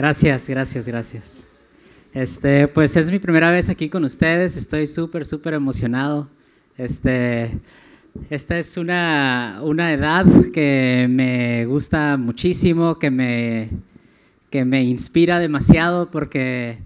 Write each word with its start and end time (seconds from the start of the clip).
Gracias, 0.00 0.48
gracias, 0.48 0.88
gracias. 0.88 1.46
Este, 2.14 2.66
pues 2.68 2.96
es 2.96 3.10
mi 3.10 3.18
primera 3.18 3.50
vez 3.50 3.68
aquí 3.68 3.90
con 3.90 4.02
ustedes, 4.02 4.56
estoy 4.56 4.86
súper, 4.86 5.26
súper 5.26 5.52
emocionado. 5.52 6.26
Este, 6.78 7.50
esta 8.30 8.58
es 8.58 8.78
una, 8.78 9.60
una, 9.62 9.92
edad 9.92 10.24
que 10.54 11.06
me 11.10 11.66
gusta 11.66 12.16
muchísimo, 12.16 12.98
que 12.98 13.10
me, 13.10 13.68
que 14.48 14.64
me 14.64 14.82
inspira 14.84 15.38
demasiado 15.38 16.10
porque, 16.10 16.78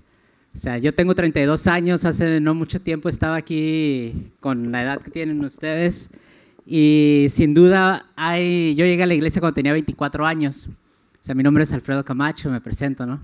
o 0.52 0.58
sea, 0.58 0.78
yo 0.78 0.90
tengo 0.90 1.14
32 1.14 1.68
años, 1.68 2.04
hace 2.04 2.40
no 2.40 2.52
mucho 2.52 2.80
tiempo 2.80 3.08
estaba 3.08 3.36
aquí 3.36 4.32
con 4.40 4.72
la 4.72 4.82
edad 4.82 5.00
que 5.00 5.12
tienen 5.12 5.44
ustedes 5.44 6.10
y 6.66 7.26
sin 7.30 7.54
duda 7.54 8.06
hay, 8.16 8.74
yo 8.74 8.84
llegué 8.84 9.04
a 9.04 9.06
la 9.06 9.14
iglesia 9.14 9.38
cuando 9.38 9.54
tenía 9.54 9.72
24 9.72 10.26
años. 10.26 10.68
O 11.24 11.26
sea, 11.26 11.34
mi 11.34 11.42
nombre 11.42 11.62
es 11.62 11.72
Alfredo 11.72 12.04
Camacho, 12.04 12.50
me 12.50 12.60
presento, 12.60 13.06
¿no? 13.06 13.18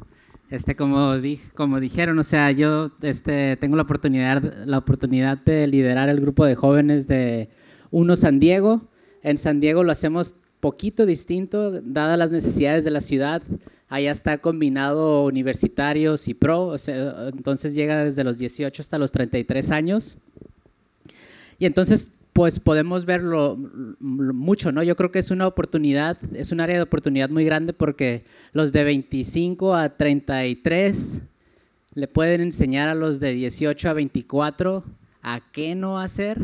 Este, 0.49 0.75
como, 0.75 1.13
como 1.55 1.81
dijeron, 1.81 2.19
o 2.19 2.23
sea, 2.23 2.51
yo 2.51 2.91
este, 3.03 3.59
tengo 3.59 3.77
la 3.77 3.83
oportunidad, 3.83 4.65
la 4.65 4.79
oportunidad 4.79 5.37
de 5.37 5.67
liderar 5.67 6.09
el 6.09 6.19
grupo 6.19 6.47
de 6.47 6.55
jóvenes 6.55 7.07
de 7.09 7.51
Uno 7.91 8.17
San 8.17 8.41
Diego. 8.41 8.89
En 9.23 9.37
San 9.37 9.61
Diego 9.61 9.85
lo 9.85 9.93
hacemos 9.93 10.33
poquito 10.61 11.05
distinto, 11.05 11.83
dadas 11.83 12.19
las 12.19 12.31
necesidades 12.31 12.87
de 12.87 12.91
la 12.91 13.03
ciudad. 13.03 13.43
Allá 13.91 14.13
está 14.13 14.39
combinado 14.39 15.27
universitarios 15.27 16.27
y 16.27 16.33
pro, 16.33 16.69
o 16.69 16.79
sea, 16.79 17.29
entonces 17.29 17.75
llega 17.75 18.03
desde 18.03 18.25
los 18.25 18.39
18 18.39 18.81
hasta 18.81 18.97
los 18.97 19.13
33 19.13 19.71
años. 19.73 20.17
Y 21.59 21.67
entonces 21.67 22.13
pues 22.33 22.61
podemos 22.61 23.07
verlo 23.07 23.57
mucho, 23.99 24.73
¿no? 24.73 24.83
Yo 24.83 24.97
creo 24.97 25.11
que 25.11 25.19
es 25.19 25.31
una 25.31 25.47
oportunidad, 25.47 26.17
es 26.35 26.53
un 26.53 26.61
área 26.61 26.77
de 26.77 26.83
oportunidad 26.83 27.29
muy 27.29 27.45
grande 27.45 27.73
porque 27.73 28.25
los 28.53 28.73
de 28.73 28.85
25 28.85 29.75
a 29.75 29.97
33 29.97 31.23
le 31.95 32.09
pueden 32.09 32.41
enseñar 32.41 32.89
a 32.89 32.95
los 32.95 33.19
de 33.19 33.35
18 33.35 33.91
a 33.91 33.93
24 33.95 34.85
a 35.23 35.41
qué 35.53 35.75
no 35.75 35.99
hacer 35.99 36.39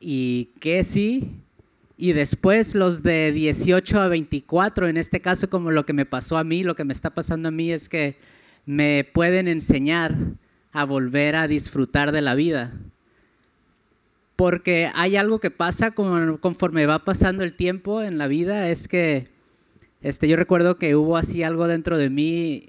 y 0.00 0.50
qué 0.60 0.84
sí. 0.84 1.40
Y 1.96 2.12
después 2.12 2.74
los 2.74 3.02
de 3.02 3.32
18 3.32 4.00
a 4.00 4.08
24, 4.08 4.88
en 4.88 4.96
este 4.96 5.20
caso 5.20 5.50
como 5.50 5.70
lo 5.70 5.84
que 5.84 5.92
me 5.92 6.06
pasó 6.06 6.36
a 6.36 6.44
mí, 6.44 6.62
lo 6.62 6.74
que 6.74 6.84
me 6.84 6.92
está 6.92 7.10
pasando 7.10 7.48
a 7.48 7.52
mí 7.52 7.70
es 7.70 7.88
que 7.88 8.16
me 8.64 9.08
pueden 9.12 9.48
enseñar 9.48 10.16
a 10.72 10.84
volver 10.84 11.36
a 11.36 11.48
disfrutar 11.48 12.12
de 12.12 12.22
la 12.22 12.34
vida 12.34 12.72
porque 14.42 14.90
hay 14.92 15.14
algo 15.14 15.38
que 15.38 15.52
pasa 15.52 15.92
conforme 15.92 16.84
va 16.84 17.04
pasando 17.04 17.44
el 17.44 17.54
tiempo 17.54 18.02
en 18.02 18.18
la 18.18 18.26
vida, 18.26 18.70
es 18.70 18.88
que 18.88 19.28
este, 20.00 20.26
yo 20.26 20.34
recuerdo 20.34 20.78
que 20.78 20.96
hubo 20.96 21.16
así 21.16 21.44
algo 21.44 21.68
dentro 21.68 21.96
de 21.96 22.10
mí 22.10 22.68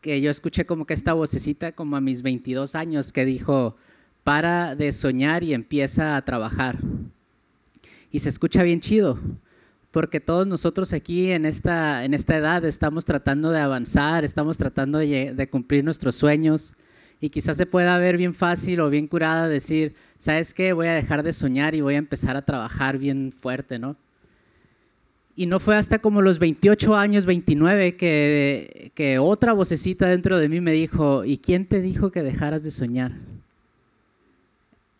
que 0.00 0.22
yo 0.22 0.30
escuché 0.30 0.64
como 0.64 0.86
que 0.86 0.94
esta 0.94 1.12
vocecita 1.12 1.72
como 1.72 1.96
a 1.96 2.00
mis 2.00 2.22
22 2.22 2.74
años 2.74 3.12
que 3.12 3.26
dijo, 3.26 3.76
para 4.24 4.74
de 4.74 4.92
soñar 4.92 5.42
y 5.42 5.52
empieza 5.52 6.16
a 6.16 6.24
trabajar. 6.24 6.78
Y 8.10 8.20
se 8.20 8.30
escucha 8.30 8.62
bien 8.62 8.80
chido, 8.80 9.18
porque 9.90 10.20
todos 10.20 10.46
nosotros 10.46 10.94
aquí 10.94 11.32
en 11.32 11.44
esta, 11.44 12.02
en 12.02 12.14
esta 12.14 12.34
edad 12.34 12.64
estamos 12.64 13.04
tratando 13.04 13.50
de 13.50 13.60
avanzar, 13.60 14.24
estamos 14.24 14.56
tratando 14.56 15.00
de, 15.00 15.34
de 15.34 15.50
cumplir 15.50 15.84
nuestros 15.84 16.14
sueños, 16.14 16.76
y 17.22 17.30
quizás 17.30 17.56
se 17.56 17.66
pueda 17.66 17.96
ver 17.98 18.16
bien 18.16 18.34
fácil 18.34 18.80
o 18.80 18.90
bien 18.90 19.06
curada 19.06 19.48
decir, 19.48 19.94
¿sabes 20.18 20.52
qué? 20.52 20.72
Voy 20.72 20.88
a 20.88 20.94
dejar 20.94 21.22
de 21.22 21.32
soñar 21.32 21.72
y 21.76 21.80
voy 21.80 21.94
a 21.94 21.98
empezar 21.98 22.36
a 22.36 22.42
trabajar 22.42 22.98
bien 22.98 23.30
fuerte, 23.30 23.78
¿no? 23.78 23.96
Y 25.36 25.46
no 25.46 25.60
fue 25.60 25.76
hasta 25.76 26.00
como 26.00 26.20
los 26.20 26.40
28 26.40 26.96
años, 26.96 27.24
29, 27.24 27.96
que, 27.96 28.90
que 28.96 29.20
otra 29.20 29.52
vocecita 29.52 30.08
dentro 30.08 30.36
de 30.36 30.48
mí 30.48 30.60
me 30.60 30.72
dijo, 30.72 31.24
¿y 31.24 31.38
quién 31.38 31.66
te 31.66 31.80
dijo 31.80 32.10
que 32.10 32.24
dejaras 32.24 32.64
de 32.64 32.72
soñar? 32.72 33.12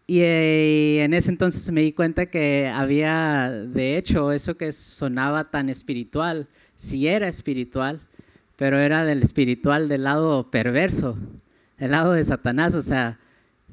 Y 0.06 0.21
eh, 0.21 1.03
en 1.03 1.15
ese 1.15 1.33
entonces 1.33 1.72
me 1.72 1.83
di 1.83 1.91
cuenta 1.91 2.27
que 2.27 2.71
había, 2.72 3.50
de 3.50 3.97
hecho, 3.97 4.31
eso 4.31 4.56
que 4.56 4.71
sonaba 4.71 5.50
tan 5.50 5.69
espiritual, 5.69 6.47
sí 6.77 7.09
era 7.09 7.27
espiritual, 7.27 8.00
pero 8.54 8.78
era 8.78 9.04
del 9.04 9.22
espiritual 9.22 9.89
del 9.89 10.04
lado 10.04 10.53
perverso 10.53 11.19
el 11.82 11.91
lado 11.91 12.12
de 12.12 12.22
Satanás, 12.22 12.76
o 12.76 12.82
sea, 12.82 13.19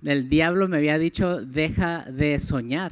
el 0.03 0.29
diablo 0.29 0.67
me 0.67 0.77
había 0.77 0.97
dicho, 0.97 1.45
deja 1.45 2.05
de 2.05 2.39
soñar 2.39 2.91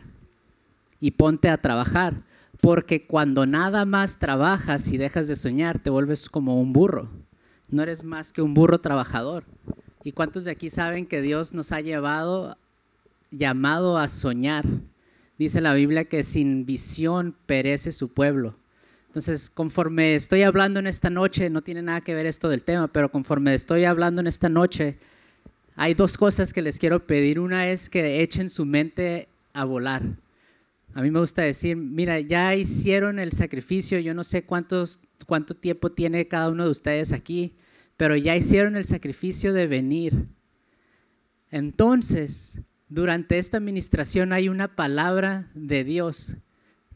y 1.00 1.10
ponte 1.10 1.50
a 1.50 1.58
trabajar, 1.58 2.14
porque 2.62 3.08
cuando 3.08 3.48
nada 3.48 3.84
más 3.86 4.20
trabajas 4.20 4.90
y 4.90 4.98
dejas 4.98 5.28
de 5.28 5.34
soñar, 5.34 5.82
te 5.82 5.90
vuelves 5.90 6.30
como 6.30 6.62
un 6.62 6.72
burro, 6.72 7.10
no 7.68 7.82
eres 7.82 8.04
más 8.04 8.32
que 8.32 8.44
un 8.44 8.54
burro 8.54 8.80
trabajador. 8.80 9.44
¿Y 10.04 10.12
cuántos 10.12 10.44
de 10.44 10.52
aquí 10.52 10.70
saben 10.70 11.08
que 11.08 11.24
Dios 11.24 11.52
nos 11.52 11.72
ha 11.72 11.82
llevado, 11.82 12.56
llamado 13.32 13.98
a 13.98 14.08
soñar? 14.10 14.66
Dice 15.40 15.62
la 15.62 15.74
Biblia 15.74 16.06
que 16.06 16.22
sin 16.22 16.68
visión 16.68 17.36
perece 17.48 17.92
su 17.92 18.14
pueblo. 18.14 18.56
Entonces, 19.18 19.50
conforme 19.50 20.14
estoy 20.14 20.44
hablando 20.44 20.80
en 20.80 20.86
esta 20.86 21.10
noche, 21.10 21.50
no 21.50 21.64
tiene 21.64 21.82
nada 21.82 22.02
que 22.02 22.14
ver 22.14 22.28
esto 22.28 22.50
del 22.50 22.62
tema, 22.62 22.88
pero 22.88 23.10
conforme 23.10 23.56
estoy 23.56 23.84
hablando 23.84 24.22
en 24.22 24.28
esta 24.28 24.48
noche, 24.48 25.00
hay 25.76 25.96
dos 25.96 26.20
cosas 26.20 26.54
que 26.54 26.62
les 26.62 26.78
quiero 26.78 27.08
pedir. 27.08 27.40
Una 27.40 27.68
es 27.68 27.90
que 27.90 28.22
echen 28.22 28.48
su 28.48 28.64
mente 28.64 29.28
a 29.54 29.66
volar. 29.66 30.04
A 30.94 31.02
mí 31.02 31.10
me 31.10 31.20
gusta 31.20 31.42
decir, 31.42 31.76
mira, 31.76 32.20
ya 32.20 32.54
hicieron 32.54 33.18
el 33.18 33.32
sacrificio, 33.32 33.98
yo 33.98 34.14
no 34.14 34.24
sé 34.24 34.44
cuántos, 34.46 35.02
cuánto 35.26 35.56
tiempo 35.56 35.92
tiene 35.92 36.28
cada 36.28 36.50
uno 36.50 36.66
de 36.66 36.70
ustedes 36.70 37.12
aquí, 37.12 37.56
pero 37.98 38.16
ya 38.16 38.36
hicieron 38.36 38.76
el 38.76 38.86
sacrificio 38.86 39.52
de 39.52 39.66
venir. 39.66 40.28
Entonces, 41.50 42.62
durante 42.88 43.40
esta 43.40 43.58
administración 43.58 44.32
hay 44.32 44.48
una 44.48 44.76
palabra 44.76 45.50
de 45.56 45.84
Dios 45.84 46.36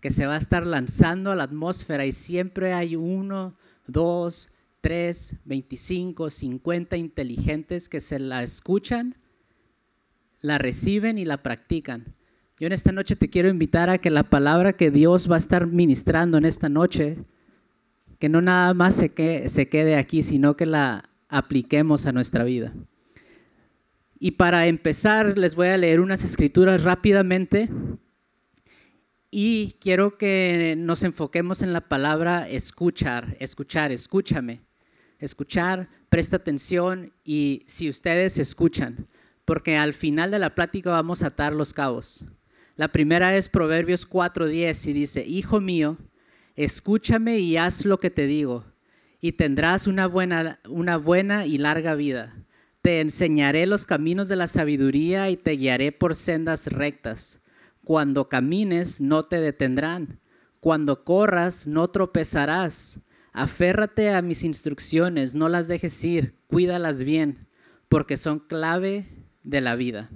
que 0.01 0.09
se 0.09 0.25
va 0.25 0.33
a 0.33 0.39
estar 0.39 0.65
lanzando 0.65 1.31
a 1.31 1.35
la 1.35 1.43
atmósfera 1.43 2.05
y 2.05 2.11
siempre 2.11 2.73
hay 2.73 2.95
uno, 2.95 3.53
dos, 3.87 4.49
tres, 4.81 5.37
veinticinco, 5.45 6.31
cincuenta 6.31 6.97
inteligentes 6.97 7.87
que 7.87 8.01
se 8.01 8.17
la 8.19 8.41
escuchan, 8.41 9.15
la 10.41 10.57
reciben 10.57 11.19
y 11.19 11.25
la 11.25 11.43
practican. 11.43 12.15
Yo 12.59 12.67
en 12.67 12.73
esta 12.73 12.91
noche 12.91 13.15
te 13.15 13.29
quiero 13.29 13.47
invitar 13.47 13.89
a 13.89 13.99
que 13.99 14.09
la 14.09 14.23
palabra 14.23 14.73
que 14.73 14.89
Dios 14.89 15.29
va 15.29 15.35
a 15.35 15.39
estar 15.39 15.67
ministrando 15.67 16.39
en 16.39 16.45
esta 16.45 16.67
noche, 16.67 17.17
que 18.17 18.27
no 18.27 18.41
nada 18.41 18.73
más 18.73 18.95
se, 18.95 19.13
que, 19.13 19.49
se 19.49 19.69
quede 19.69 19.95
aquí, 19.95 20.23
sino 20.23 20.57
que 20.57 20.65
la 20.65 21.09
apliquemos 21.29 22.07
a 22.07 22.11
nuestra 22.11 22.43
vida. 22.43 22.73
Y 24.19 24.31
para 24.31 24.67
empezar, 24.67 25.37
les 25.37 25.55
voy 25.55 25.69
a 25.69 25.77
leer 25.77 25.99
unas 25.99 26.23
escrituras 26.23 26.83
rápidamente 26.83 27.69
y 29.31 29.77
quiero 29.79 30.17
que 30.17 30.75
nos 30.77 31.03
enfoquemos 31.03 31.61
en 31.61 31.71
la 31.71 31.87
palabra 31.87 32.49
escuchar, 32.49 33.37
escuchar, 33.39 33.93
escúchame. 33.93 34.59
Escuchar, 35.19 35.87
presta 36.09 36.35
atención 36.35 37.13
y 37.23 37.63
si 37.67 37.87
ustedes 37.89 38.37
escuchan, 38.39 39.07
porque 39.45 39.77
al 39.77 39.93
final 39.93 40.31
de 40.31 40.39
la 40.39 40.53
plática 40.53 40.91
vamos 40.91 41.23
a 41.23 41.27
atar 41.27 41.53
los 41.53 41.73
cabos. 41.73 42.25
La 42.75 42.89
primera 42.89 43.37
es 43.37 43.47
Proverbios 43.47 44.05
4:10 44.09 44.87
y 44.87 44.93
dice, 44.93 45.25
Hijo 45.25 45.61
mío, 45.61 45.97
escúchame 46.55 47.39
y 47.39 47.55
haz 47.55 47.85
lo 47.85 47.99
que 47.99 48.09
te 48.09 48.25
digo, 48.25 48.65
y 49.21 49.33
tendrás 49.33 49.87
una 49.87 50.07
buena, 50.07 50.59
una 50.67 50.97
buena 50.97 51.45
y 51.45 51.57
larga 51.57 51.95
vida. 51.95 52.35
Te 52.81 52.99
enseñaré 52.99 53.67
los 53.67 53.85
caminos 53.85 54.27
de 54.27 54.35
la 54.35 54.47
sabiduría 54.47 55.29
y 55.29 55.37
te 55.37 55.51
guiaré 55.51 55.91
por 55.91 56.15
sendas 56.15 56.67
rectas. 56.67 57.40
Cuando 57.91 58.29
camines 58.29 59.01
no 59.01 59.23
te 59.23 59.41
detendrán, 59.41 60.21
cuando 60.61 61.03
corras 61.03 61.67
no 61.67 61.89
tropezarás. 61.89 63.01
Aférrate 63.33 64.13
a 64.13 64.21
mis 64.21 64.45
instrucciones, 64.45 65.35
no 65.35 65.49
las 65.49 65.67
dejes 65.67 66.01
ir, 66.05 66.33
cuídalas 66.47 67.03
bien, 67.03 67.49
porque 67.89 68.15
son 68.15 68.39
clave 68.39 69.07
de 69.43 69.59
la 69.59 69.75
vida. 69.75 70.09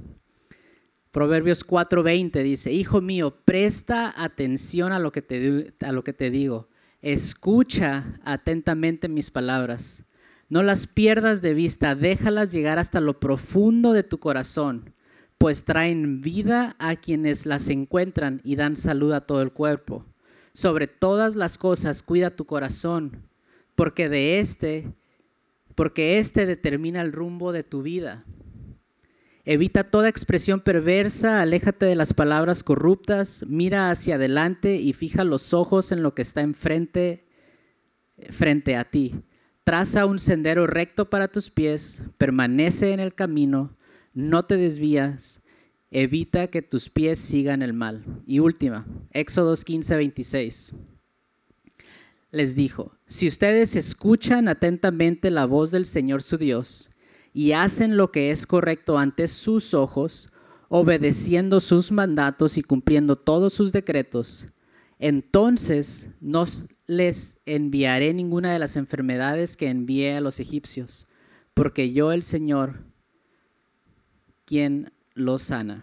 Proverbios 1.11 1.67
4:20 1.67 2.43
dice, 2.43 2.71
Hijo 2.71 3.01
mío, 3.01 3.41
presta 3.43 4.13
atención 4.15 4.93
a 4.93 4.99
lo, 4.99 5.11
que 5.11 5.21
te, 5.21 5.73
a 5.81 5.91
lo 5.91 6.05
que 6.05 6.13
te 6.13 6.29
digo, 6.29 6.69
escucha 7.01 8.21
atentamente 8.23 9.09
mis 9.09 9.29
palabras, 9.29 10.05
no 10.47 10.63
las 10.63 10.87
pierdas 10.87 11.41
de 11.41 11.53
vista, 11.53 11.93
déjalas 11.93 12.53
llegar 12.53 12.79
hasta 12.79 13.01
lo 13.01 13.19
profundo 13.19 13.91
de 13.91 14.03
tu 14.03 14.17
corazón 14.17 14.94
pues 15.37 15.65
traen 15.65 16.21
vida 16.21 16.75
a 16.79 16.95
quienes 16.95 17.45
las 17.45 17.69
encuentran 17.69 18.41
y 18.43 18.55
dan 18.55 18.75
salud 18.75 19.11
a 19.13 19.21
todo 19.21 19.41
el 19.41 19.51
cuerpo. 19.51 20.05
Sobre 20.53 20.87
todas 20.87 21.35
las 21.35 21.57
cosas 21.57 22.01
cuida 22.01 22.35
tu 22.35 22.45
corazón, 22.45 23.23
porque 23.75 24.09
de 24.09 24.39
este, 24.39 24.93
porque 25.75 26.17
este 26.19 26.45
determina 26.45 27.01
el 27.01 27.11
rumbo 27.11 27.51
de 27.51 27.63
tu 27.63 27.81
vida. 27.81 28.23
Evita 29.47 29.83
toda 29.83 30.09
expresión 30.09 30.59
perversa, 30.59 31.41
aléjate 31.41 31.85
de 31.85 31.95
las 31.95 32.13
palabras 32.13 32.63
corruptas, 32.63 33.45
mira 33.47 33.91
hacia 33.91 34.15
adelante 34.15 34.77
y 34.77 34.93
fija 34.93 35.23
los 35.23 35.53
ojos 35.53 35.91
en 35.91 36.01
lo 36.01 36.15
que 36.15 36.23
está 36.23 36.41
enfrente, 36.41 37.27
frente 38.31 38.75
a 38.75 38.85
ti. 38.85 39.13
Traza 39.63 40.07
un 40.07 40.17
sendero 40.17 40.65
recto 40.65 41.11
para 41.11 41.27
tus 41.27 41.51
pies, 41.51 42.03
permanece 42.17 42.91
en 42.93 42.99
el 42.99 43.13
camino, 43.13 43.77
no 44.15 44.43
te 44.43 44.57
desvías, 44.57 45.43
evita 45.91 46.47
que 46.47 46.63
tus 46.63 46.89
pies 46.89 47.19
sigan 47.19 47.61
el 47.61 47.73
mal. 47.73 48.03
Y 48.25 48.39
última, 48.39 48.87
Éxodos 49.11 49.63
15, 49.63 49.95
26. 49.97 50.75
Les 52.31 52.55
dijo, 52.55 52.97
si 53.05 53.27
ustedes 53.27 53.75
escuchan 53.75 54.47
atentamente 54.47 55.29
la 55.29 55.45
voz 55.45 55.69
del 55.69 55.85
Señor 55.85 56.23
su 56.23 56.37
Dios 56.37 56.91
y 57.33 57.51
hacen 57.51 57.97
lo 57.97 58.11
que 58.11 58.31
es 58.31 58.47
correcto 58.47 58.97
ante 58.97 59.27
sus 59.27 59.73
ojos, 59.73 60.31
obedeciendo 60.69 61.59
sus 61.59 61.91
mandatos 61.91 62.57
y 62.57 62.63
cumpliendo 62.63 63.17
todos 63.17 63.53
sus 63.53 63.71
decretos, 63.71 64.47
entonces 64.97 66.15
no 66.21 66.45
les 66.87 67.37
enviaré 67.45 68.13
ninguna 68.13 68.53
de 68.53 68.59
las 68.59 68.75
enfermedades 68.75 69.57
que 69.57 69.69
envié 69.69 70.15
a 70.15 70.21
los 70.21 70.39
egipcios, 70.39 71.07
porque 71.53 71.91
yo 71.91 72.11
el 72.11 72.23
Señor, 72.23 72.83
quien 74.45 74.91
los 75.13 75.41
sana. 75.43 75.81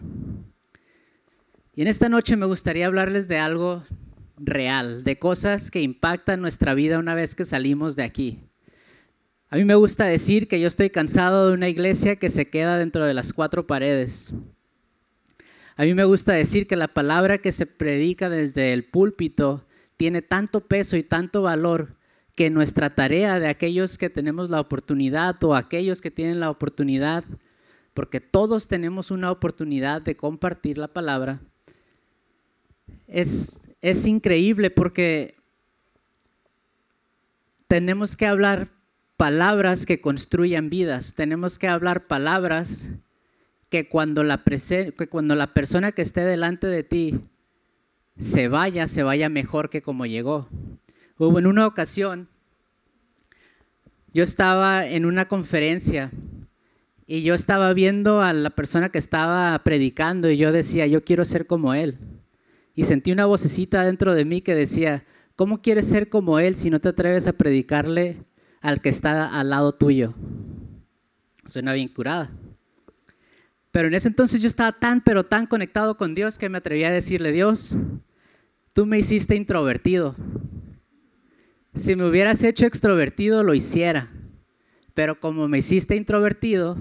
Y 1.75 1.81
en 1.81 1.87
esta 1.87 2.09
noche 2.09 2.35
me 2.35 2.45
gustaría 2.45 2.85
hablarles 2.85 3.27
de 3.27 3.37
algo 3.37 3.83
real, 4.37 5.03
de 5.03 5.19
cosas 5.19 5.71
que 5.71 5.81
impactan 5.81 6.41
nuestra 6.41 6.73
vida 6.73 6.99
una 6.99 7.15
vez 7.15 7.35
que 7.35 7.45
salimos 7.45 7.95
de 7.95 8.03
aquí. 8.03 8.39
A 9.49 9.55
mí 9.55 9.65
me 9.65 9.75
gusta 9.75 10.05
decir 10.05 10.47
que 10.47 10.59
yo 10.59 10.67
estoy 10.67 10.89
cansado 10.89 11.47
de 11.47 11.53
una 11.53 11.69
iglesia 11.69 12.15
que 12.15 12.29
se 12.29 12.49
queda 12.49 12.77
dentro 12.77 13.05
de 13.05 13.13
las 13.13 13.33
cuatro 13.33 13.67
paredes. 13.67 14.33
A 15.75 15.83
mí 15.83 15.93
me 15.93 16.03
gusta 16.03 16.33
decir 16.33 16.67
que 16.67 16.75
la 16.75 16.87
palabra 16.87 17.37
que 17.37 17.51
se 17.51 17.65
predica 17.65 18.29
desde 18.29 18.73
el 18.73 18.83
púlpito 18.83 19.65
tiene 19.97 20.21
tanto 20.21 20.61
peso 20.61 20.97
y 20.97 21.03
tanto 21.03 21.41
valor 21.41 21.95
que 22.35 22.49
nuestra 22.49 22.95
tarea 22.95 23.39
de 23.39 23.47
aquellos 23.47 23.97
que 23.97 24.09
tenemos 24.09 24.49
la 24.49 24.59
oportunidad 24.59 25.43
o 25.43 25.55
aquellos 25.55 26.01
que 26.01 26.11
tienen 26.11 26.39
la 26.39 26.49
oportunidad, 26.49 27.23
porque 27.93 28.19
todos 28.19 28.67
tenemos 28.67 29.11
una 29.11 29.31
oportunidad 29.31 30.01
de 30.01 30.15
compartir 30.15 30.77
la 30.77 30.87
palabra, 30.87 31.39
es, 33.07 33.59
es 33.81 34.07
increíble 34.07 34.69
porque 34.71 35.35
tenemos 37.67 38.17
que 38.17 38.25
hablar 38.25 38.69
palabras 39.17 39.85
que 39.85 40.01
construyan 40.01 40.69
vidas, 40.69 41.13
tenemos 41.15 41.59
que 41.59 41.67
hablar 41.67 42.07
palabras 42.07 42.89
que 43.69 43.89
cuando 43.89 44.23
la, 44.23 44.43
que 44.43 45.07
cuando 45.09 45.35
la 45.35 45.53
persona 45.53 45.91
que 45.91 46.01
esté 46.01 46.21
delante 46.21 46.67
de 46.67 46.83
ti 46.83 47.19
se 48.19 48.47
vaya, 48.47 48.85
se 48.87 49.03
vaya 49.03 49.29
mejor 49.29 49.69
que 49.69 49.81
como 49.81 50.05
llegó. 50.05 50.47
Hubo 51.17 51.39
en 51.39 51.47
una 51.47 51.65
ocasión, 51.65 52.27
yo 54.13 54.23
estaba 54.23 54.85
en 54.85 55.05
una 55.05 55.27
conferencia 55.27 56.11
y 57.05 57.23
yo 57.23 57.33
estaba 57.33 57.73
viendo 57.73 58.21
a 58.21 58.33
la 58.33 58.49
persona 58.49 58.89
que 58.89 58.97
estaba 58.97 59.57
predicando 59.63 60.29
y 60.29 60.37
yo 60.37 60.51
decía, 60.51 60.87
yo 60.87 61.03
quiero 61.03 61.25
ser 61.25 61.47
como 61.47 61.73
él. 61.73 61.97
Y 62.75 62.85
sentí 62.85 63.11
una 63.11 63.25
vocecita 63.25 63.83
dentro 63.83 64.15
de 64.15 64.25
mí 64.25 64.41
que 64.41 64.55
decía, 64.55 65.03
¿cómo 65.35 65.61
quieres 65.61 65.87
ser 65.87 66.09
como 66.09 66.39
él 66.39 66.55
si 66.55 66.69
no 66.69 66.79
te 66.79 66.89
atreves 66.89 67.27
a 67.27 67.33
predicarle 67.33 68.23
al 68.61 68.81
que 68.81 68.89
está 68.89 69.37
al 69.37 69.49
lado 69.49 69.73
tuyo? 69.73 70.13
Suena 71.45 71.73
bien 71.73 71.89
curada. 71.89 72.31
Pero 73.71 73.87
en 73.87 73.95
ese 73.95 74.07
entonces 74.07 74.41
yo 74.41 74.47
estaba 74.47 74.71
tan, 74.71 75.01
pero 75.01 75.25
tan 75.25 75.45
conectado 75.45 75.97
con 75.97 76.15
Dios 76.15 76.37
que 76.37 76.47
me 76.47 76.59
atreví 76.59 76.83
a 76.83 76.91
decirle, 76.91 77.31
Dios, 77.31 77.75
tú 78.73 78.85
me 78.85 78.99
hiciste 78.99 79.35
introvertido. 79.35 80.15
Si 81.75 81.95
me 81.95 82.07
hubieras 82.07 82.43
hecho 82.43 82.65
extrovertido, 82.65 83.43
lo 83.43 83.53
hiciera. 83.53 84.11
Pero 84.93 85.19
como 85.19 85.47
me 85.47 85.59
hiciste 85.59 85.95
introvertido, 85.95 86.77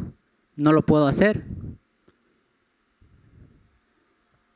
no 0.57 0.73
lo 0.73 0.85
puedo 0.85 1.07
hacer. 1.07 1.45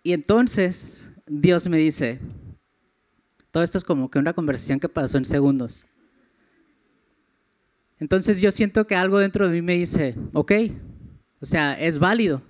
Y 0.02 0.12
entonces 0.12 1.10
Dios 1.26 1.66
me 1.68 1.78
dice, 1.78 2.20
todo 3.50 3.64
esto 3.64 3.78
es 3.78 3.84
como 3.84 4.10
que 4.10 4.18
una 4.18 4.34
conversación 4.34 4.78
que 4.78 4.88
pasó 4.88 5.18
en 5.18 5.24
segundos. 5.24 5.86
Entonces 7.98 8.40
yo 8.40 8.50
siento 8.50 8.86
que 8.86 8.94
algo 8.94 9.18
dentro 9.18 9.48
de 9.48 9.54
mí 9.54 9.62
me 9.62 9.74
dice, 9.74 10.14
ok, 10.34 10.52
o 11.40 11.46
sea, 11.46 11.72
es 11.80 11.98
válido. 11.98 12.42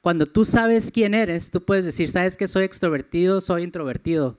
Cuando 0.00 0.26
tú 0.26 0.44
sabes 0.44 0.90
quién 0.90 1.14
eres, 1.14 1.50
tú 1.50 1.64
puedes 1.64 1.84
decir, 1.84 2.08
sabes 2.08 2.36
que 2.36 2.46
soy 2.46 2.64
extrovertido, 2.64 3.40
soy 3.40 3.62
introvertido. 3.64 4.38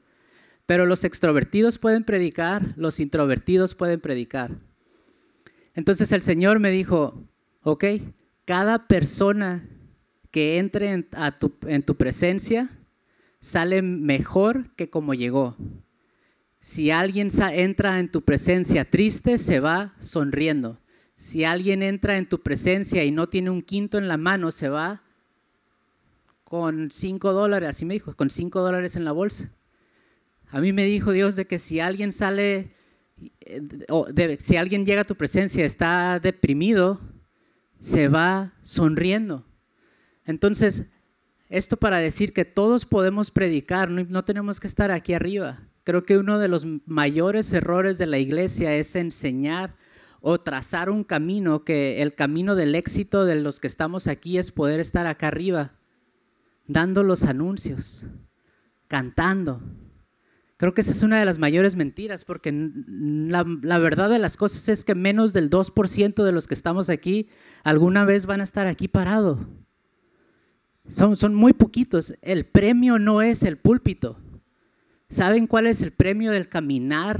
Pero 0.66 0.86
los 0.86 1.04
extrovertidos 1.04 1.78
pueden 1.78 2.04
predicar, 2.04 2.74
los 2.78 3.00
introvertidos 3.00 3.76
pueden 3.76 4.00
predicar. 4.00 4.52
Entonces 5.74 6.12
el 6.12 6.22
Señor 6.22 6.60
me 6.60 6.72
dijo, 6.72 7.24
ok, 7.64 7.86
cada 8.46 8.88
persona 8.88 9.68
que 10.32 10.58
entre 10.58 10.92
en, 10.92 11.08
tu, 11.40 11.54
en 11.68 11.84
tu 11.84 11.96
presencia 11.96 12.70
sale 13.40 13.82
mejor 13.82 14.74
que 14.76 14.90
como 14.90 15.14
llegó. 15.14 15.56
Si 16.60 16.92
alguien 16.92 17.28
entra 17.52 18.00
en 18.00 18.10
tu 18.10 18.22
presencia 18.22 18.86
triste, 18.86 19.38
se 19.38 19.60
va 19.60 19.94
sonriendo. 20.00 20.80
Si 21.18 21.44
alguien 21.44 21.84
entra 21.84 22.18
en 22.18 22.26
tu 22.26 22.42
presencia 22.42 23.04
y 23.04 23.12
no 23.12 23.28
tiene 23.28 23.50
un 23.50 23.62
quinto 23.62 23.98
en 23.98 24.08
la 24.08 24.18
mano, 24.18 24.52
se 24.52 24.70
va 24.70 25.04
con 26.44 26.92
cinco 26.92 27.34
dólares, 27.34 27.70
así 27.70 27.84
me 27.84 27.96
dijo, 27.96 28.16
con 28.16 28.30
cinco 28.30 28.62
dólares 28.62 28.96
en 28.96 29.06
la 29.06 29.12
bolsa. 29.12 29.52
A 30.50 30.62
mí 30.62 30.72
me 30.72 30.86
dijo 30.86 31.12
Dios 31.12 31.36
de 31.36 31.48
que 31.48 31.58
si 31.58 31.80
alguien 31.80 32.12
sale, 32.12 32.76
si 34.40 34.58
alguien 34.58 34.86
llega 34.86 35.02
a 35.02 35.06
tu 35.06 35.16
presencia, 35.16 35.66
está 35.66 36.20
deprimido, 36.20 37.00
se 37.80 38.08
va 38.08 38.54
sonriendo. 38.62 39.46
Entonces, 40.26 40.94
esto 41.50 41.78
para 41.78 42.00
decir 42.00 42.34
que 42.34 42.46
todos 42.46 42.86
podemos 42.86 43.30
predicar, 43.30 43.90
no, 43.90 44.04
no 44.04 44.26
tenemos 44.26 44.60
que 44.60 44.68
estar 44.68 44.92
aquí 44.92 45.14
arriba. 45.14 45.68
Creo 45.84 46.06
que 46.06 46.18
uno 46.18 46.40
de 46.40 46.48
los 46.48 46.66
mayores 46.86 47.52
errores 47.54 47.98
de 47.98 48.08
la 48.08 48.18
iglesia 48.18 48.74
es 48.76 48.96
enseñar 48.96 49.76
o 50.22 50.40
trazar 50.40 50.90
un 50.90 51.04
camino 51.04 51.66
que 51.66 52.02
el 52.02 52.16
camino 52.16 52.56
del 52.56 52.76
éxito 52.76 53.26
de 53.26 53.36
los 53.36 53.60
que 53.60 53.68
estamos 53.68 54.08
aquí 54.08 54.38
es 54.38 54.52
poder 54.52 54.80
estar 54.80 55.06
acá 55.06 55.28
arriba, 55.28 55.74
dando 56.66 57.04
los 57.04 57.26
anuncios, 57.26 58.06
cantando. 58.88 59.62
Creo 60.64 60.74
que 60.74 60.80
esa 60.80 60.92
es 60.92 61.04
una 61.04 61.20
de 61.20 61.26
las 61.26 61.40
mayores 61.40 61.76
mentiras, 61.76 62.24
porque 62.24 62.54
la, 62.54 63.44
verdad 63.80 64.10
de 64.10 64.18
las 64.18 64.38
cosas 64.38 64.70
es 64.70 64.86
que 64.86 64.96
menos 64.96 65.34
del 65.34 65.50
2% 65.50 66.24
de 66.24 66.32
los 66.32 66.48
que 66.48 66.54
estamos 66.54 66.90
aquí 66.90 67.28
alguna 67.66 68.06
vez 68.06 68.26
van 68.26 68.40
a 68.40 68.46
estar 68.46 68.66
aquí 68.68 68.88
parados. 68.88 69.40
Son, 70.88 71.18
son 71.18 71.36
muy 71.36 71.52
poquitos. 71.52 72.14
El 72.22 72.46
premio 72.46 72.98
no 72.98 73.22
es 73.22 73.44
el 73.44 73.58
púlpito. 73.58 74.18
¿Saben 75.10 75.48
cuál 75.48 75.68
es 75.68 75.82
el 75.82 75.92
premio 75.92 76.32
del 76.32 76.48
caminar 76.48 77.20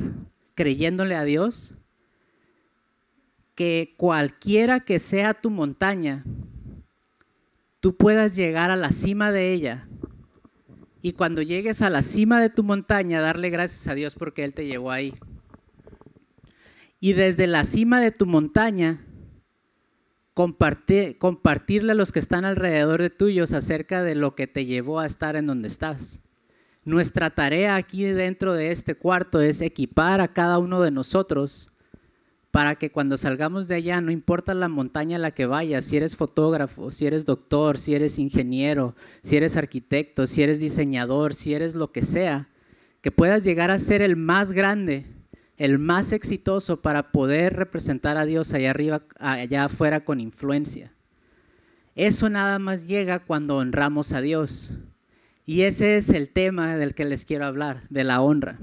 creyéndole 0.56 1.18
a 1.18 1.26
Dios? 1.26 1.76
que 3.56 3.94
cualquiera 3.98 4.80
que 4.80 5.00
sea 5.00 5.34
tu 5.34 5.50
montaña, 5.50 6.24
tú 7.82 7.98
puedas 7.98 8.38
llegar 8.38 8.72
a 8.72 8.78
la 8.78 8.92
cima 8.92 9.34
de 9.34 9.52
ella. 9.52 9.86
Y 11.06 11.12
cuando 11.12 11.42
llegues 11.42 11.82
a 11.82 11.90
la 11.90 12.02
cima 12.02 12.40
de 12.40 12.50
tu 12.50 12.64
montaña, 12.64 13.20
darle 13.20 13.50
gracias 13.50 13.90
a 13.90 13.94
Dios 13.94 14.16
porque 14.16 14.46
Él 14.46 14.54
te 14.54 14.66
llevó 14.66 14.90
ahí. 14.90 15.14
Y 17.02 17.12
desde 17.12 17.46
la 17.46 17.66
cima 17.66 18.00
de 18.00 18.12
tu 18.12 18.26
montaña, 18.26 19.06
compartirle 20.34 21.92
a 21.92 21.96
los 21.96 22.14
que 22.14 22.20
están 22.20 22.46
alrededor 22.46 23.02
de 23.02 23.10
tuyos 23.10 23.52
acerca 23.52 24.02
de 24.02 24.16
lo 24.16 24.34
que 24.34 24.48
te 24.48 24.66
llevó 24.66 25.02
a 25.02 25.06
estar 25.06 25.36
en 25.36 25.46
donde 25.46 25.68
estás. 25.68 26.22
Nuestra 26.86 27.32
tarea 27.32 27.76
aquí 27.76 28.04
dentro 28.06 28.54
de 28.54 28.72
este 28.72 28.96
cuarto 28.96 29.42
es 29.42 29.60
equipar 29.60 30.22
a 30.22 30.30
cada 30.30 30.58
uno 30.58 30.80
de 30.80 30.92
nosotros 30.92 31.73
para 32.54 32.76
que 32.76 32.92
cuando 32.92 33.18
salgamos 33.18 33.68
de 33.68 33.74
allá, 33.74 34.00
no 34.00 34.12
importa 34.12 34.54
la 34.54 34.68
montaña 34.68 35.16
a 35.16 35.20
la 35.20 35.32
que 35.32 35.48
vayas, 35.48 35.86
si 35.86 35.98
eres 35.98 36.16
fotógrafo, 36.16 36.92
si 36.92 37.08
eres 37.08 37.26
doctor, 37.26 37.80
si 37.80 37.96
eres 37.96 38.20
ingeniero, 38.20 38.96
si 39.24 39.38
eres 39.38 39.58
arquitecto, 39.58 40.28
si 40.28 40.44
eres 40.44 40.60
diseñador, 40.60 41.34
si 41.34 41.56
eres 41.56 41.74
lo 41.74 41.92
que 41.92 42.04
sea, 42.04 42.50
que 43.02 43.10
puedas 43.10 43.44
llegar 43.44 43.72
a 43.72 43.80
ser 43.80 44.04
el 44.04 44.18
más 44.18 44.52
grande, 44.52 45.08
el 45.58 45.80
más 45.80 46.12
exitoso 46.12 46.80
para 46.80 47.12
poder 47.12 47.56
representar 47.56 48.18
a 48.18 48.26
Dios 48.26 48.54
allá 48.54 48.70
arriba, 48.70 49.02
allá 49.18 49.66
afuera 49.66 50.02
con 50.02 50.20
influencia. 50.20 50.94
Eso 51.96 52.30
nada 52.30 52.60
más 52.60 52.86
llega 52.86 53.26
cuando 53.26 53.58
honramos 53.58 54.14
a 54.14 54.22
Dios. 54.22 54.78
Y 55.44 55.64
ese 55.64 55.98
es 55.98 56.12
el 56.12 56.30
tema 56.30 56.78
del 56.78 56.94
que 56.94 57.06
les 57.06 57.26
quiero 57.26 57.48
hablar, 57.48 57.82
de 57.90 58.04
la 58.04 58.22
honra. 58.22 58.60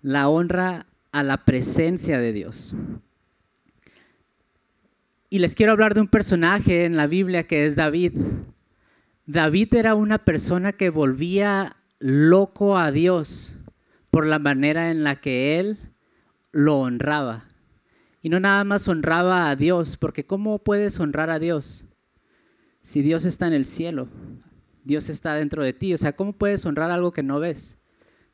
La 0.00 0.30
honra 0.30 0.86
a 1.12 1.22
la 1.22 1.44
presencia 1.44 2.18
de 2.18 2.32
Dios. 2.32 2.74
Y 5.30 5.38
les 5.38 5.54
quiero 5.54 5.72
hablar 5.72 5.94
de 5.94 6.00
un 6.00 6.08
personaje 6.08 6.84
en 6.84 6.96
la 6.96 7.06
Biblia 7.06 7.46
que 7.46 7.64
es 7.64 7.76
David. 7.76 8.18
David 9.26 9.74
era 9.74 9.94
una 9.94 10.24
persona 10.24 10.72
que 10.72 10.90
volvía 10.90 11.76
loco 12.00 12.76
a 12.76 12.90
Dios 12.90 13.56
por 14.10 14.26
la 14.26 14.38
manera 14.38 14.90
en 14.90 15.04
la 15.04 15.16
que 15.16 15.58
él 15.58 15.78
lo 16.50 16.80
honraba. 16.80 17.44
Y 18.20 18.28
no 18.28 18.40
nada 18.40 18.64
más 18.64 18.88
honraba 18.88 19.48
a 19.48 19.56
Dios, 19.56 19.96
porque 19.96 20.26
¿cómo 20.26 20.58
puedes 20.58 21.00
honrar 21.00 21.30
a 21.30 21.38
Dios? 21.38 21.94
Si 22.82 23.00
Dios 23.00 23.24
está 23.24 23.46
en 23.46 23.52
el 23.52 23.64
cielo, 23.64 24.08
Dios 24.84 25.08
está 25.08 25.34
dentro 25.34 25.62
de 25.62 25.72
ti. 25.72 25.94
O 25.94 25.98
sea, 25.98 26.12
¿cómo 26.12 26.32
puedes 26.32 26.66
honrar 26.66 26.90
algo 26.90 27.12
que 27.12 27.22
no 27.22 27.40
ves? 27.40 27.82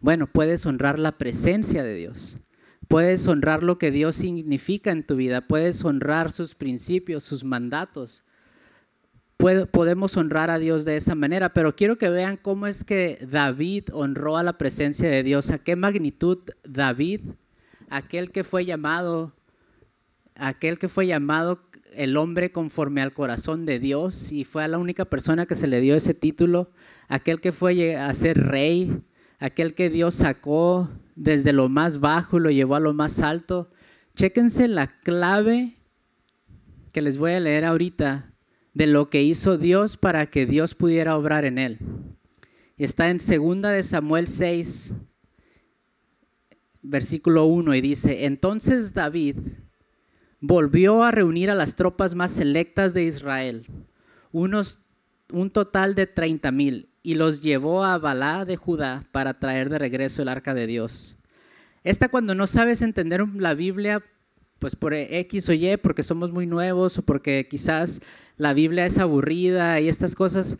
Bueno, 0.00 0.26
puedes 0.26 0.66
honrar 0.66 0.98
la 0.98 1.12
presencia 1.12 1.82
de 1.82 1.94
Dios. 1.94 2.47
Puedes 2.88 3.28
honrar 3.28 3.62
lo 3.62 3.78
que 3.78 3.90
Dios 3.90 4.16
significa 4.16 4.90
en 4.90 5.04
tu 5.04 5.16
vida. 5.16 5.42
Puedes 5.42 5.84
honrar 5.84 6.32
sus 6.32 6.54
principios, 6.54 7.22
sus 7.22 7.44
mandatos. 7.44 8.24
podemos 9.36 10.16
honrar 10.16 10.50
a 10.50 10.58
Dios 10.58 10.84
de 10.84 10.96
esa 10.96 11.14
manera, 11.14 11.52
pero 11.52 11.76
quiero 11.76 11.96
que 11.96 12.10
vean 12.10 12.36
cómo 12.36 12.66
es 12.66 12.82
que 12.82 13.24
David 13.30 13.84
honró 13.92 14.36
a 14.36 14.42
la 14.42 14.58
presencia 14.58 15.08
de 15.08 15.22
Dios. 15.22 15.50
A 15.50 15.58
qué 15.58 15.76
magnitud 15.76 16.38
David, 16.64 17.20
aquel 17.90 18.32
que 18.32 18.42
fue 18.42 18.64
llamado 18.64 19.34
aquel 20.38 20.78
que 20.78 20.88
fue 20.88 21.06
llamado 21.06 21.60
el 21.94 22.16
hombre 22.16 22.52
conforme 22.52 23.02
al 23.02 23.12
corazón 23.12 23.66
de 23.66 23.78
Dios 23.78 24.30
y 24.30 24.44
fue 24.44 24.62
a 24.62 24.68
la 24.68 24.78
única 24.78 25.04
persona 25.04 25.46
que 25.46 25.54
se 25.54 25.66
le 25.66 25.80
dio 25.80 25.96
ese 25.96 26.14
título, 26.14 26.70
aquel 27.08 27.40
que 27.40 27.52
fue 27.52 27.96
a 27.96 28.12
ser 28.14 28.46
rey, 28.46 29.02
aquel 29.40 29.74
que 29.74 29.90
Dios 29.90 30.14
sacó 30.14 30.88
desde 31.18 31.52
lo 31.52 31.68
más 31.68 31.98
bajo 31.98 32.38
y 32.38 32.40
lo 32.40 32.50
llevó 32.50 32.76
a 32.76 32.80
lo 32.80 32.94
más 32.94 33.20
alto. 33.20 33.70
Chéquense 34.14 34.68
la 34.68 34.86
clave 35.00 35.74
que 36.92 37.02
les 37.02 37.18
voy 37.18 37.32
a 37.32 37.40
leer 37.40 37.64
ahorita 37.64 38.32
de 38.72 38.86
lo 38.86 39.10
que 39.10 39.22
hizo 39.22 39.58
Dios 39.58 39.96
para 39.96 40.30
que 40.30 40.46
Dios 40.46 40.74
pudiera 40.74 41.16
obrar 41.16 41.44
en 41.44 41.58
él. 41.58 41.78
Está 42.76 43.10
en 43.10 43.18
2 43.18 43.62
de 43.62 43.82
Samuel 43.82 44.28
6, 44.28 44.94
versículo 46.82 47.46
1 47.46 47.74
y 47.74 47.80
dice, 47.80 48.24
entonces 48.24 48.94
David 48.94 49.38
volvió 50.40 51.02
a 51.02 51.10
reunir 51.10 51.50
a 51.50 51.56
las 51.56 51.74
tropas 51.74 52.14
más 52.14 52.30
selectas 52.30 52.94
de 52.94 53.02
Israel, 53.02 53.66
unos, 54.30 54.86
un 55.32 55.50
total 55.50 55.96
de 55.96 56.06
30 56.06 56.52
mil, 56.52 56.87
y 57.02 57.14
los 57.14 57.42
llevó 57.42 57.84
a 57.84 57.98
Balá 57.98 58.44
de 58.44 58.56
Judá 58.56 59.04
para 59.12 59.34
traer 59.34 59.70
de 59.70 59.78
regreso 59.78 60.22
el 60.22 60.28
arca 60.28 60.54
de 60.54 60.66
Dios. 60.66 61.18
Esta 61.84 62.08
cuando 62.08 62.34
no 62.34 62.46
sabes 62.46 62.82
entender 62.82 63.24
la 63.36 63.54
Biblia, 63.54 64.02
pues 64.58 64.76
por 64.76 64.94
X 64.94 65.48
o 65.48 65.52
Y, 65.52 65.76
porque 65.76 66.02
somos 66.02 66.32
muy 66.32 66.46
nuevos 66.46 66.98
o 66.98 67.02
porque 67.02 67.46
quizás 67.48 68.02
la 68.36 68.52
Biblia 68.52 68.86
es 68.86 68.98
aburrida 68.98 69.80
y 69.80 69.88
estas 69.88 70.14
cosas, 70.14 70.58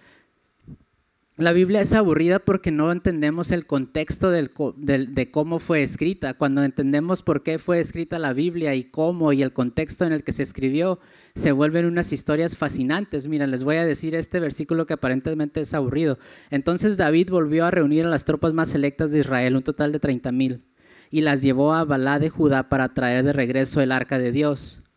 la 1.39 1.53
Biblia 1.53 1.81
es 1.81 1.95
aburrida 1.95 2.41
porque 2.41 2.73
no 2.73 2.91
entendemos 2.91 3.53
el 3.53 3.65
contexto 3.65 4.33
de 4.33 5.31
cómo 5.31 5.61
fue 5.61 5.83
escrita. 5.83 6.35
Cuando 6.35 6.65
entendemos 6.65 7.23
por 7.23 7.45
qué 7.45 7.61
fue 7.61 7.79
escrita 7.79 8.19
la 8.19 8.33
Biblia 8.33 8.75
y 8.75 8.83
cómo 8.83 9.33
y 9.33 9.43
el 9.43 9.53
contexto 9.53 10.05
en 10.05 10.13
el 10.13 10.25
que 10.25 10.33
se 10.33 10.43
escribió, 10.43 10.99
se 11.37 11.53
vuelven 11.53 11.87
unas 11.87 12.13
historias 12.13 12.57
fascinantes. 12.57 13.29
Mira, 13.29 13.47
les 13.47 13.63
voy 13.63 13.77
a 13.77 13.87
decir 13.87 14.17
este 14.17 14.41
versículo 14.41 14.85
que 14.85 14.95
aparentemente 14.95 15.61
es 15.61 15.75
aburrido. 15.75 16.19
Entonces 16.51 16.97
David 16.97 17.31
volvió 17.31 17.67
a 17.67 17.71
reunir 17.71 18.05
a 18.05 18.11
las 18.11 18.25
tropas 18.25 18.53
más 18.53 18.71
selectas 18.71 19.13
de 19.13 19.21
Israel, 19.21 19.55
un 19.55 19.63
total 19.63 19.93
de 19.93 20.01
30 20.01 20.33
mil, 20.33 20.65
y 21.09 21.21
las 21.21 21.41
llevó 21.43 21.73
a 21.73 21.85
Balá 21.85 22.19
de 22.19 22.31
Judá 22.31 22.69
para 22.69 22.95
traer 22.95 23.23
de 23.23 23.33
regreso 23.33 23.81
el 23.81 23.93
arca 23.93 24.19
de 24.19 24.33
Dios. 24.33 24.88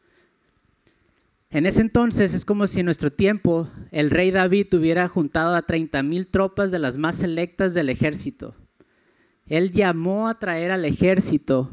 En 1.53 1.65
ese 1.65 1.81
entonces 1.81 2.34
es 2.34 2.46
como 2.46 2.65
si 2.65 2.79
en 2.79 2.86
nuestro 2.86 3.12
tiempo 3.12 3.67
el 3.91 4.10
rey 4.10 4.31
David 4.31 4.74
hubiera 4.74 5.10
juntado 5.10 5.53
a 5.53 5.63
30 5.63 6.01
mil 6.01 6.27
tropas 6.27 6.72
de 6.72 6.79
las 6.79 6.96
más 6.98 7.17
selectas 7.17 7.74
del 7.74 7.89
ejército. 7.89 8.55
Él 9.48 9.72
llamó 9.74 10.29
a 10.29 10.39
traer 10.39 10.72
al 10.72 10.86
ejército 10.86 11.70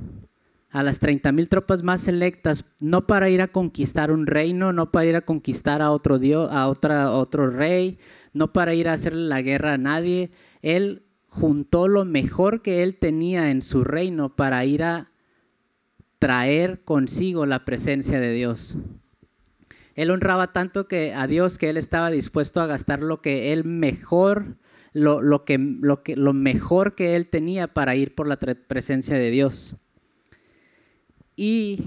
a 0.70 0.82
las 0.82 0.98
30 0.98 1.30
mil 1.30 1.48
tropas 1.48 1.84
más 1.84 2.00
selectas, 2.00 2.76
no 2.80 3.06
para 3.06 3.30
ir 3.30 3.40
a 3.40 3.52
conquistar 3.52 4.10
un 4.10 4.26
reino, 4.26 4.72
no 4.72 4.90
para 4.90 5.06
ir 5.06 5.14
a 5.14 5.20
conquistar 5.20 5.80
a 5.80 5.92
otro 5.92 6.18
dios, 6.18 6.50
a 6.50 6.68
otra, 6.68 7.12
otro 7.12 7.48
rey, 7.48 7.98
no 8.32 8.52
para 8.52 8.74
ir 8.74 8.88
a 8.88 8.94
hacerle 8.94 9.28
la 9.28 9.42
guerra 9.42 9.74
a 9.74 9.78
nadie. 9.78 10.32
Él 10.60 11.04
juntó 11.28 11.86
lo 11.86 12.04
mejor 12.04 12.62
que 12.62 12.82
él 12.82 12.98
tenía 12.98 13.52
en 13.52 13.62
su 13.62 13.84
reino 13.84 14.34
para 14.34 14.64
ir 14.64 14.82
a 14.82 15.12
traer 16.18 16.82
consigo 16.82 17.46
la 17.46 17.64
presencia 17.64 18.18
de 18.18 18.32
Dios. 18.32 18.76
Él 19.98 20.12
honraba 20.12 20.52
tanto 20.52 20.86
que 20.86 21.12
a 21.12 21.26
Dios 21.26 21.58
que 21.58 21.70
él 21.70 21.76
estaba 21.76 22.12
dispuesto 22.12 22.60
a 22.60 22.68
gastar 22.68 23.00
lo 23.00 23.20
que 23.20 23.52
él 23.52 23.64
mejor, 23.64 24.54
lo, 24.92 25.44
que, 25.44 25.58
lo, 25.58 26.04
que, 26.04 26.14
lo 26.14 26.32
mejor 26.32 26.94
que 26.94 27.16
él 27.16 27.28
tenía 27.28 27.66
para 27.66 27.96
ir 27.96 28.14
por 28.14 28.28
la 28.28 28.36
presencia 28.36 29.18
de 29.18 29.32
Dios. 29.32 29.74
Y 31.34 31.82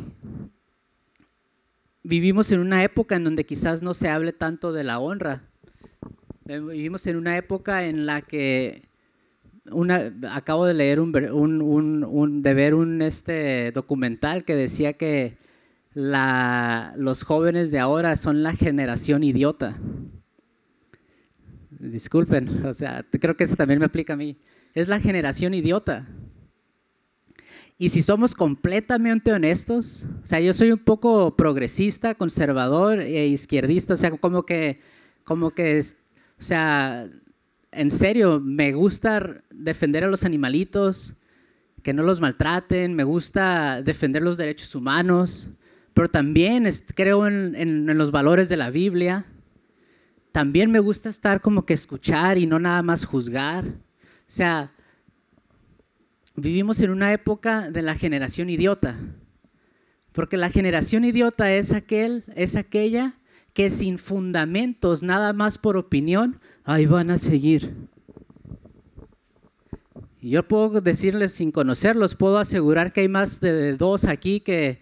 vivimos 2.03 2.51
en 2.51 2.59
una 2.59 2.83
época 2.83 3.15
en 3.15 3.23
donde 3.23 3.45
quizás 3.45 3.81
no 3.81 3.93
se 3.93 4.09
hable 4.09 4.33
tanto 4.33 4.73
de 4.73 4.83
la 4.83 4.99
honra. 4.99 5.43
Eh, 6.49 6.59
vivimos 6.59 7.07
en 7.07 7.15
una 7.15 7.37
época 7.37 7.85
en 7.85 8.05
la 8.05 8.23
que 8.23 8.89
una, 9.71 10.13
acabo 10.31 10.65
de 10.65 10.73
leer 10.73 10.99
un, 10.99 11.15
un, 11.61 12.41
de 12.41 12.53
ver 12.53 12.75
un 12.75 13.01
este 13.01 13.71
documental 13.71 14.43
que 14.43 14.57
decía 14.57 14.91
que 14.91 15.39
los 15.93 17.23
jóvenes 17.23 17.71
de 17.71 17.79
ahora 17.79 18.15
son 18.15 18.43
la 18.43 18.53
generación 18.53 19.23
idiota. 19.23 19.77
Disculpen, 21.69 22.65
o 22.65 22.73
sea, 22.73 23.05
creo 23.09 23.35
que 23.35 23.43
eso 23.43 23.55
también 23.55 23.79
me 23.79 23.85
aplica 23.85 24.13
a 24.13 24.17
mí. 24.17 24.37
Es 24.73 24.87
la 24.87 24.99
generación 24.99 25.53
idiota. 25.53 26.07
Y 27.77 27.89
si 27.89 28.03
somos 28.03 28.35
completamente 28.35 29.33
honestos, 29.33 30.05
o 30.23 30.25
sea, 30.25 30.39
yo 30.39 30.53
soy 30.53 30.71
un 30.71 30.77
poco 30.77 31.35
progresista, 31.35 32.13
conservador 32.13 32.99
e 32.99 33.25
izquierdista, 33.25 33.95
o 33.95 33.97
sea, 33.97 34.11
como 34.11 34.43
que, 34.43 34.79
como 35.23 35.49
que, 35.49 35.79
o 35.79 36.43
sea, 36.43 37.09
en 37.71 37.89
serio, 37.89 38.39
me 38.39 38.73
gusta 38.73 39.43
defender 39.49 40.03
a 40.03 40.09
los 40.09 40.25
animalitos, 40.25 41.23
que 41.81 41.93
no 41.93 42.03
los 42.03 42.21
maltraten, 42.21 42.93
me 42.93 43.03
gusta 43.03 43.81
defender 43.81 44.21
los 44.21 44.37
derechos 44.37 44.75
humanos, 44.75 45.49
pero 45.93 46.07
también 46.07 46.69
creo 46.95 47.27
en, 47.27 47.85
los 47.97 48.11
valores 48.11 48.49
de 48.49 48.57
la 48.57 48.69
Biblia. 48.69 49.25
También 50.31 50.71
me 50.71 50.79
gusta 50.79 51.09
estar 51.09 51.41
como 51.41 51.65
que 51.65 51.73
escuchar 51.73 52.37
y 52.37 52.45
no 52.45 52.59
nada 52.59 52.81
más 52.81 53.05
juzgar. 53.05 53.65
O 53.65 54.33
sea, 54.33 54.71
vivimos 56.35 56.79
en 56.81 56.91
una 56.91 57.11
época 57.11 57.69
de 57.69 57.81
la 57.81 57.95
generación 57.95 58.49
idiota. 58.49 58.95
Porque 60.13 60.37
la 60.37 60.49
generación 60.49 61.03
idiota 61.03 61.53
es 61.53 61.73
aquel, 61.73 62.23
es 62.35 62.55
aquella 62.55 63.15
que 63.53 63.69
sin 63.69 63.97
fundamentos, 63.97 65.03
nada 65.03 65.33
más 65.33 65.57
por 65.57 65.75
opinión, 65.75 66.39
ahí 66.63 66.85
van 66.85 67.11
a 67.11 67.17
seguir. 67.17 67.73
Y 70.21 70.29
yo 70.29 70.47
puedo 70.47 70.79
decirles 70.79 71.33
sin 71.33 71.51
conocerlos, 71.51 72.15
puedo 72.15 72.37
asegurar 72.37 72.93
que 72.93 73.01
hay 73.01 73.09
más 73.09 73.41
de 73.41 73.75
dos 73.75 74.05
aquí 74.05 74.39
que 74.39 74.79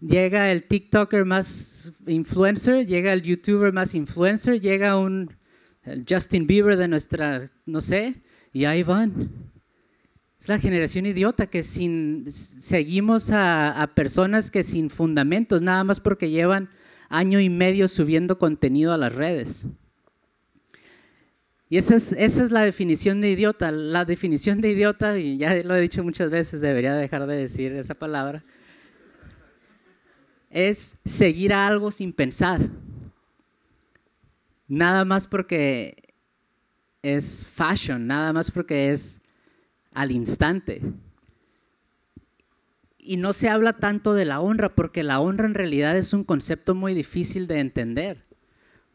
llega 0.00 0.50
el 0.52 0.64
TikToker 0.64 1.24
más 1.24 1.92
influencer, 2.06 2.86
llega 2.86 3.12
el 3.12 3.22
YouTuber 3.22 3.72
más 3.72 3.94
influencer, 3.94 4.60
llega 4.60 4.98
un 4.98 5.30
Justin 6.08 6.46
Bieber 6.46 6.76
de 6.76 6.88
nuestra, 6.88 7.50
no 7.66 7.80
sé, 7.80 8.22
y 8.52 8.64
ahí 8.64 8.82
van. 8.82 9.30
Es 10.40 10.48
la 10.48 10.58
generación 10.58 11.06
idiota 11.06 11.46
que 11.46 11.62
sin, 11.62 12.30
seguimos 12.30 13.30
a, 13.32 13.90
personas 13.94 14.50
que 14.50 14.62
sin 14.62 14.90
fundamentos, 14.90 15.62
nada 15.62 15.84
más 15.84 16.00
porque 16.00 16.30
llevan 16.30 16.68
año 17.08 17.40
y 17.40 17.48
medio 17.48 17.88
subiendo 17.88 18.38
contenido 18.38 18.92
a 18.92 18.98
las 18.98 19.14
redes. 19.14 19.66
Y 21.70 21.78
esa 21.78 21.96
es, 21.96 22.12
esa 22.12 22.44
es 22.44 22.50
la 22.50 22.60
definición 22.60 23.20
de 23.20 23.30
idiota. 23.30 23.72
La 23.72 24.04
definición 24.04 24.60
de 24.60 24.72
idiota, 24.72 25.18
y 25.18 25.38
ya 25.38 25.54
lo 25.62 25.74
he 25.74 25.80
dicho 25.80 26.04
muchas 26.04 26.30
veces, 26.30 26.60
debería 26.60 26.94
dejar 26.94 27.26
de 27.26 27.36
decir 27.36 27.72
esa 27.72 27.94
palabra, 27.94 28.44
es 30.54 31.00
seguir 31.04 31.52
a 31.52 31.66
algo 31.66 31.90
sin 31.90 32.12
pensar. 32.12 32.60
Nada 34.68 35.04
más 35.04 35.26
porque 35.26 36.14
es 37.02 37.44
fashion, 37.46 38.06
nada 38.06 38.32
más 38.32 38.52
porque 38.52 38.92
es 38.92 39.22
al 39.92 40.12
instante. 40.12 40.80
Y 42.96 43.16
no 43.16 43.32
se 43.32 43.48
habla 43.48 43.74
tanto 43.74 44.14
de 44.14 44.24
la 44.24 44.40
honra, 44.40 44.76
porque 44.76 45.02
la 45.02 45.18
honra 45.18 45.46
en 45.46 45.54
realidad 45.54 45.96
es 45.96 46.12
un 46.12 46.22
concepto 46.22 46.76
muy 46.76 46.94
difícil 46.94 47.48
de 47.48 47.58
entender. 47.58 48.24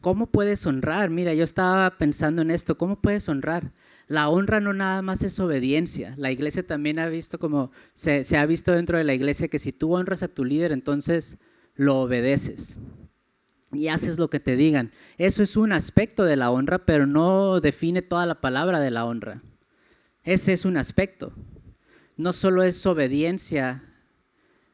¿Cómo 0.00 0.28
puedes 0.28 0.64
honrar? 0.64 1.10
Mira, 1.10 1.34
yo 1.34 1.44
estaba 1.44 1.98
pensando 1.98 2.40
en 2.40 2.50
esto, 2.50 2.78
¿cómo 2.78 3.02
puedes 3.02 3.28
honrar? 3.28 3.70
La 4.08 4.30
honra 4.30 4.60
no 4.60 4.72
nada 4.72 5.02
más 5.02 5.22
es 5.22 5.38
obediencia. 5.38 6.14
La 6.16 6.32
iglesia 6.32 6.66
también 6.66 6.98
ha 6.98 7.08
visto 7.08 7.38
como, 7.38 7.70
se, 7.92 8.24
se 8.24 8.38
ha 8.38 8.46
visto 8.46 8.72
dentro 8.72 8.96
de 8.96 9.04
la 9.04 9.12
iglesia 9.12 9.48
que 9.48 9.58
si 9.58 9.72
tú 9.72 9.94
honras 9.94 10.22
a 10.22 10.28
tu 10.28 10.42
líder, 10.42 10.72
entonces 10.72 11.38
lo 11.74 12.00
obedeces 12.00 12.76
y 13.72 13.88
haces 13.88 14.18
lo 14.18 14.28
que 14.30 14.40
te 14.40 14.56
digan. 14.56 14.90
Eso 15.18 15.42
es 15.42 15.56
un 15.56 15.72
aspecto 15.72 16.24
de 16.24 16.36
la 16.36 16.50
honra, 16.50 16.84
pero 16.84 17.06
no 17.06 17.60
define 17.60 18.02
toda 18.02 18.26
la 18.26 18.40
palabra 18.40 18.80
de 18.80 18.90
la 18.90 19.04
honra. 19.04 19.42
Ese 20.24 20.52
es 20.52 20.64
un 20.64 20.76
aspecto. 20.76 21.32
No 22.16 22.32
solo 22.32 22.62
es 22.62 22.84
obediencia 22.84 23.82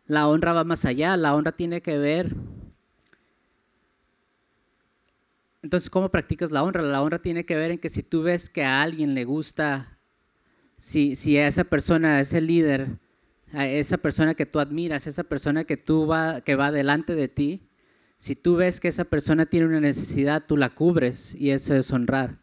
La 0.08 0.28
honra 0.28 0.52
va 0.52 0.64
más 0.64 0.84
allá, 0.84 1.16
la 1.16 1.34
honra 1.34 1.52
tiene 1.52 1.82
que 1.82 1.98
ver... 1.98 2.34
Entonces, 5.62 5.90
¿cómo 5.90 6.10
practicas 6.10 6.52
la 6.52 6.62
honra? 6.62 6.80
La 6.80 7.02
honra 7.02 7.18
tiene 7.18 7.44
que 7.44 7.56
ver 7.56 7.72
en 7.72 7.78
que 7.78 7.88
si 7.88 8.04
tú 8.04 8.22
ves 8.22 8.48
que 8.48 8.62
a 8.62 8.82
alguien 8.82 9.14
le 9.14 9.24
gusta, 9.24 9.98
si, 10.78 11.16
si 11.16 11.36
a 11.38 11.48
esa 11.48 11.64
persona, 11.64 12.16
a 12.16 12.20
ese 12.20 12.40
líder, 12.40 13.00
a 13.52 13.66
esa 13.66 13.96
persona 13.96 14.34
que 14.34 14.46
tú 14.46 14.58
admiras, 14.58 15.06
esa 15.06 15.24
persona 15.24 15.64
que, 15.64 15.76
tú 15.76 16.06
va, 16.06 16.40
que 16.40 16.56
va 16.56 16.72
delante 16.72 17.14
de 17.14 17.28
ti, 17.28 17.68
si 18.18 18.34
tú 18.34 18.56
ves 18.56 18.80
que 18.80 18.88
esa 18.88 19.04
persona 19.04 19.46
tiene 19.46 19.66
una 19.66 19.80
necesidad, 19.80 20.44
tú 20.46 20.56
la 20.56 20.70
cubres 20.70 21.34
y 21.34 21.50
eso 21.50 21.74
es 21.74 21.92
honrar. 21.92 22.38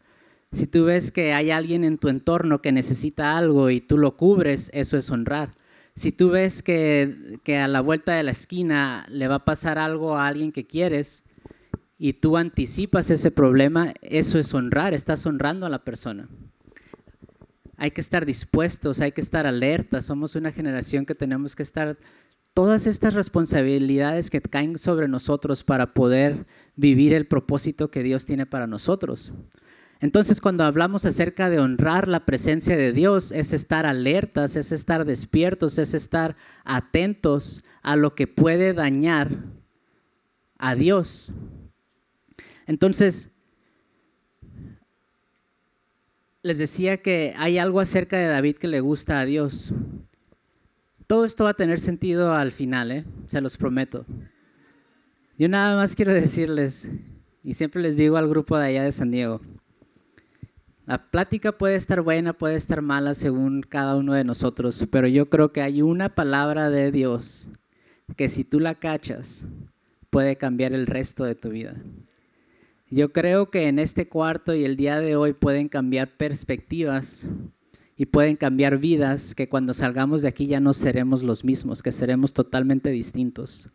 Si 0.52 0.68
tú 0.68 0.84
ves 0.84 1.10
que 1.10 1.32
hay 1.32 1.50
alguien 1.50 1.82
en 1.82 1.98
tu 1.98 2.08
entorno 2.08 2.62
que 2.62 2.70
necesita 2.70 3.36
algo 3.36 3.70
y 3.70 3.80
tú 3.80 3.98
lo 3.98 4.16
cubres, 4.16 4.70
eso 4.72 4.96
es 4.96 5.10
honrar. 5.10 5.54
Si 5.96 6.12
tú 6.12 6.30
ves 6.30 6.62
que, 6.62 7.40
que, 7.42 7.58
a 7.58 7.68
la 7.68 7.80
vuelta 7.80 8.14
de 8.14 8.22
la 8.22 8.30
esquina 8.30 9.04
le 9.08 9.28
va 9.28 9.36
a 9.36 9.44
pasar 9.44 9.78
algo 9.78 10.16
a 10.16 10.26
alguien 10.26 10.52
que 10.52 10.66
quieres 10.66 11.24
y 11.98 12.14
tú 12.14 12.36
anticipas 12.36 13.10
ese 13.10 13.30
problema, 13.30 13.94
eso 14.00 14.38
es 14.38 14.54
honrar, 14.54 14.94
estás 14.94 15.26
honrando 15.26 15.66
a 15.66 15.70
la 15.70 15.84
persona. 15.84 16.28
Hay 17.76 17.90
que 17.90 18.00
estar 18.00 18.24
dispuestos, 18.24 19.00
hay 19.00 19.12
que 19.12 19.20
estar 19.20 19.46
alertas, 19.46 20.06
somos 20.06 20.34
una 20.36 20.52
generación 20.52 21.06
que 21.06 21.14
tenemos 21.14 21.56
que 21.56 21.62
estar 21.62 21.96
todas 22.54 22.86
estas 22.86 23.14
responsabilidades 23.14 24.30
que 24.30 24.40
caen 24.40 24.78
sobre 24.78 25.08
nosotros 25.08 25.64
para 25.64 25.92
poder 25.92 26.46
vivir 26.76 27.12
el 27.12 27.26
propósito 27.26 27.90
que 27.90 28.02
Dios 28.02 28.26
tiene 28.26 28.46
para 28.46 28.66
nosotros. 28.66 29.32
Entonces, 30.00 30.40
cuando 30.40 30.64
hablamos 30.64 31.04
acerca 31.04 31.50
de 31.50 31.58
honrar 31.58 32.08
la 32.08 32.26
presencia 32.26 32.76
de 32.76 32.92
Dios, 32.92 33.32
es 33.32 33.52
estar 33.52 33.86
alertas, 33.86 34.54
es 34.54 34.70
estar 34.70 35.04
despiertos, 35.04 35.78
es 35.78 35.94
estar 35.94 36.36
atentos 36.64 37.64
a 37.82 37.96
lo 37.96 38.14
que 38.14 38.26
puede 38.26 38.74
dañar 38.74 39.30
a 40.58 40.74
Dios. 40.74 41.32
Entonces, 42.66 43.33
les 46.44 46.58
decía 46.58 46.98
que 46.98 47.32
hay 47.38 47.56
algo 47.56 47.80
acerca 47.80 48.18
de 48.18 48.26
David 48.26 48.56
que 48.56 48.68
le 48.68 48.80
gusta 48.80 49.18
a 49.18 49.24
Dios. 49.24 49.72
Todo 51.06 51.24
esto 51.24 51.44
va 51.44 51.50
a 51.50 51.54
tener 51.54 51.80
sentido 51.80 52.34
al 52.34 52.52
final, 52.52 52.92
¿eh? 52.92 53.04
se 53.24 53.40
los 53.40 53.56
prometo. 53.56 54.04
Yo 55.38 55.48
nada 55.48 55.74
más 55.74 55.96
quiero 55.96 56.12
decirles, 56.12 56.86
y 57.42 57.54
siempre 57.54 57.80
les 57.80 57.96
digo 57.96 58.18
al 58.18 58.28
grupo 58.28 58.58
de 58.58 58.66
allá 58.66 58.82
de 58.82 58.92
San 58.92 59.10
Diego, 59.10 59.40
la 60.84 61.10
plática 61.10 61.52
puede 61.52 61.76
estar 61.76 62.02
buena, 62.02 62.34
puede 62.34 62.56
estar 62.56 62.82
mala 62.82 63.14
según 63.14 63.62
cada 63.62 63.96
uno 63.96 64.12
de 64.12 64.24
nosotros, 64.24 64.86
pero 64.92 65.08
yo 65.08 65.30
creo 65.30 65.50
que 65.50 65.62
hay 65.62 65.80
una 65.80 66.10
palabra 66.10 66.68
de 66.68 66.92
Dios 66.92 67.48
que 68.18 68.28
si 68.28 68.44
tú 68.44 68.60
la 68.60 68.74
cachas, 68.74 69.46
puede 70.10 70.36
cambiar 70.36 70.74
el 70.74 70.86
resto 70.86 71.24
de 71.24 71.36
tu 71.36 71.48
vida. 71.48 71.74
Yo 72.94 73.12
creo 73.12 73.50
que 73.50 73.66
en 73.66 73.80
este 73.80 74.08
cuarto 74.08 74.54
y 74.54 74.64
el 74.64 74.76
día 74.76 75.00
de 75.00 75.16
hoy 75.16 75.32
pueden 75.32 75.68
cambiar 75.68 76.16
perspectivas 76.16 77.26
y 77.96 78.06
pueden 78.06 78.36
cambiar 78.36 78.78
vidas 78.78 79.34
que 79.34 79.48
cuando 79.48 79.74
salgamos 79.74 80.22
de 80.22 80.28
aquí 80.28 80.46
ya 80.46 80.60
no 80.60 80.72
seremos 80.72 81.24
los 81.24 81.44
mismos, 81.44 81.82
que 81.82 81.90
seremos 81.90 82.32
totalmente 82.32 82.90
distintos. 82.90 83.70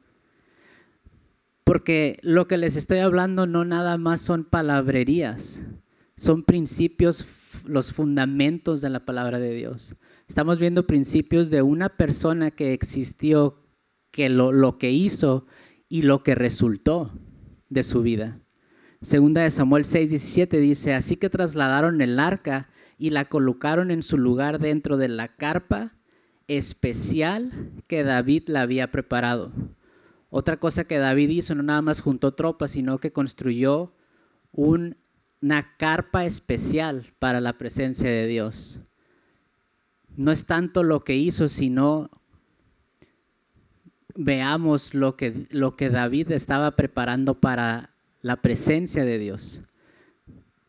Porque 1.65 2.17
lo 2.21 2.47
que 2.47 2.57
les 2.57 2.77
estoy 2.77 2.99
hablando 2.99 3.45
no 3.45 3.65
nada 3.65 3.97
más 3.97 4.21
son 4.21 4.45
palabrerías, 4.45 5.63
son 6.15 6.43
principios, 6.43 7.25
los 7.65 7.91
fundamentos 7.91 8.79
de 8.79 8.89
la 8.89 9.05
palabra 9.05 9.37
de 9.37 9.53
Dios. 9.53 9.95
Estamos 10.29 10.59
viendo 10.59 10.87
principios 10.87 11.49
de 11.49 11.61
una 11.61 11.89
persona 11.89 12.51
que 12.51 12.71
existió, 12.71 13.65
que 14.11 14.29
lo, 14.29 14.53
lo 14.53 14.77
que 14.77 14.91
hizo 14.91 15.45
y 15.89 16.03
lo 16.03 16.23
que 16.23 16.35
resultó 16.35 17.11
de 17.67 17.83
su 17.83 18.01
vida. 18.01 18.39
Segunda 19.01 19.41
de 19.41 19.49
Samuel 19.49 19.85
6, 19.85 20.09
17 20.09 20.59
dice, 20.59 20.93
así 20.93 21.15
que 21.15 21.29
trasladaron 21.29 22.01
el 22.01 22.19
arca 22.19 22.69
y 22.97 23.11
la 23.11 23.25
colocaron 23.25 23.91
en 23.91 24.03
su 24.03 24.17
lugar 24.17 24.59
dentro 24.59 24.97
de 24.97 25.07
la 25.07 25.29
carpa 25.29 25.93
especial 26.47 27.51
que 27.87 28.03
David 28.03 28.43
la 28.47 28.61
había 28.61 28.91
preparado. 28.91 29.51
Otra 30.29 30.57
cosa 30.57 30.83
que 30.83 30.97
David 30.97 31.29
hizo, 31.29 31.55
no 31.55 31.63
nada 31.63 31.81
más 31.81 32.01
juntó 32.01 32.33
tropas, 32.33 32.71
sino 32.71 32.99
que 32.99 33.11
construyó 33.11 33.93
un 34.51 34.97
una 35.41 35.75
carpa 35.77 36.25
especial 36.25 37.05
para 37.17 37.39
la 37.39 37.57
presencia 37.57 38.09
de 38.09 38.27
Dios. 38.27 38.81
No 40.15 40.31
es 40.31 40.45
tanto 40.45 40.83
lo 40.83 41.03
que 41.03 41.15
hizo, 41.15 41.47
sino 41.47 42.09
veamos 44.15 44.93
lo 44.93 45.15
que, 45.15 45.47
lo 45.49 45.77
que 45.77 45.89
David 45.89 46.31
estaba 46.31 46.75
preparando 46.75 47.35
para 47.35 47.91
la 48.21 48.41
presencia 48.41 49.05
de 49.05 49.17
Dios. 49.17 49.63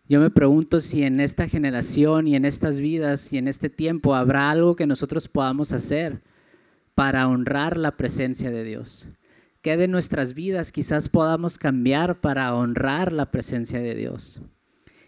Yo 0.09 0.21
me 0.21 0.31
pregunto 0.31 0.81
si 0.81 1.05
en 1.05 1.21
esta 1.21 1.49
generación 1.49 2.27
y 2.27 2.35
en 2.35 2.45
estas 2.45 2.81
vidas 2.81 3.33
y 3.33 3.39
en 3.39 3.47
este 3.47 3.71
tiempo 3.71 4.15
habrá 4.15 4.51
algo 4.51 4.75
que 4.75 4.87
nosotros 4.87 5.29
podamos 5.29 5.73
hacer 5.73 6.21
para 6.95 7.29
honrar 7.29 7.77
la 7.77 7.97
presencia 7.97 8.51
de 8.51 8.65
Dios. 8.65 9.09
¿Qué 9.63 9.77
de 9.77 9.89
nuestras 9.89 10.35
vidas 10.35 10.73
quizás 10.73 11.09
podamos 11.09 11.59
cambiar 11.59 12.21
para 12.21 12.55
honrar 12.55 13.13
la 13.13 13.31
presencia 13.31 13.81
de 13.81 13.95
Dios? 13.95 14.41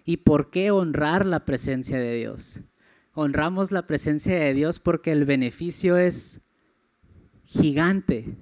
¿Y 0.04 0.18
por 0.18 0.50
qué 0.50 0.70
honrar 0.70 1.26
la 1.26 1.44
presencia 1.44 1.98
de 1.98 2.16
Dios? 2.16 2.60
Honramos 3.14 3.72
la 3.72 3.86
presencia 3.86 4.36
de 4.36 4.54
Dios 4.54 4.78
porque 4.78 5.12
el 5.12 5.24
beneficio 5.24 5.96
es 5.96 6.42
gigante. 7.44 8.36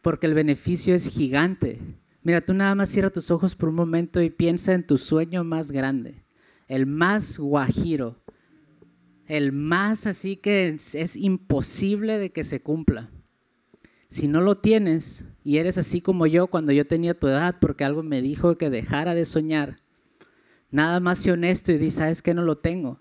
Porque 0.00 0.26
el 0.26 0.34
beneficio 0.34 0.94
es 0.94 1.08
gigante. 1.08 1.78
Mira, 2.22 2.40
tú 2.40 2.54
nada 2.54 2.74
más 2.74 2.88
cierra 2.88 3.10
tus 3.10 3.30
ojos 3.30 3.54
por 3.54 3.68
un 3.68 3.74
momento 3.74 4.22
y 4.22 4.30
piensa 4.30 4.72
en 4.72 4.86
tu 4.86 4.98
sueño 4.98 5.44
más 5.44 5.72
grande, 5.72 6.24
el 6.68 6.86
más 6.86 7.38
guajiro, 7.38 8.22
el 9.26 9.52
más 9.52 10.06
así 10.06 10.36
que 10.36 10.68
es, 10.68 11.16
imposible 11.16 12.18
de 12.18 12.30
que 12.30 12.44
se 12.44 12.60
cumpla. 12.60 13.10
Si 14.08 14.28
no 14.28 14.40
lo 14.40 14.58
tienes 14.58 15.34
y 15.42 15.56
eres 15.56 15.78
así 15.78 16.00
como 16.00 16.26
yo 16.26 16.48
cuando 16.48 16.72
yo 16.72 16.86
tenía 16.86 17.18
tu 17.18 17.28
edad 17.28 17.56
porque 17.60 17.84
algo 17.84 18.02
me 18.02 18.20
dijo 18.20 18.58
que 18.58 18.70
dejara 18.70 19.14
de 19.14 19.24
soñar, 19.24 19.82
Nada 20.72 21.00
más 21.00 21.18
sé 21.18 21.30
honesto 21.30 21.70
y 21.70 21.76
di, 21.76 21.90
sabes 21.90 22.22
que 22.22 22.32
no 22.32 22.42
lo 22.42 22.56
tengo. 22.56 22.98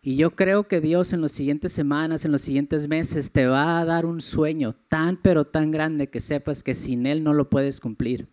Y 0.00 0.14
yo 0.14 0.36
creo 0.36 0.68
que 0.68 0.80
Dios 0.80 1.12
en 1.12 1.20
las 1.20 1.32
siguientes 1.32 1.72
semanas, 1.72 2.24
en 2.24 2.30
los 2.30 2.42
siguientes 2.42 2.88
meses, 2.88 3.32
te 3.32 3.46
va 3.46 3.80
a 3.80 3.84
dar 3.84 4.06
un 4.06 4.20
sueño 4.20 4.76
tan, 4.88 5.16
pero 5.20 5.44
tan 5.44 5.72
grande 5.72 6.08
que 6.10 6.20
sepas 6.20 6.62
que 6.62 6.76
sin 6.76 7.06
Él 7.06 7.24
no 7.24 7.34
lo 7.34 7.50
puedes 7.50 7.80
cumplir. 7.80 8.28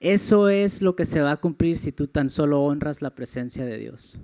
Eso 0.00 0.48
es 0.48 0.80
lo 0.80 0.94
que 0.94 1.04
se 1.04 1.20
va 1.20 1.32
a 1.32 1.36
cumplir 1.36 1.76
si 1.76 1.90
tú 1.90 2.06
tan 2.06 2.30
solo 2.30 2.62
honras 2.62 3.02
la 3.02 3.14
presencia 3.14 3.64
de 3.64 3.78
Dios. 3.78 4.18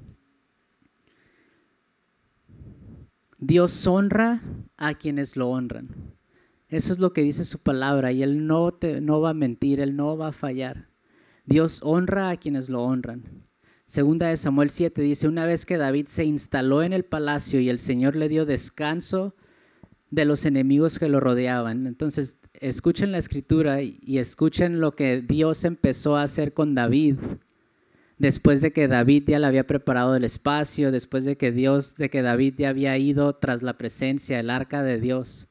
Dios 3.38 3.86
honra 3.86 4.40
a 4.76 4.94
quienes 4.94 5.36
lo 5.36 5.50
honran. 5.50 5.88
Eso 6.68 6.92
es 6.92 6.98
lo 6.98 7.12
que 7.12 7.22
dice 7.22 7.44
su 7.44 7.62
palabra 7.62 8.12
y 8.12 8.22
Él 8.22 8.46
no, 8.46 8.72
te, 8.72 9.00
no 9.00 9.20
va 9.20 9.30
a 9.30 9.34
mentir, 9.34 9.80
Él 9.80 9.96
no 9.96 10.16
va 10.16 10.28
a 10.28 10.32
fallar. 10.32 10.88
Dios 11.44 11.80
honra 11.82 12.30
a 12.30 12.36
quienes 12.36 12.68
lo 12.68 12.82
honran. 12.82 13.22
Segunda 13.86 14.28
de 14.28 14.36
Samuel 14.36 14.70
7 14.70 15.02
dice, 15.02 15.28
una 15.28 15.44
vez 15.44 15.66
que 15.66 15.76
David 15.76 16.06
se 16.06 16.24
instaló 16.24 16.82
en 16.82 16.92
el 16.94 17.04
palacio 17.04 17.60
y 17.60 17.68
el 17.68 17.78
Señor 17.78 18.16
le 18.16 18.28
dio 18.28 18.46
descanso 18.46 19.36
de 20.10 20.24
los 20.24 20.46
enemigos 20.46 20.98
que 20.98 21.08
lo 21.08 21.20
rodeaban. 21.20 21.86
Entonces, 21.86 22.40
escuchen 22.60 23.12
la 23.12 23.18
escritura 23.18 23.82
y 23.82 24.18
escuchen 24.18 24.80
lo 24.80 24.94
que 24.94 25.22
Dios 25.22 25.64
empezó 25.64 26.16
a 26.16 26.22
hacer 26.22 26.52
con 26.52 26.74
David 26.74 27.16
después 28.18 28.60
de 28.60 28.72
que 28.72 28.88
David 28.88 29.24
ya 29.26 29.38
le 29.38 29.46
había 29.46 29.66
preparado 29.66 30.16
el 30.16 30.24
espacio, 30.24 30.92
después 30.92 31.24
de 31.24 31.36
que 31.36 31.52
Dios, 31.52 31.96
de 31.96 32.10
que 32.10 32.22
David 32.22 32.54
ya 32.58 32.70
había 32.70 32.96
ido 32.96 33.32
tras 33.34 33.62
la 33.62 33.76
presencia, 33.76 34.40
el 34.40 34.50
arca 34.50 34.82
de 34.82 35.00
Dios. 35.00 35.48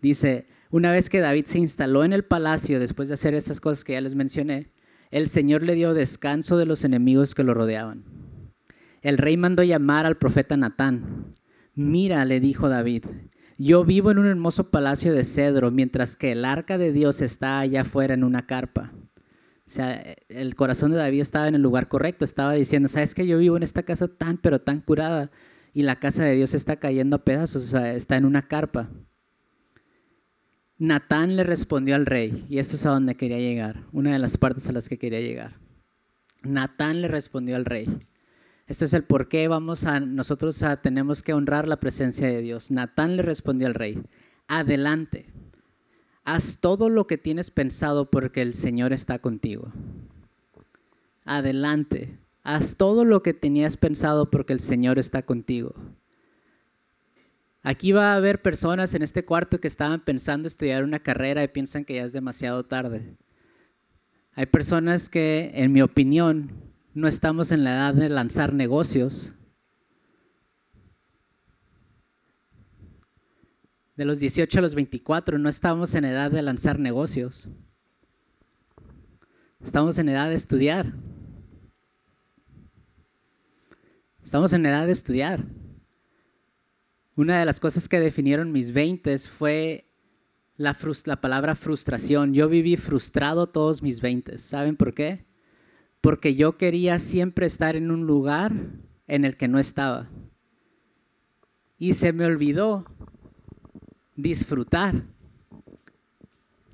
Dice, 0.00 0.46
una 0.70 0.90
vez 0.90 1.10
que 1.10 1.20
David 1.20 1.44
se 1.46 1.58
instaló 1.58 2.04
en 2.04 2.12
el 2.12 2.24
palacio, 2.24 2.80
después 2.80 3.08
de 3.08 3.14
hacer 3.14 3.34
esas 3.34 3.60
cosas 3.60 3.84
que 3.84 3.92
ya 3.92 4.00
les 4.00 4.14
mencioné, 4.14 4.70
el 5.10 5.28
Señor 5.28 5.62
le 5.62 5.74
dio 5.74 5.94
descanso 5.94 6.56
de 6.56 6.66
los 6.66 6.84
enemigos 6.84 7.34
que 7.34 7.44
lo 7.44 7.54
rodeaban. 7.54 8.02
El 9.02 9.18
rey 9.18 9.36
mandó 9.36 9.62
llamar 9.62 10.06
al 10.06 10.16
profeta 10.16 10.56
Natán. 10.56 11.34
Mira, 11.74 12.24
le 12.24 12.40
dijo 12.40 12.68
David, 12.68 13.04
yo 13.58 13.84
vivo 13.84 14.10
en 14.10 14.18
un 14.18 14.26
hermoso 14.26 14.70
palacio 14.70 15.12
de 15.12 15.24
cedro, 15.24 15.70
mientras 15.70 16.16
que 16.16 16.32
el 16.32 16.44
arca 16.44 16.78
de 16.78 16.92
Dios 16.92 17.20
está 17.20 17.60
allá 17.60 17.82
afuera 17.82 18.14
en 18.14 18.24
una 18.24 18.46
carpa. 18.46 18.92
O 19.66 19.70
sea, 19.70 20.16
el 20.28 20.54
corazón 20.54 20.90
de 20.90 20.98
David 20.98 21.20
estaba 21.20 21.48
en 21.48 21.54
el 21.54 21.62
lugar 21.62 21.88
correcto, 21.88 22.24
estaba 22.24 22.52
diciendo, 22.52 22.88
¿sabes 22.88 23.14
que 23.14 23.26
yo 23.26 23.38
vivo 23.38 23.56
en 23.56 23.62
esta 23.62 23.84
casa 23.84 24.08
tan, 24.08 24.36
pero 24.36 24.60
tan 24.60 24.80
curada 24.80 25.30
y 25.72 25.82
la 25.82 25.96
casa 25.96 26.24
de 26.24 26.34
Dios 26.34 26.54
está 26.54 26.76
cayendo 26.76 27.16
a 27.16 27.24
pedazos, 27.24 27.62
o 27.62 27.66
sea, 27.66 27.94
está 27.94 28.16
en 28.16 28.24
una 28.24 28.48
carpa? 28.48 28.90
Natán 30.78 31.36
le 31.36 31.44
respondió 31.44 31.94
al 31.94 32.06
rey, 32.06 32.44
y 32.48 32.58
esto 32.58 32.76
es 32.76 32.84
a 32.86 32.90
donde 32.90 33.14
quería 33.14 33.38
llegar, 33.38 33.84
una 33.92 34.12
de 34.12 34.18
las 34.18 34.36
partes 34.36 34.68
a 34.68 34.72
las 34.72 34.88
que 34.88 34.98
quería 34.98 35.20
llegar. 35.20 35.54
Natán 36.42 37.00
le 37.00 37.08
respondió 37.08 37.54
al 37.56 37.64
rey. 37.64 37.86
Esto 38.72 38.86
es 38.86 38.94
el 38.94 39.02
por 39.02 39.28
qué 39.28 39.48
vamos 39.48 39.84
a, 39.84 40.00
nosotros 40.00 40.64
tenemos 40.80 41.22
que 41.22 41.34
honrar 41.34 41.68
la 41.68 41.78
presencia 41.78 42.26
de 42.26 42.40
Dios. 42.40 42.70
Natán 42.70 43.16
le 43.18 43.22
respondió 43.22 43.66
al 43.66 43.74
rey, 43.74 44.02
adelante. 44.48 45.26
Haz 46.24 46.58
todo 46.58 46.88
lo 46.88 47.06
que 47.06 47.18
tienes 47.18 47.50
pensado 47.50 48.10
porque 48.10 48.40
el 48.40 48.54
Señor 48.54 48.94
está 48.94 49.18
contigo. 49.18 49.70
Adelante. 51.26 52.16
Haz 52.44 52.78
todo 52.78 53.04
lo 53.04 53.22
que 53.22 53.34
tenías 53.34 53.76
pensado 53.76 54.30
porque 54.30 54.54
el 54.54 54.60
Señor 54.60 54.98
está 54.98 55.20
contigo. 55.20 55.74
Aquí 57.62 57.92
va 57.92 58.14
a 58.14 58.16
haber 58.16 58.40
personas 58.40 58.94
en 58.94 59.02
este 59.02 59.22
cuarto 59.26 59.60
que 59.60 59.68
estaban 59.68 60.02
pensando 60.02 60.48
estudiar 60.48 60.82
una 60.82 60.98
carrera 60.98 61.44
y 61.44 61.48
piensan 61.48 61.84
que 61.84 61.96
ya 61.96 62.04
es 62.04 62.14
demasiado 62.14 62.64
tarde. 62.64 63.18
Hay 64.32 64.46
personas 64.46 65.10
que, 65.10 65.50
en 65.52 65.72
mi 65.72 65.82
opinión, 65.82 66.71
no 66.94 67.08
estamos 67.08 67.52
en 67.52 67.64
la 67.64 67.74
edad 67.74 67.94
de 67.94 68.08
lanzar 68.08 68.52
negocios. 68.52 69.34
De 73.96 74.04
los 74.04 74.20
18 74.20 74.58
a 74.58 74.62
los 74.62 74.74
24 74.74 75.38
no 75.38 75.48
estamos 75.48 75.94
en 75.94 76.04
edad 76.04 76.30
de 76.30 76.42
lanzar 76.42 76.78
negocios. 76.78 77.48
Estamos 79.62 79.98
en 79.98 80.08
edad 80.08 80.28
de 80.28 80.34
estudiar. 80.34 80.92
Estamos 84.22 84.52
en 84.52 84.66
edad 84.66 84.86
de 84.86 84.92
estudiar. 84.92 85.44
Una 87.16 87.38
de 87.38 87.44
las 87.44 87.60
cosas 87.60 87.88
que 87.88 88.00
definieron 88.00 88.52
mis 88.52 88.72
20 88.72 89.16
fue 89.18 89.90
la, 90.56 90.76
la, 91.04 91.20
palabra 91.20 91.54
frustración. 91.54 92.32
Yo 92.32 92.48
viví 92.48 92.76
frustrado 92.76 93.48
todos 93.48 93.82
mis 93.82 94.00
20. 94.00 94.38
¿Saben 94.38 94.76
por 94.76 94.94
qué? 94.94 95.31
Porque 96.02 96.34
yo 96.34 96.58
quería 96.58 96.98
siempre 96.98 97.46
estar 97.46 97.74
en 97.76 97.90
un 97.90 98.06
lugar 98.06 98.52
en 99.06 99.24
el 99.24 99.38
que 99.38 99.48
no 99.48 99.58
estaba. 99.58 100.10
Y 101.78 101.94
se 101.94 102.12
me 102.12 102.26
olvidó 102.26 102.84
disfrutar. 104.16 105.04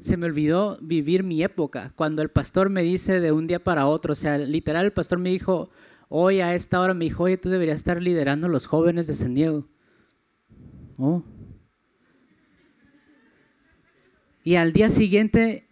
Se 0.00 0.16
me 0.16 0.26
olvidó 0.26 0.78
vivir 0.80 1.22
mi 1.22 1.42
época. 1.42 1.92
Cuando 1.94 2.22
el 2.22 2.30
pastor 2.30 2.70
me 2.70 2.82
dice 2.82 3.20
de 3.20 3.30
un 3.30 3.46
día 3.46 3.62
para 3.62 3.86
otro, 3.86 4.12
o 4.12 4.16
sea, 4.16 4.38
literal 4.38 4.86
el 4.86 4.92
pastor 4.92 5.18
me 5.18 5.30
dijo, 5.30 5.70
hoy 6.08 6.40
a 6.40 6.54
esta 6.54 6.80
hora 6.80 6.94
me 6.94 7.04
dijo, 7.04 7.24
oye, 7.24 7.36
tú 7.36 7.50
deberías 7.50 7.78
estar 7.78 8.02
liderando 8.02 8.46
a 8.46 8.50
los 8.50 8.66
jóvenes 8.66 9.06
de 9.06 9.14
San 9.14 9.34
Diego. 9.34 9.68
Oh. 10.98 11.22
Y 14.42 14.54
al 14.54 14.72
día 14.72 14.88
siguiente, 14.88 15.68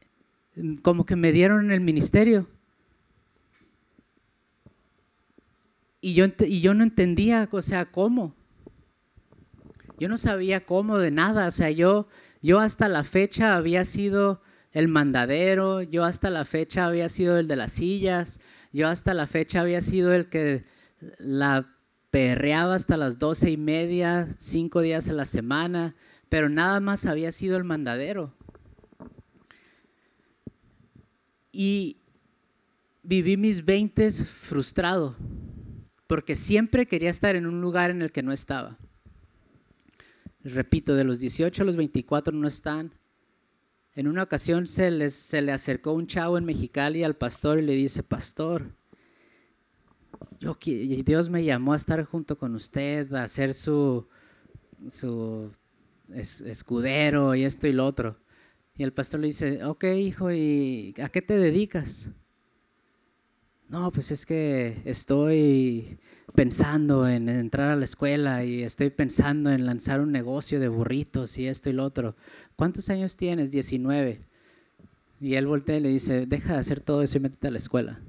como 0.82 1.06
que 1.06 1.16
me 1.16 1.32
dieron 1.32 1.70
el 1.70 1.80
ministerio. 1.80 2.46
Y 6.06 6.14
yo, 6.14 6.26
y 6.38 6.60
yo 6.60 6.72
no 6.72 6.84
entendía, 6.84 7.48
o 7.50 7.62
sea, 7.62 7.86
cómo. 7.86 8.32
Yo 9.98 10.08
no 10.08 10.16
sabía 10.16 10.64
cómo 10.64 10.98
de 10.98 11.10
nada. 11.10 11.48
O 11.48 11.50
sea, 11.50 11.72
yo, 11.72 12.06
yo 12.40 12.60
hasta 12.60 12.86
la 12.86 13.02
fecha 13.02 13.56
había 13.56 13.84
sido 13.84 14.40
el 14.70 14.86
mandadero, 14.86 15.82
yo 15.82 16.04
hasta 16.04 16.30
la 16.30 16.44
fecha 16.44 16.86
había 16.86 17.08
sido 17.08 17.40
el 17.40 17.48
de 17.48 17.56
las 17.56 17.72
sillas, 17.72 18.38
yo 18.72 18.86
hasta 18.86 19.14
la 19.14 19.26
fecha 19.26 19.62
había 19.62 19.80
sido 19.80 20.14
el 20.14 20.28
que 20.28 20.64
la 21.18 21.74
perreaba 22.12 22.76
hasta 22.76 22.96
las 22.96 23.18
doce 23.18 23.50
y 23.50 23.56
media, 23.56 24.28
cinco 24.38 24.82
días 24.82 25.08
a 25.08 25.12
la 25.12 25.24
semana, 25.24 25.96
pero 26.28 26.48
nada 26.48 26.78
más 26.78 27.04
había 27.06 27.32
sido 27.32 27.56
el 27.56 27.64
mandadero. 27.64 28.32
Y 31.50 31.96
viví 33.02 33.36
mis 33.36 33.64
veintes 33.64 34.24
frustrado, 34.24 35.16
porque 36.06 36.36
siempre 36.36 36.86
quería 36.86 37.10
estar 37.10 37.36
en 37.36 37.46
un 37.46 37.60
lugar 37.60 37.90
en 37.90 38.02
el 38.02 38.12
que 38.12 38.22
no 38.22 38.32
estaba. 38.32 38.78
Repito, 40.44 40.94
de 40.94 41.04
los 41.04 41.18
18 41.18 41.62
a 41.62 41.66
los 41.66 41.76
24 41.76 42.32
no 42.32 42.46
están. 42.46 42.92
En 43.94 44.06
una 44.06 44.22
ocasión 44.22 44.66
se, 44.66 44.90
les, 44.90 45.32
le 45.32 45.52
acercó 45.52 45.92
un 45.92 46.06
chavo 46.06 46.38
en 46.38 46.44
Mexicali 46.44 47.02
al 47.02 47.16
pastor 47.16 47.58
y 47.58 47.62
le 47.62 47.72
dice, 47.72 48.02
pastor, 48.02 48.70
yo, 50.38 50.56
Dios 50.60 51.30
me 51.30 51.44
llamó 51.44 51.72
a 51.72 51.76
estar 51.76 52.04
junto 52.04 52.38
con 52.38 52.54
usted, 52.54 53.12
a 53.14 53.26
ser 53.26 53.54
su, 53.54 54.06
su 54.88 55.50
escudero 56.14 57.34
y 57.34 57.44
esto 57.44 57.66
y 57.66 57.72
lo 57.72 57.86
otro. 57.86 58.18
Y 58.76 58.82
el 58.82 58.92
pastor 58.92 59.20
le 59.20 59.28
dice, 59.28 59.64
ok 59.64 59.84
hijo, 59.84 60.30
¿y 60.30 60.94
a 61.02 61.08
qué 61.08 61.22
te 61.22 61.38
dedicas? 61.38 62.10
No, 63.68 63.90
pues 63.90 64.12
es 64.12 64.24
que 64.24 64.80
estoy 64.84 65.98
pensando 66.36 67.08
en 67.08 67.28
entrar 67.28 67.72
a 67.72 67.76
la 67.76 67.84
escuela 67.84 68.44
y 68.44 68.62
estoy 68.62 68.90
pensando 68.90 69.50
en 69.50 69.66
lanzar 69.66 70.00
un 70.00 70.12
negocio 70.12 70.60
de 70.60 70.68
burritos 70.68 71.36
y 71.36 71.48
esto 71.48 71.68
y 71.68 71.72
lo 71.72 71.84
otro. 71.84 72.14
¿Cuántos 72.54 72.88
años 72.90 73.16
tienes? 73.16 73.50
19. 73.50 74.20
Y 75.20 75.34
él 75.34 75.48
voltea 75.48 75.78
y 75.78 75.80
le 75.80 75.88
dice, 75.88 76.26
deja 76.26 76.52
de 76.52 76.60
hacer 76.60 76.80
todo 76.80 77.02
eso 77.02 77.18
y 77.18 77.22
métete 77.22 77.48
a 77.48 77.50
la 77.50 77.56
escuela. 77.56 78.00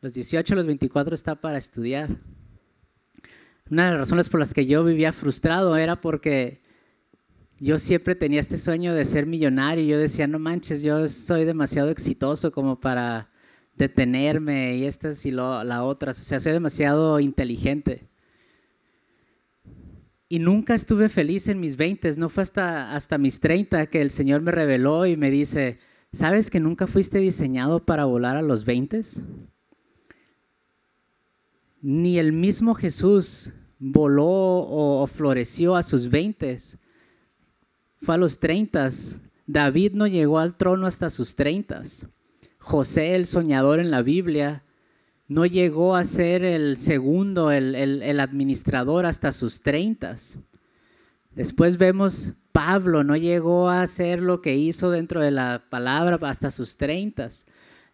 Los 0.00 0.14
18, 0.14 0.54
los 0.54 0.66
24 0.66 1.14
está 1.14 1.34
para 1.34 1.58
estudiar. 1.58 2.16
Una 3.68 3.86
de 3.86 3.90
las 3.92 4.00
razones 4.00 4.28
por 4.28 4.38
las 4.38 4.54
que 4.54 4.66
yo 4.66 4.84
vivía 4.84 5.12
frustrado 5.12 5.76
era 5.76 6.00
porque 6.00 6.62
yo 7.58 7.80
siempre 7.80 8.14
tenía 8.14 8.38
este 8.38 8.58
sueño 8.58 8.94
de 8.94 9.04
ser 9.04 9.26
millonario. 9.26 9.84
Yo 9.84 9.98
decía, 9.98 10.28
no 10.28 10.38
manches, 10.38 10.82
yo 10.82 11.08
soy 11.08 11.44
demasiado 11.44 11.90
exitoso 11.90 12.52
como 12.52 12.78
para 12.78 13.32
detenerme 13.76 14.76
y 14.76 14.84
esta 14.84 15.10
y 15.24 15.30
la 15.30 15.84
otra. 15.84 16.10
O 16.10 16.14
sea, 16.14 16.40
soy 16.40 16.52
demasiado 16.52 17.20
inteligente. 17.20 18.08
Y 20.28 20.40
nunca 20.40 20.74
estuve 20.74 21.08
feliz 21.08 21.46
en 21.46 21.60
mis 21.60 21.76
20, 21.76 22.16
no 22.16 22.28
fue 22.28 22.42
hasta, 22.42 22.94
hasta 22.96 23.16
mis 23.16 23.38
30 23.38 23.86
que 23.86 24.02
el 24.02 24.10
Señor 24.10 24.40
me 24.40 24.50
reveló 24.50 25.06
y 25.06 25.16
me 25.16 25.30
dice, 25.30 25.78
¿sabes 26.12 26.50
que 26.50 26.58
nunca 26.58 26.88
fuiste 26.88 27.20
diseñado 27.20 27.84
para 27.84 28.06
volar 28.06 28.36
a 28.36 28.42
los 28.42 28.64
20? 28.64 29.02
Ni 31.80 32.18
el 32.18 32.32
mismo 32.32 32.74
Jesús 32.74 33.52
voló 33.78 34.26
o, 34.26 35.06
floreció 35.06 35.76
a 35.76 35.84
sus 35.84 36.10
20. 36.10 36.56
Fue 37.98 38.14
a 38.16 38.18
los 38.18 38.40
30. 38.40 38.88
David 39.46 39.92
no 39.92 40.08
llegó 40.08 40.40
al 40.40 40.56
trono 40.56 40.88
hasta 40.88 41.08
sus 41.08 41.36
30. 41.36 41.82
José, 42.66 43.14
el 43.14 43.26
soñador 43.26 43.78
en 43.78 43.92
la 43.92 44.02
Biblia, 44.02 44.64
no 45.28 45.46
llegó 45.46 45.94
a 45.94 46.02
ser 46.02 46.42
el 46.42 46.78
segundo, 46.78 47.52
el, 47.52 48.18
administrador 48.18 49.06
hasta 49.06 49.30
sus 49.30 49.60
30. 49.60 50.16
Después 51.36 51.76
vemos 51.78 52.38
Pablo, 52.50 53.04
no 53.04 53.14
llegó 53.14 53.68
a 53.68 53.82
hacer 53.82 54.20
lo 54.20 54.42
que 54.42 54.56
hizo 54.56 54.90
dentro 54.90 55.20
de 55.20 55.30
la 55.30 55.62
palabra 55.70 56.18
hasta 56.28 56.50
sus 56.50 56.76
30. 56.76 57.28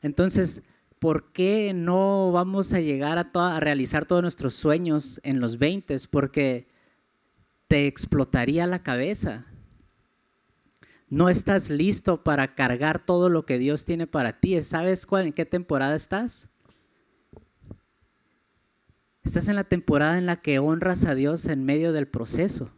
Entonces, 0.01 0.63
¿por 0.99 1.33
qué 1.33 1.75
no 1.75 2.33
vamos 2.33 2.73
a 2.73 2.81
llegar 2.81 3.19
a, 3.19 3.61
realizar 3.61 4.07
todos 4.07 4.23
nuestros 4.23 4.55
sueños 4.55 5.21
en 5.23 5.39
los 5.39 5.59
20? 5.59 5.97
Porque 6.11 6.67
te 7.69 7.87
explotaría 7.87 8.67
la 8.67 8.83
cabeza. 8.83 9.45
No 11.13 11.29
estás 11.29 11.69
listo 11.69 12.25
para 12.25 12.55
cargar 12.55 13.05
todo 13.05 13.29
lo 13.29 13.45
que 13.45 13.59
Dios 13.59 13.85
tiene 13.85 14.07
para 14.07 14.41
ti. 14.41 14.63
¿Sabes 14.63 15.05
cuál, 15.05 15.27
en 15.27 15.33
qué 15.35 15.45
temporada 15.45 15.95
estás? 15.95 16.49
Estás 19.23 19.49
en 19.49 19.57
la 19.57 19.65
temporada 19.65 20.17
en 20.17 20.25
la 20.25 20.41
que 20.41 20.59
honras 20.59 21.05
a 21.05 21.15
Dios 21.15 21.45
en 21.49 21.67
medio 21.67 21.93
del 21.93 22.09
proceso. 22.09 22.75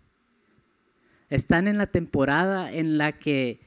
Están 1.30 1.68
en 1.68 1.78
la 1.78 1.86
temporada 1.86 2.72
en 2.72 2.98
la 2.98 3.12
que 3.12 3.60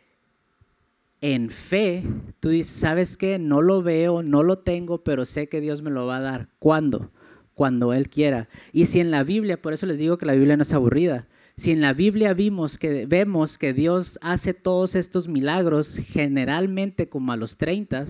en 1.21 1.49
fe, 1.49 2.03
tú 2.41 2.49
dices, 2.49 2.75
¿sabes 2.75 3.15
qué? 3.15 3.39
No 3.39 3.61
lo 3.61 3.81
veo, 3.81 4.21
no 4.21 4.43
lo 4.43 4.59
tengo, 4.59 5.01
pero 5.01 5.23
sé 5.23 5.47
que 5.47 5.61
Dios 5.61 5.81
me 5.81 5.91
lo 5.91 6.07
va 6.07 6.17
a 6.17 6.21
dar. 6.21 6.49
¿Cuándo? 6.59 7.13
Cuando 7.53 7.93
Él 7.93 8.09
quiera. 8.09 8.49
Y 8.73 8.87
si 8.87 8.99
en 8.99 9.11
la 9.11 9.23
Biblia, 9.23 9.61
por 9.61 9.71
eso 9.71 9.85
les 9.85 9.97
digo 9.97 10.17
que 10.17 10.25
la 10.25 10.33
Biblia 10.33 10.57
no 10.57 10.63
es 10.63 10.73
aburrida, 10.73 11.25
si 11.57 11.71
en 11.71 11.81
la 11.81 11.93
Biblia 11.93 12.35
vimos 12.35 12.77
que, 12.77 13.07
vemos 13.07 13.57
que 13.57 13.73
Dios 13.73 14.19
hace 14.21 14.53
todos 14.53 14.93
estos 14.93 15.27
milagros 15.27 15.97
generalmente 15.97 17.09
como 17.09 17.31
a 17.31 17.37
los 17.37 17.57
30, 17.57 18.05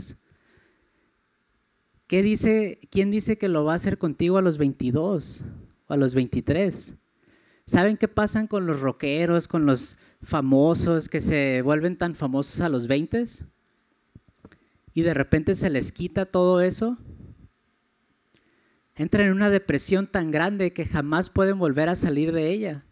¿qué 2.08 2.22
dice, 2.22 2.80
¿quién 2.92 3.10
dice 3.10 3.38
que 3.38 3.48
lo 3.48 3.64
va 3.64 3.72
a 3.72 3.78
hacer 3.78 3.98
contigo 3.98 4.38
a 4.38 4.42
los 4.42 4.58
22 4.58 5.46
o 5.88 5.94
a 5.94 5.98
los 5.98 6.14
23? 6.14 6.96
¿Saben 7.66 7.96
qué 7.96 8.10
pasan 8.10 8.48
con 8.48 8.66
los 8.66 8.82
rockeros, 8.82 9.48
con 9.48 9.66
los 9.66 9.96
famosos 10.22 11.08
que 11.08 11.22
se 11.22 11.62
vuelven 11.62 11.98
tan 11.98 12.16
famosos 12.16 12.60
a 12.60 12.68
los 12.68 12.88
20 12.88 13.24
y 14.94 15.02
de 15.04 15.14
repente 15.14 15.54
se 15.54 15.70
les 15.70 15.94
quita 15.94 16.26
todo 16.26 16.60
eso, 16.60 16.98
entran 18.96 19.28
en 19.28 19.34
una 19.34 19.50
depresión 19.50 20.08
tan 20.08 20.32
grande 20.32 20.74
que 20.74 20.86
jamás 20.86 21.30
pueden 21.30 21.60
volver 21.60 21.88
a 21.88 21.96
salir 21.96 22.34
de 22.34 22.50
ella. 22.52 22.87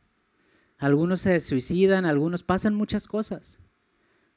Algunos 0.78 1.22
se 1.22 1.40
suicidan, 1.40 2.06
algunos 2.06 2.44
pasan 2.44 2.76
muchas 2.76 3.08
cosas. 3.08 3.60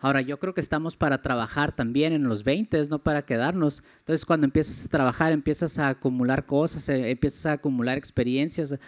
Ahora, 0.01 0.21
yo 0.21 0.39
creo 0.39 0.55
que 0.55 0.61
estamos 0.61 0.97
para 0.97 1.23
trabajar 1.23 1.75
también 1.75 2.13
en 2.13 2.23
los 2.25 2.45
20, 2.45 2.81
no 2.89 3.03
para 3.03 3.23
quedarnos. 3.23 3.83
Entonces, 3.99 4.25
cuando 4.25 4.45
empiezas 4.45 4.85
a 4.85 4.89
trabajar, 4.89 5.33
empiezas 5.33 5.77
a 5.79 5.89
acumular 5.89 6.47
cosas, 6.47 6.89
eh, 6.89 7.11
empiezas 7.11 7.47
a 7.47 7.53
acumular 7.55 7.99
experiencias, 7.99 8.79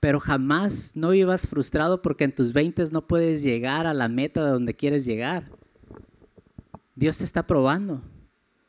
pero 0.00 0.20
jamás 0.20 0.96
no 0.96 1.10
vivas 1.10 1.46
frustrado 1.46 2.00
porque 2.00 2.24
en 2.24 2.34
tus 2.34 2.54
20 2.54 2.84
no 2.92 3.06
puedes 3.06 3.42
llegar 3.42 3.86
a 3.86 3.92
la 3.92 4.08
meta 4.08 4.42
de 4.42 4.52
donde 4.52 4.74
quieres 4.74 5.04
llegar. 5.04 5.44
Dios 6.94 7.18
te 7.18 7.24
está 7.24 7.46
probando. 7.46 8.00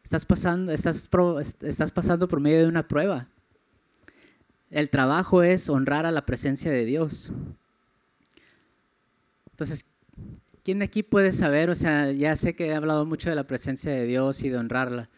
Estás 0.04 0.26
pasando, 0.26 0.74
estás, 0.74 1.10
estás 1.62 1.92
pasando 1.92 2.28
por 2.28 2.42
medio 2.42 2.60
de 2.60 2.68
una 2.68 2.88
prueba. 2.88 3.30
El 4.70 4.90
trabajo 4.90 5.44
es 5.44 5.70
honrar 5.70 6.06
a 6.06 6.12
la 6.12 6.26
presencia 6.26 6.72
de 6.72 6.86
Dios. 6.86 7.32
Entonces, 9.52 9.86
¿quién 10.64 10.80
de 10.80 10.86
aquí 10.86 11.04
puede 11.04 11.32
saber? 11.32 11.70
O 11.70 11.76
sea, 11.76 12.12
ya 12.12 12.36
sé 12.36 12.56
que 12.56 12.68
he 12.68 12.76
hablado 12.76 13.06
mucho 13.06 13.30
de 13.30 13.36
la 13.36 13.48
presencia 13.48 13.92
de 13.92 14.06
Dios 14.06 14.44
y 14.44 14.50
de 14.50 14.58
honrarla. 14.58 15.10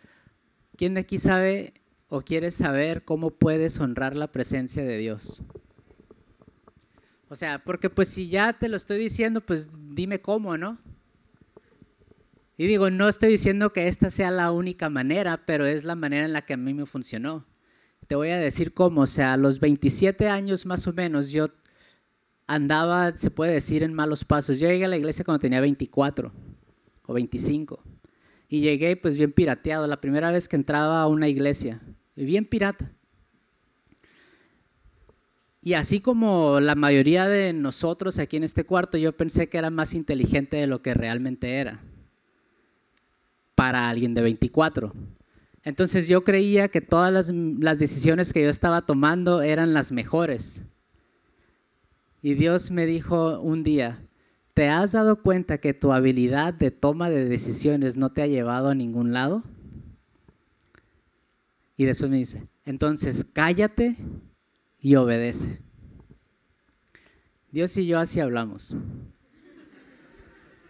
¿Quién 0.78 0.94
de 0.94 1.02
aquí 1.02 1.18
sabe 1.18 1.74
o 2.10 2.22
quiere 2.22 2.52
saber 2.52 3.04
cómo 3.04 3.32
puedes 3.32 3.80
honrar 3.80 4.16
la 4.16 4.32
presencia 4.32 4.84
de 4.84 4.98
Dios? 4.98 5.42
O 7.28 7.36
sea, 7.36 7.60
porque 7.60 7.90
pues 7.90 8.08
si 8.08 8.30
ya 8.30 8.54
te 8.54 8.70
lo 8.70 8.78
estoy 8.78 8.98
diciendo, 9.00 9.42
pues 9.42 9.70
dime 9.94 10.22
cómo, 10.22 10.58
¿no? 10.58 10.78
Y 12.58 12.68
digo, 12.68 12.90
no 12.90 13.08
estoy 13.08 13.30
diciendo 13.30 13.72
que 13.72 13.88
esta 13.88 14.10
sea 14.10 14.32
la 14.32 14.52
única 14.52 14.90
manera, 14.90 15.42
pero 15.46 15.66
es 15.66 15.84
la 15.84 15.96
manera 15.96 16.26
en 16.26 16.34
la 16.34 16.42
que 16.42 16.54
a 16.54 16.58
mí 16.58 16.74
me 16.74 16.86
funcionó. 16.86 17.46
Te 18.08 18.16
voy 18.16 18.30
a 18.30 18.38
decir 18.38 18.74
cómo, 18.74 19.02
o 19.02 19.08
sea, 19.08 19.34
a 19.34 19.38
los 19.38 19.60
27 19.60 20.28
años 20.28 20.66
más 20.66 20.88
o 20.88 20.94
menos 20.94 21.30
yo 21.32 21.50
andaba, 22.48 23.16
se 23.16 23.30
puede 23.30 23.54
decir, 23.54 23.84
en 23.84 23.94
malos 23.94 24.26
pasos. 24.26 24.60
Yo 24.60 24.68
llegué 24.68 24.86
a 24.86 24.88
la 24.88 24.98
iglesia 24.98 25.24
cuando 25.24 25.40
tenía 25.40 25.62
24 25.62 26.32
o 27.06 27.14
25 27.14 27.84
y 28.50 28.62
llegué 28.62 28.96
pues 28.98 29.18
bien 29.18 29.32
pirateado, 29.32 29.86
la 29.86 30.02
primera 30.02 30.32
vez 30.32 30.50
que 30.50 30.56
entraba 30.56 31.02
a 31.02 31.08
una 31.08 31.28
iglesia, 31.28 31.80
bien 32.16 32.46
pirata. 32.46 32.92
Y 35.62 35.74
así 35.74 36.00
como 36.00 36.60
la 36.60 36.74
mayoría 36.74 37.28
de 37.28 37.54
nosotros 37.54 38.18
aquí 38.18 38.38
en 38.38 38.44
este 38.44 38.64
cuarto, 38.64 38.98
yo 38.98 39.16
pensé 39.16 39.50
que 39.50 39.58
era 39.60 39.70
más 39.70 39.94
inteligente 39.94 40.58
de 40.58 40.68
lo 40.68 40.82
que 40.82 40.96
realmente 40.96 41.60
era 41.60 41.80
para 43.56 43.90
alguien 43.90 44.14
de 44.14 44.22
24. 44.22 44.94
Entonces 45.64 46.08
yo 46.08 46.24
creía 46.24 46.70
que 46.70 46.82
todas 46.82 47.12
las, 47.12 47.80
decisiones 47.80 48.34
que 48.34 48.44
yo 48.44 48.50
estaba 48.50 48.86
tomando 48.86 49.42
eran 49.42 49.74
las 49.74 49.92
mejores. 49.92 50.64
Y 52.22 52.34
Dios 52.34 52.72
me 52.72 52.86
dijo 52.86 53.40
un 53.40 53.64
día, 53.64 54.02
¿te 54.54 54.70
has 54.70 54.94
dado 54.94 55.22
cuenta 55.22 55.58
que 55.58 55.74
tu 55.74 55.92
habilidad 55.92 56.54
de 56.54 56.72
toma 56.72 57.10
de 57.10 57.26
decisiones 57.26 57.98
no 57.98 58.12
te 58.12 58.22
ha 58.22 58.28
llevado 58.28 58.70
a 58.70 58.76
ningún 58.76 59.14
lado? 59.14 59.44
Y 61.78 61.86
después 61.86 62.12
me 62.12 62.18
dice, 62.18 62.44
entonces 62.66 63.24
cállate 63.24 63.96
y 64.82 64.96
obedece. 64.96 65.62
Dios 67.52 67.76
y 67.78 67.88
yo 67.88 68.00
así 68.00 68.20
hablamos. 68.20 68.76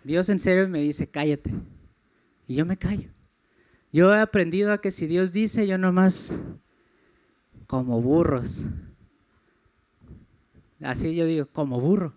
Dios 0.04 0.30
en 0.30 0.40
serio 0.40 0.68
me 0.70 0.80
dice, 0.82 1.10
cállate. 1.10 1.52
Y 2.48 2.56
yo 2.56 2.66
me 2.66 2.78
callo. 2.78 3.10
Yo 3.92 4.14
he 4.14 4.20
aprendido 4.20 4.72
a 4.72 4.82
que 4.82 4.92
si 4.92 5.08
Dios 5.08 5.32
dice, 5.32 5.66
yo 5.66 5.78
nomás 5.78 6.36
como 7.66 8.02
burros. 8.02 8.66
Así 10.82 11.16
yo 11.16 11.26
digo, 11.26 11.48
como 11.48 11.82
burro. 11.82 12.14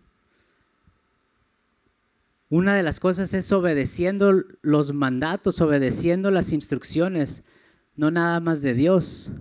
Una 2.51 2.75
de 2.75 2.83
las 2.83 3.01
cosas 3.01 3.33
es 3.33 3.51
obedeciendo 3.53 4.45
los 4.61 4.93
mandatos, 4.93 5.63
obedeciendo 5.63 6.31
las 6.31 6.53
instrucciones, 6.53 7.47
no 7.97 8.11
nada 8.11 8.41
más 8.41 8.61
de 8.61 8.75
Dios, 8.75 9.33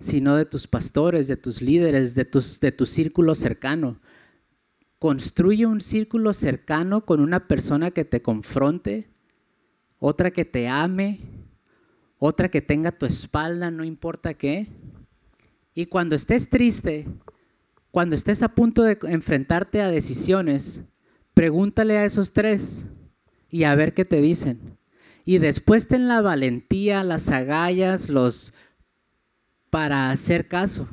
sino 0.00 0.36
de 0.36 0.46
tus 0.46 0.66
pastores, 0.66 1.28
de 1.28 1.36
tus 1.36 1.60
líderes, 1.60 2.14
de, 2.14 2.24
tus, 2.24 2.58
de 2.60 2.72
tu 2.72 2.86
círculo 2.86 3.34
cercano. 3.34 4.00
Construye 4.98 5.66
un 5.66 5.82
círculo 5.82 6.32
cercano 6.32 7.04
con 7.04 7.20
una 7.20 7.46
persona 7.46 7.90
que 7.90 8.06
te 8.06 8.22
confronte, 8.22 9.10
otra 9.98 10.30
que 10.30 10.46
te 10.46 10.66
ame, 10.66 11.39
otra 12.20 12.50
que 12.50 12.60
tenga 12.60 12.92
tu 12.92 13.06
espalda, 13.06 13.70
no 13.70 13.82
importa 13.82 14.34
qué. 14.34 14.68
Y 15.74 15.86
cuando 15.86 16.14
estés 16.14 16.50
triste, 16.50 17.08
cuando 17.90 18.14
estés 18.14 18.42
a 18.42 18.50
punto 18.50 18.82
de 18.82 18.98
enfrentarte 19.08 19.80
a 19.80 19.90
decisiones, 19.90 20.82
pregúntale 21.32 21.96
a 21.96 22.04
esos 22.04 22.32
tres 22.32 22.84
y 23.48 23.64
a 23.64 23.74
ver 23.74 23.94
qué 23.94 24.04
te 24.04 24.20
dicen. 24.20 24.76
Y 25.24 25.38
después 25.38 25.88
ten 25.88 26.08
la 26.08 26.20
valentía, 26.20 27.02
las 27.04 27.30
agallas, 27.30 28.10
los 28.10 28.52
para 29.70 30.10
hacer 30.10 30.46
caso. 30.46 30.88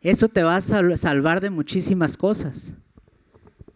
Eso 0.00 0.28
te 0.28 0.42
va 0.42 0.56
a 0.56 0.60
salvar 0.96 1.40
de 1.40 1.50
muchísimas 1.50 2.16
cosas. 2.16 2.74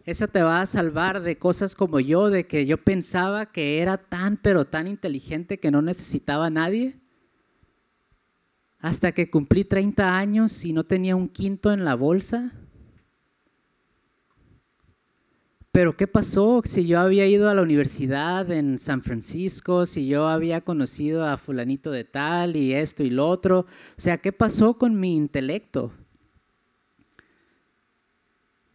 Eso 0.07 0.29
te 0.29 0.43
va 0.43 0.61
a 0.61 0.67
salvar 0.67 1.23
de 1.23 1.39
cosas 1.39 1.75
como 1.75 1.99
yo, 1.99 2.29
de 2.29 2.47
que 2.47 2.67
yo 2.67 2.77
pensaba 2.77 3.47
que 3.47 3.81
era 3.81 3.97
tan, 3.97 4.37
pero 4.37 4.67
tan 4.67 4.87
inteligente 4.87 5.59
que 5.59 5.71
no 5.71 5.81
necesitaba 5.81 6.47
a 6.47 6.51
nadie. 6.51 6.97
Hasta 8.81 9.13
que 9.13 9.31
cumplí 9.31 9.65
30 9.65 10.19
años 10.19 10.63
y 10.67 10.75
no 10.75 10.85
tenía 10.85 11.17
un 11.17 11.29
quinto 11.29 11.73
en 11.73 11.87
la 11.87 11.95
bolsa. 11.95 12.53
Pero 15.73 15.97
¿qué 15.97 16.07
pasó 16.07 16.61
si 16.65 16.87
yo 16.87 17.01
había 17.01 17.27
ido 17.27 17.49
a 17.49 17.55
la 17.55 17.63
universidad 17.63 18.53
en 18.53 18.79
San 18.79 19.03
Francisco, 19.03 19.87
si 19.87 20.07
yo 20.07 20.29
había 20.29 20.61
conocido 20.61 21.27
a 21.27 21.39
fulanito 21.39 21.91
de 21.91 22.05
tal 22.05 22.57
y 22.57 22.75
esto 22.75 23.03
y 23.03 23.11
lo 23.11 23.27
otro? 23.27 23.61
O 23.61 23.67
sea, 23.97 24.19
¿qué 24.19 24.33
pasó 24.33 24.79
con 24.79 25.01
mi 25.01 25.17
intelecto? 25.17 25.93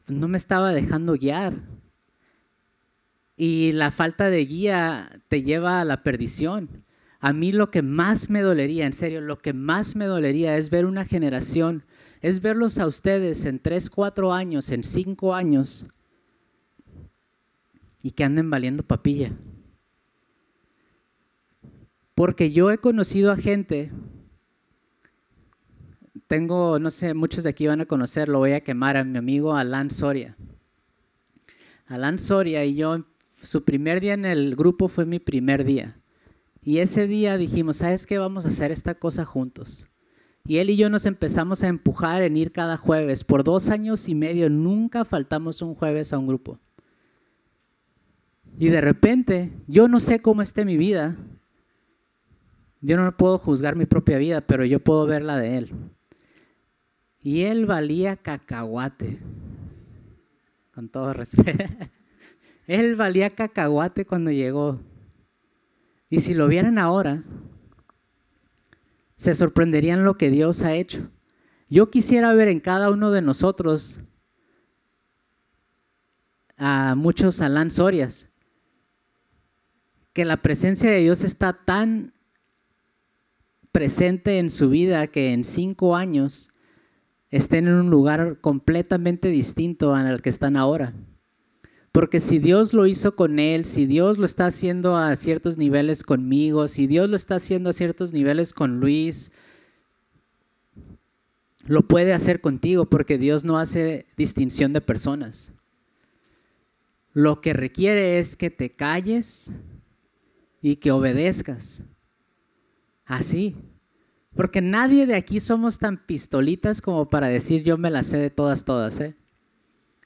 No 0.10 0.28
me 0.28 0.38
estaba 0.38 0.74
dejando 0.74 1.13
guiar. 1.13 1.54
Y 3.38 3.72
la 3.72 3.91
falta 3.91 4.30
de 4.30 4.45
guía 4.45 5.22
te 5.30 5.43
lleva 5.43 5.80
a 5.80 5.86
la 5.86 6.04
perdición. 6.04 6.84
A 7.19 7.34
mí 7.34 7.52
lo 7.52 7.69
que 7.69 7.82
más 7.82 8.30
me 8.30 8.41
dolería, 8.41 8.86
en 8.86 8.93
serio, 8.93 9.22
lo 9.22 9.39
que 9.39 9.54
más 9.54 9.95
me 9.95 10.06
dolería 10.06 10.58
es 10.58 10.69
ver 10.69 10.86
una 10.86 11.06
generación, 11.06 11.84
es 12.22 12.41
verlos 12.41 12.80
a 12.80 12.88
ustedes 12.88 13.45
en 13.45 13.60
tres, 13.60 13.89
cuatro 13.89 14.34
años, 14.34 14.72
en 14.72 14.84
cinco 14.84 15.36
años, 15.36 15.88
y 18.02 18.12
que 18.12 18.24
anden 18.24 18.50
valiendo 18.50 18.84
papilla. 18.84 19.32
Porque 22.15 22.52
yo 22.52 22.72
he 22.72 22.78
conocido 22.78 23.32
a 23.32 23.38
gente, 23.38 23.91
tengo, 26.30 26.78
no 26.78 26.92
sé, 26.92 27.15
muchos 27.15 27.44
de 27.44 27.50
aquí 27.50 27.65
van 27.65 27.82
a 27.82 27.88
conocer, 27.88 28.30
lo 28.30 28.38
voy 28.38 28.52
a 28.52 28.62
quemar 28.62 28.98
a 28.98 29.04
mi 29.04 29.18
amigo 29.18 29.56
Alan 29.56 29.89
Soria. 29.89 30.38
Alan 31.88 32.20
Soria 32.20 32.63
y 32.63 32.76
yo, 32.76 33.04
su 33.42 33.65
primer 33.65 34.00
día 34.00 34.13
en 34.13 34.26
el 34.26 34.56
grupo 34.56 34.89
fue 34.89 35.08
mi 35.08 35.18
primer 35.18 35.65
día. 35.65 36.00
Y 36.62 36.78
ese 36.78 37.08
día 37.08 37.36
dijimos, 37.39 37.78
¿sabes 37.78 38.06
qué? 38.06 38.20
Vamos 38.20 38.46
a 38.46 38.50
hacer 38.50 38.72
esta 38.72 38.94
cosa 38.94 39.26
juntos. 39.26 39.88
Y 40.46 40.58
él 40.58 40.70
y 40.70 40.78
yo 40.78 40.88
nos 40.92 41.08
empezamos 41.08 41.63
a 41.63 41.68
empujar 41.68 42.22
en 42.22 42.38
ir 42.38 42.52
cada 42.52 42.78
jueves. 42.78 43.24
Por 43.24 43.44
dos 43.44 43.70
años 43.70 44.08
y 44.08 44.13
medio 44.13 44.52
nunca 44.52 45.06
faltamos 45.06 45.63
un 45.63 45.74
jueves 45.74 46.13
a 46.13 46.20
un 46.20 46.28
grupo. 46.28 46.60
Y 48.60 48.70
de 48.70 48.82
repente, 48.82 49.52
yo 49.65 49.88
no 49.88 50.00
sé 50.00 50.22
cómo 50.22 50.44
esté 50.44 50.63
mi 50.63 50.78
vida. 50.78 51.15
Yo 52.82 52.98
no 52.98 53.18
puedo 53.18 53.39
juzgar 53.39 53.76
mi 53.76 53.88
propia 53.88 54.20
vida, 54.20 54.42
pero 54.42 54.63
yo 54.63 54.80
puedo 54.80 55.08
ver 55.08 55.24
la 55.24 55.39
de 55.39 55.58
él. 55.58 55.74
Y 57.21 57.41
él 57.41 57.65
valía 57.65 58.15
cacahuate. 58.15 59.19
Con 60.73 60.89
todo 60.89 61.13
respeto. 61.13 61.65
él 62.67 62.95
valía 62.95 63.29
cacahuate 63.29 64.05
cuando 64.05 64.32
llegó. 64.32 64.79
Y 66.10 66.21
si 66.21 66.34
lo 66.34 66.47
vieran 66.47 66.77
ahora, 66.77 67.23
se 69.17 69.36
sorprenderían 69.36 70.05
lo 70.05 70.17
que 70.17 70.29
Dios 70.29 70.63
ha 70.63 70.73
hecho. 70.73 71.10
Yo 71.69 71.91
quisiera 71.91 72.34
ver 72.34 72.47
en 72.47 72.60
cada 72.60 72.89
uno 72.89 73.12
de 73.12 73.21
nosotros 73.21 74.01
a 76.58 76.95
muchos 76.95 77.41
Alan 77.41 77.69
Sorias 77.69 78.29
que 80.13 80.25
la 80.25 80.38
presencia 80.38 80.89
de 80.89 80.99
Dios 80.99 81.23
está 81.23 81.53
tan 81.53 82.13
presente 83.71 84.39
en 84.39 84.49
su 84.49 84.69
vida 84.69 85.08
que 85.08 85.32
en 85.32 85.43
cinco 85.43 85.95
años 85.95 86.59
estén 87.30 87.68
en 87.68 87.76
un 87.76 87.89
lugar 87.89 88.39
completamente 88.42 89.30
distinto 89.30 89.96
al 89.96 90.22
que 90.22 90.30
están 90.30 90.58
ahora. 90.58 90.94
Porque 91.92 92.20
si 92.20 92.39
Dios 92.39 92.74
lo 92.74 92.86
hizo 92.86 93.15
con 93.15 93.39
él, 93.39 93.65
si 93.65 93.86
Dios 93.86 94.18
lo 94.18 94.26
está 94.26 94.46
haciendo 94.48 94.96
a 94.96 95.15
ciertos 95.15 95.58
niveles 95.58 96.04
conmigo, 96.04 96.68
si 96.68 96.88
Dios 96.88 97.10
lo 97.10 97.15
está 97.15 97.36
haciendo 97.36 97.70
a 97.70 97.74
ciertos 97.74 98.13
niveles 98.13 98.54
con 98.54 98.80
Luis, 98.80 99.32
lo 101.65 101.88
puede 101.88 102.13
hacer 102.13 102.42
contigo 102.42 102.86
porque 102.86 103.18
Dios 103.18 103.44
no 103.44 103.58
hace 103.58 104.06
distinción 104.18 104.74
de 104.74 104.82
personas. 104.82 105.60
Lo 107.13 107.42
que 107.42 107.54
requiere 107.54 108.20
es 108.20 108.36
que 108.36 108.50
te 108.50 108.76
calles, 108.76 109.52
y 110.62 110.78
que 110.78 110.92
obedezcas. 110.92 111.84
Así. 113.06 113.56
Porque 114.36 114.62
nadie 114.62 115.06
de 115.06 115.15
aquí 115.15 115.39
somos 115.39 115.80
tan 115.80 116.06
pistolitas 116.06 116.82
como 116.82 117.10
para 117.10 117.28
decir 117.28 117.63
yo 117.63 117.78
me 117.78 117.89
la 117.89 118.04
sé 118.04 118.18
de 118.18 118.30
todas, 118.30 118.63
todas, 118.63 119.00
¿eh? 119.00 119.15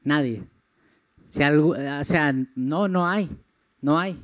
Nadie. 0.04 0.44
Si 1.26 1.44
algo, 1.44 1.70
o 1.70 2.04
sea, 2.04 2.34
no, 2.56 2.88
no 2.88 3.08
hay, 3.08 3.30
no 3.82 3.98
hay. 4.00 4.20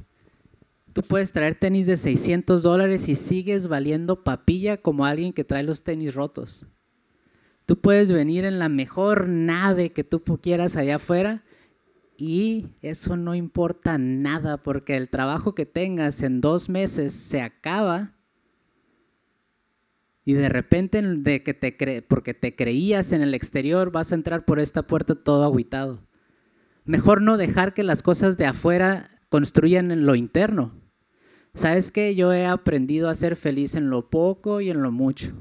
Tú 0.93 1.03
puedes 1.03 1.31
traer 1.31 1.55
tenis 1.55 1.87
de 1.87 1.97
600 1.97 2.63
dólares 2.63 3.07
y 3.09 3.15
sigues 3.15 3.67
valiendo 3.67 4.23
papilla 4.23 4.77
como 4.77 5.05
alguien 5.05 5.33
que 5.33 5.43
trae 5.43 5.63
los 5.63 5.83
tenis 5.83 6.15
rotos. 6.15 6.65
Tú 7.65 7.79
puedes 7.79 8.11
venir 8.11 8.45
en 8.45 8.57
la 8.57 8.69
mejor 8.69 9.29
nave 9.29 9.91
que 9.91 10.03
tú 10.03 10.23
quieras 10.41 10.75
allá 10.75 10.95
afuera 10.95 11.43
y 12.17 12.67
eso 12.81 13.15
no 13.15 13.35
importa 13.35 13.97
nada 13.97 14.57
porque 14.57 14.97
el 14.97 15.09
trabajo 15.09 15.53
que 15.55 15.65
tengas 15.65 16.21
en 16.23 16.41
dos 16.41 16.67
meses 16.67 17.13
se 17.13 17.41
acaba 17.41 18.15
y 20.29 20.33
de 20.33 20.47
repente 20.47 21.01
de 21.01 21.41
que 21.41 21.55
te 21.55 21.75
cre 21.75 22.03
porque 22.03 22.35
te 22.35 22.55
creías 22.55 23.13
en 23.13 23.23
el 23.23 23.33
exterior 23.33 23.91
vas 23.91 24.11
a 24.11 24.15
entrar 24.15 24.45
por 24.45 24.59
esta 24.59 24.83
puerta 24.83 25.15
todo 25.15 25.43
aguitado. 25.43 26.05
Mejor 26.85 27.23
no 27.23 27.35
dejar 27.35 27.73
que 27.73 27.81
las 27.81 28.03
cosas 28.03 28.37
de 28.37 28.45
afuera 28.45 29.09
construyan 29.29 29.89
en 29.89 30.05
lo 30.05 30.13
interno. 30.13 30.71
¿Sabes 31.55 31.91
qué? 31.91 32.13
Yo 32.13 32.31
he 32.31 32.45
aprendido 32.45 33.09
a 33.09 33.15
ser 33.15 33.37
feliz 33.37 33.73
en 33.73 33.89
lo 33.89 34.11
poco 34.11 34.61
y 34.61 34.69
en 34.69 34.83
lo 34.83 34.91
mucho. 34.91 35.31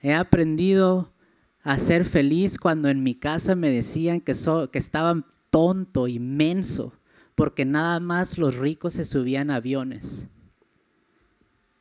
He 0.00 0.12
aprendido 0.12 1.14
a 1.62 1.78
ser 1.78 2.04
feliz 2.04 2.58
cuando 2.58 2.88
en 2.88 3.04
mi 3.04 3.14
casa 3.14 3.54
me 3.54 3.70
decían 3.70 4.20
que, 4.20 4.34
so 4.34 4.72
que 4.72 4.80
estaban 4.80 5.26
tonto, 5.50 6.08
inmenso, 6.08 6.98
porque 7.36 7.64
nada 7.64 8.00
más 8.00 8.36
los 8.36 8.56
ricos 8.56 8.94
se 8.94 9.04
subían 9.04 9.52
a 9.52 9.56
aviones 9.56 10.28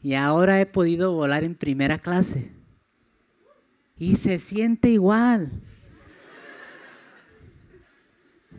y 0.01 0.13
ahora 0.13 0.61
he 0.61 0.65
podido 0.65 1.13
volar 1.13 1.43
en 1.43 1.55
primera 1.55 1.99
clase. 1.99 2.51
Y 3.97 4.15
se 4.15 4.37
siente 4.37 4.89
igual. 4.89 5.51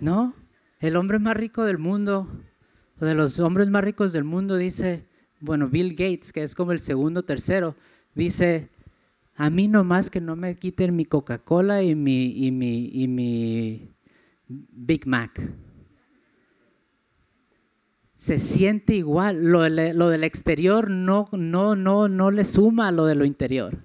¿No? 0.01 0.35
El 0.81 0.97
hombre 0.97 1.19
más 1.19 1.37
rico 1.37 1.65
del 1.65 1.79
mundo, 1.79 2.29
o 3.01 3.05
de 3.05 3.15
los 3.15 3.39
hombres 3.41 3.71
más 3.71 3.85
ricos 3.85 4.13
del 4.13 4.25
mundo, 4.25 4.57
dice, 4.57 5.05
bueno, 5.41 5.69
Bill 5.69 5.91
Gates, 5.91 6.33
que 6.33 6.43
es 6.43 6.55
como 6.55 6.73
el 6.73 6.81
segundo, 6.81 7.25
tercero, 7.25 7.77
dice, 8.15 8.69
a 9.35 9.51
mí 9.51 9.69
nomás 9.69 10.11
que 10.11 10.21
no 10.21 10.37
me 10.37 10.57
quiten 10.57 10.95
mi 10.95 11.05
Coca-Cola 11.05 11.83
y 11.83 11.95
mi, 11.95 12.47
y, 12.47 12.51
mi, 12.51 12.91
y 12.93 13.09
mi 13.09 13.91
Big 14.49 15.07
Mac 15.07 15.41
se 18.19 18.41
siente 18.41 18.97
igual. 18.97 19.45
Lo, 19.45 19.61
del 19.63 20.25
exterior 20.25 20.91
no, 20.91 21.29
no, 21.31 21.77
no, 21.77 22.09
no 22.09 22.31
le 22.33 22.43
suma 22.43 22.89
a 22.89 22.93
lo 22.93 23.07
de 23.07 23.15
lo 23.15 23.25
interior. 23.25 23.79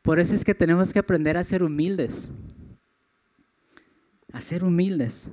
Por 0.00 0.18
eso 0.18 0.34
es 0.34 0.42
que 0.42 0.54
tenemos 0.54 0.94
que 0.94 0.98
aprender 0.98 1.36
a 1.36 1.44
ser 1.44 1.62
humildes. 1.62 2.30
A 4.32 4.40
ser 4.40 4.64
humildes. 4.64 5.30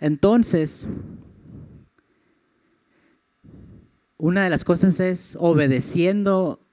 Entonces, 0.00 0.88
una 4.16 4.44
de 4.44 4.50
las 4.50 4.64
cosas 4.64 4.98
es 5.00 5.36
obedeciendo 5.38 6.66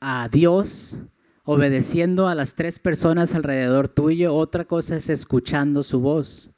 a 0.00 0.28
Dios, 0.28 0.98
obedeciendo 1.44 2.26
a 2.26 2.34
las 2.34 2.54
tres 2.54 2.80
personas 2.80 3.36
alrededor 3.36 3.86
tuyo. 3.86 4.34
Otra 4.34 4.64
cosa 4.64 4.96
es 4.96 5.08
escuchando 5.08 5.84
su 5.84 6.00
voz. 6.00 6.55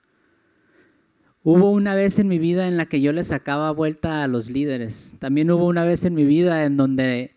Hubo 1.51 1.71
una 1.71 1.95
vez 1.95 2.19
en 2.19 2.29
mi 2.29 2.39
vida 2.39 2.69
en 2.69 2.77
la 2.77 2.85
que 2.85 3.01
yo 3.01 3.11
le 3.11 3.23
sacaba 3.23 3.71
vuelta 3.71 4.23
a 4.23 4.29
los 4.29 4.51
líderes. 4.51 5.17
También 5.19 5.51
hubo 5.51 5.65
una 5.65 5.83
vez 5.83 6.05
en 6.05 6.15
mi 6.15 6.27
vida 6.27 6.67
en 6.67 6.77
donde 6.77 7.35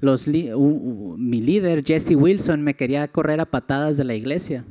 mi 0.00 1.40
líder, 1.40 1.84
Jesse 1.84 2.16
Wilson, 2.16 2.60
me 2.60 2.74
quería 2.74 3.06
correr 3.06 3.40
a 3.40 3.44
patadas 3.46 3.96
de 3.96 4.02
la 4.02 4.16
iglesia. 4.16 4.64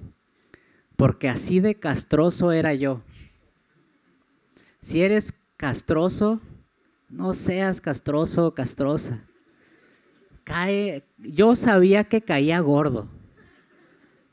Porque 0.98 1.30
así 1.30 1.62
de 1.62 1.76
castroso 1.76 2.52
era 2.52 2.74
yo. 2.74 3.02
Si 4.82 5.02
eres 5.02 5.32
castroso, 5.56 6.42
no 7.08 7.34
seas 7.34 7.80
castroso 7.80 8.48
o 8.48 8.54
castrosa. 8.54 9.26
Cae, 10.44 11.06
yo 11.18 11.56
sabía 11.56 12.04
que 12.04 12.20
caía 12.20 12.60
gordo. 12.60 13.08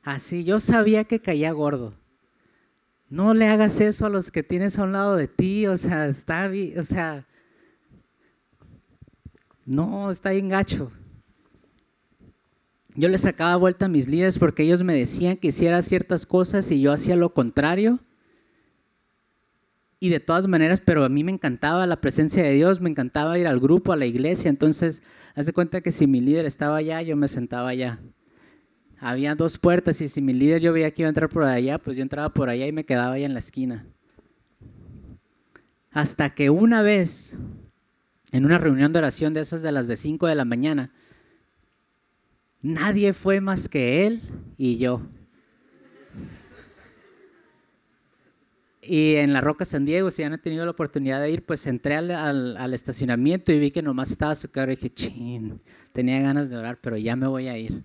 Así, 0.02 0.42
yo 0.42 0.58
sabía 0.58 1.04
que 1.04 1.20
caía 1.20 1.52
gordo. 1.52 1.94
No 3.10 3.32
le 3.32 3.46
hagas 3.48 3.80
eso 3.80 4.06
a 4.06 4.10
los 4.10 4.30
que 4.30 4.42
tienes 4.42 4.78
a 4.78 4.84
un 4.84 4.92
lado 4.92 5.16
de 5.16 5.28
ti, 5.28 5.66
o 5.66 5.76
sea, 5.76 6.06
está 6.06 6.50
o 6.76 6.82
sea, 6.82 7.26
no, 9.64 10.10
está 10.10 10.30
bien 10.30 10.48
gacho. 10.48 10.92
Yo 12.94 13.08
les 13.08 13.22
sacaba 13.22 13.56
vuelta 13.56 13.86
a 13.86 13.88
mis 13.88 14.08
líderes 14.08 14.38
porque 14.38 14.64
ellos 14.64 14.82
me 14.82 14.92
decían 14.92 15.36
que 15.36 15.48
hiciera 15.48 15.80
ciertas 15.82 16.26
cosas 16.26 16.70
y 16.70 16.80
yo 16.80 16.92
hacía 16.92 17.16
lo 17.16 17.32
contrario. 17.32 18.00
Y 20.00 20.10
de 20.10 20.20
todas 20.20 20.46
maneras, 20.46 20.80
pero 20.80 21.04
a 21.04 21.08
mí 21.08 21.24
me 21.24 21.32
encantaba 21.32 21.86
la 21.86 22.00
presencia 22.00 22.42
de 22.42 22.52
Dios, 22.52 22.80
me 22.80 22.90
encantaba 22.90 23.38
ir 23.38 23.46
al 23.46 23.58
grupo, 23.58 23.92
a 23.92 23.96
la 23.96 24.06
iglesia. 24.06 24.48
Entonces, 24.48 25.02
haz 25.34 25.46
de 25.46 25.52
cuenta 25.52 25.80
que 25.80 25.90
si 25.90 26.06
mi 26.06 26.20
líder 26.20 26.44
estaba 26.44 26.76
allá, 26.76 27.02
yo 27.02 27.16
me 27.16 27.28
sentaba 27.28 27.68
allá 27.68 28.00
había 29.00 29.34
dos 29.34 29.58
puertas 29.58 30.00
y 30.00 30.08
si 30.08 30.20
mi 30.20 30.32
líder 30.32 30.60
yo 30.60 30.72
veía 30.72 30.90
que 30.90 31.02
iba 31.02 31.08
a 31.08 31.10
entrar 31.10 31.28
por 31.28 31.44
allá, 31.44 31.78
pues 31.78 31.96
yo 31.96 32.02
entraba 32.02 32.30
por 32.30 32.48
allá 32.48 32.66
y 32.66 32.72
me 32.72 32.84
quedaba 32.84 33.14
ahí 33.14 33.24
en 33.24 33.32
la 33.32 33.38
esquina. 33.38 33.86
Hasta 35.90 36.34
que 36.34 36.50
una 36.50 36.82
vez, 36.82 37.36
en 38.32 38.44
una 38.44 38.58
reunión 38.58 38.92
de 38.92 38.98
oración 38.98 39.34
de 39.34 39.40
esas 39.40 39.62
de 39.62 39.72
las 39.72 39.88
de 39.88 39.96
5 39.96 40.26
de 40.26 40.34
la 40.34 40.44
mañana, 40.44 40.92
nadie 42.60 43.12
fue 43.12 43.40
más 43.40 43.68
que 43.68 44.06
él 44.06 44.22
y 44.56 44.78
yo. 44.78 45.02
Y 48.82 49.16
en 49.16 49.34
la 49.34 49.42
Roca 49.42 49.64
San 49.66 49.84
Diego, 49.84 50.10
si 50.10 50.22
ya 50.22 50.30
no 50.30 50.36
he 50.36 50.38
tenido 50.38 50.64
la 50.64 50.70
oportunidad 50.70 51.20
de 51.20 51.30
ir, 51.30 51.44
pues 51.44 51.66
entré 51.66 51.94
al, 51.94 52.56
al 52.56 52.74
estacionamiento 52.74 53.52
y 53.52 53.58
vi 53.58 53.70
que 53.70 53.82
nomás 53.82 54.10
estaba 54.10 54.34
su 54.34 54.50
cara 54.50 54.72
y 54.72 54.76
dije, 54.76 54.94
chin, 54.94 55.60
tenía 55.92 56.20
ganas 56.20 56.48
de 56.48 56.56
orar, 56.56 56.78
pero 56.80 56.96
ya 56.96 57.14
me 57.14 57.26
voy 57.26 57.48
a 57.48 57.58
ir. 57.58 57.84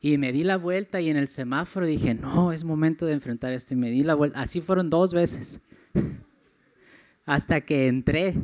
Y 0.00 0.16
me 0.16 0.32
di 0.32 0.44
la 0.44 0.56
vuelta 0.56 1.00
y 1.00 1.10
en 1.10 1.16
el 1.16 1.26
semáforo 1.26 1.86
dije, 1.86 2.14
no, 2.14 2.52
es 2.52 2.64
momento 2.64 3.06
de 3.06 3.14
enfrentar 3.14 3.52
esto. 3.52 3.74
Y 3.74 3.76
me 3.76 3.90
di 3.90 4.04
la 4.04 4.14
vuelta. 4.14 4.40
Así 4.40 4.60
fueron 4.60 4.90
dos 4.90 5.12
veces. 5.12 5.66
Hasta 7.26 7.60
que 7.62 7.88
entré. 7.88 8.34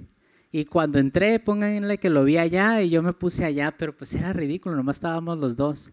Y 0.50 0.64
cuando 0.66 0.98
entré, 0.98 1.38
pónganle 1.40 1.98
que 1.98 2.10
lo 2.10 2.24
vi 2.24 2.38
allá 2.38 2.80
y 2.80 2.90
yo 2.90 3.02
me 3.02 3.12
puse 3.12 3.44
allá, 3.44 3.74
pero 3.76 3.96
pues 3.96 4.14
era 4.14 4.32
ridículo, 4.32 4.76
nomás 4.76 4.98
estábamos 4.98 5.38
los 5.38 5.56
dos. 5.56 5.90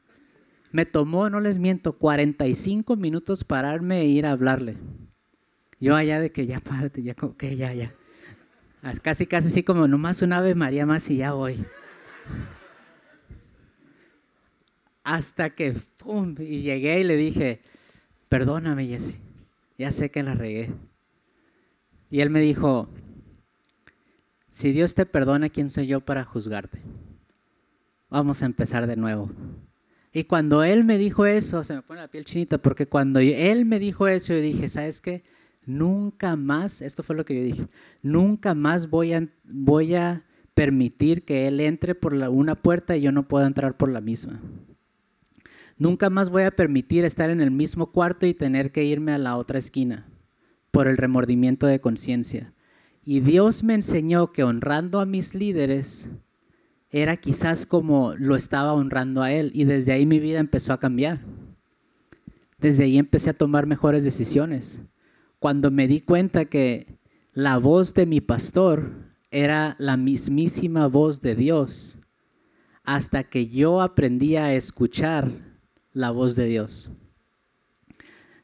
Me 0.71 0.85
tomó, 0.85 1.29
no 1.29 1.39
les 1.39 1.57
miento, 1.57 1.93
45 1.93 2.95
minutos 2.95 3.43
pararme 3.43 4.01
e 4.01 4.05
ir 4.05 4.25
a 4.27 4.31
hablarle. 4.31 4.77
Yo 5.79 5.95
allá 5.95 6.19
de 6.19 6.31
que 6.31 6.45
ya 6.45 6.59
párate, 6.59 7.01
ya 7.01 7.15
como 7.15 7.35
que 7.35 7.55
ya, 7.55 7.73
ya. 7.73 7.91
Casi, 9.01 9.25
casi 9.25 9.47
así 9.47 9.63
como 9.63 9.87
nomás 9.87 10.21
una 10.21 10.37
Ave 10.37 10.53
María 10.53 10.85
más 10.85 11.09
y 11.09 11.17
ya 11.17 11.33
voy. 11.33 11.65
Hasta 15.03 15.51
que, 15.51 15.73
¡pum! 15.97 16.35
Y 16.39 16.61
llegué 16.61 16.99
y 16.99 17.03
le 17.03 17.15
dije, 17.15 17.61
perdóname 18.29 18.87
Jesse, 18.87 19.19
ya 19.77 19.91
sé 19.91 20.11
que 20.11 20.23
la 20.23 20.35
regué. 20.35 20.71
Y 22.09 22.21
él 22.21 22.29
me 22.29 22.41
dijo, 22.41 22.89
si 24.49 24.71
Dios 24.71 24.93
te 24.95 25.05
perdona, 25.05 25.49
¿quién 25.49 25.69
soy 25.69 25.87
yo 25.87 26.01
para 26.01 26.23
juzgarte? 26.23 26.79
Vamos 28.09 28.43
a 28.43 28.45
empezar 28.45 28.85
de 28.85 28.97
nuevo. 28.97 29.31
Y 30.13 30.25
cuando 30.25 30.63
él 30.63 30.83
me 30.83 30.97
dijo 30.97 31.25
eso, 31.25 31.63
se 31.63 31.73
me 31.73 31.81
pone 31.81 32.01
la 32.01 32.09
piel 32.09 32.25
chinita, 32.25 32.57
porque 32.57 32.85
cuando 32.85 33.19
él 33.19 33.65
me 33.65 33.79
dijo 33.79 34.07
eso, 34.07 34.33
yo 34.33 34.41
dije, 34.41 34.67
¿sabes 34.67 34.99
qué? 34.99 35.23
Nunca 35.65 36.35
más, 36.35 36.81
esto 36.81 37.01
fue 37.01 37.15
lo 37.15 37.23
que 37.23 37.35
yo 37.35 37.43
dije, 37.43 37.67
nunca 38.01 38.53
más 38.53 38.89
voy 38.89 39.13
a, 39.13 40.23
permitir 40.53 41.23
que 41.23 41.47
él 41.47 41.61
entre 41.61 41.95
por 41.95 42.13
una 42.13 42.55
puerta 42.55 42.97
y 42.97 43.01
yo 43.01 43.13
no 43.13 43.25
pueda 43.27 43.47
entrar 43.47 43.77
por 43.77 43.89
la 43.89 44.01
misma. 44.01 44.39
Nunca 45.81 46.11
más 46.11 46.29
voy 46.29 46.43
a 46.43 46.51
permitir 46.51 47.05
estar 47.05 47.31
en 47.31 47.41
el 47.41 47.49
mismo 47.49 47.91
cuarto 47.91 48.27
y 48.27 48.35
tener 48.35 48.71
que 48.71 48.83
irme 48.83 49.13
a 49.13 49.17
la 49.17 49.35
otra 49.35 49.57
esquina 49.57 50.05
por 50.69 50.87
el 50.87 50.95
remordimiento 50.95 51.65
de 51.65 51.81
conciencia. 51.81 52.53
Y 53.03 53.21
Dios 53.21 53.63
me 53.63 53.73
enseñó 53.73 54.31
que 54.31 54.43
honrando 54.43 54.99
a 54.99 55.07
mis 55.07 55.33
líderes 55.33 56.11
era 56.91 57.17
quizás 57.17 57.65
como 57.65 58.13
lo 58.15 58.35
estaba 58.35 58.73
honrando 58.73 59.23
a 59.23 59.31
Él. 59.31 59.49
Y 59.55 59.63
desde 59.63 59.91
ahí 59.91 60.05
mi 60.05 60.19
vida 60.19 60.37
empezó 60.37 60.71
a 60.71 60.79
cambiar. 60.79 61.21
Desde 62.59 62.83
ahí 62.83 62.99
empecé 62.99 63.31
a 63.31 63.33
tomar 63.33 63.65
mejores 63.65 64.03
decisiones. 64.03 64.83
Cuando 65.39 65.71
me 65.71 65.87
di 65.87 66.01
cuenta 66.01 66.45
que 66.45 66.99
la 67.33 67.57
voz 67.57 67.95
de 67.95 68.05
mi 68.05 68.21
pastor 68.21 68.91
era 69.31 69.75
la 69.79 69.97
mismísima 69.97 70.85
voz 70.85 71.23
de 71.23 71.33
Dios, 71.33 71.97
hasta 72.83 73.23
que 73.23 73.47
yo 73.47 73.81
aprendí 73.81 74.35
a 74.35 74.53
escuchar 74.53 75.50
la 75.93 76.11
voz 76.11 76.35
de 76.35 76.45
Dios. 76.45 76.89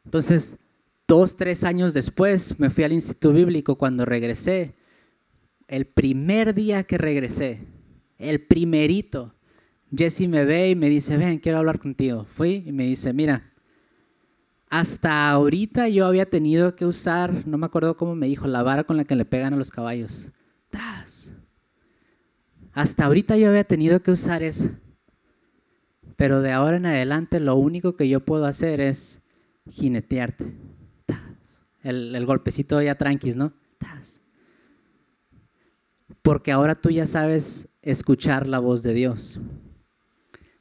Entonces, 0.05 0.57
dos, 1.07 1.35
tres 1.35 1.63
años 1.63 1.93
después, 1.93 2.59
me 2.59 2.69
fui 2.69 2.83
al 2.83 2.93
Instituto 2.93 3.33
Bíblico 3.33 3.77
cuando 3.77 4.05
regresé. 4.05 4.75
El 5.67 5.85
primer 5.85 6.53
día 6.53 6.83
que 6.83 6.97
regresé, 6.97 7.61
el 8.17 8.45
primerito. 8.45 9.33
Jesse 9.95 10.27
me 10.27 10.43
ve 10.45 10.71
y 10.71 10.75
me 10.75 10.89
dice, 10.89 11.17
ven, 11.17 11.39
quiero 11.39 11.59
hablar 11.59 11.79
contigo. 11.79 12.25
Fui 12.25 12.63
y 12.65 12.71
me 12.71 12.85
dice, 12.85 13.13
mira, 13.13 13.51
hasta 14.69 15.29
ahorita 15.29 15.87
yo 15.87 16.05
había 16.05 16.29
tenido 16.29 16.75
que 16.75 16.85
usar, 16.85 17.47
no 17.47 17.57
me 17.57 17.65
acuerdo 17.65 17.95
cómo 17.95 18.15
me 18.15 18.27
dijo, 18.27 18.47
la 18.47 18.63
vara 18.63 18.83
con 18.83 18.97
la 18.97 19.05
que 19.05 19.15
le 19.15 19.23
pegan 19.23 19.53
a 19.53 19.57
los 19.57 19.71
caballos. 19.71 20.29
Tras. 20.69 21.33
Hasta 22.73 23.05
ahorita 23.05 23.37
yo 23.37 23.49
había 23.49 23.63
tenido 23.63 24.01
que 24.01 24.11
usar 24.11 24.43
eso. 24.43 24.69
Pero 26.17 26.41
de 26.41 26.51
ahora 26.51 26.77
en 26.77 26.85
adelante 26.87 27.39
lo 27.39 27.55
único 27.55 27.95
que 27.95 28.09
yo 28.09 28.19
puedo 28.19 28.45
hacer 28.45 28.81
es 28.81 29.21
jinetearte. 29.69 30.53
El, 31.83 32.25
golpecito 32.25 32.81
ya 32.81 32.95
tranquis, 32.95 33.37
¿no? 33.37 33.53
Porque 36.21 36.51
ahora 36.51 36.75
tú 36.75 36.89
ya 36.89 37.05
sabes 37.05 37.69
escuchar 37.81 38.47
la 38.47 38.59
voz 38.59 38.83
de 38.83 38.93
Dios. 38.93 39.39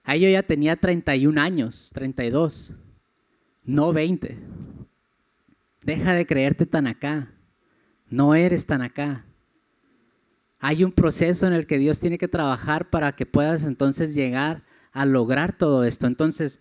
Ahí 0.04 0.20
yo 0.20 0.28
ya 0.28 0.44
tenía 0.44 0.76
31 0.76 1.40
años, 1.40 1.90
32 1.92 2.76
no 3.64 3.92
20. 3.92 4.38
Deja 5.82 6.12
de 6.12 6.26
creerte 6.26 6.66
tan 6.66 6.86
acá. 6.86 7.32
No 8.08 8.34
eres 8.34 8.66
tan 8.66 8.82
acá. 8.82 9.24
Hay 10.60 10.84
un 10.84 10.92
proceso 10.92 11.46
en 11.46 11.52
el 11.52 11.66
que 11.66 11.78
Dios 11.78 11.98
tiene 11.98 12.18
que 12.18 12.28
trabajar 12.28 12.88
para 12.90 13.12
que 13.12 13.26
puedas 13.26 13.64
entonces 13.64 14.14
llegar 14.14 14.62
a 14.96 15.04
lograr 15.04 15.56
todo 15.58 15.84
esto. 15.84 16.06
Entonces, 16.06 16.58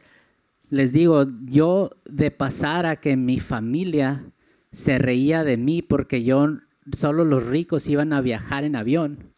les 0.69 0.91
digo, 0.91 1.25
yo 1.45 1.91
de 2.05 2.31
pasar 2.31 2.85
a 2.85 2.97
que 2.97 3.15
mi 3.15 3.39
familia 3.39 4.25
se 4.73 4.97
reía 4.97 5.45
de 5.45 5.55
mí 5.55 5.81
porque 5.81 6.23
yo 6.23 6.57
solo 6.91 7.23
los 7.23 7.45
ricos 7.47 7.87
iban 7.87 8.11
a 8.11 8.19
viajar 8.19 8.65
en 8.65 8.75
avión. 8.75 9.33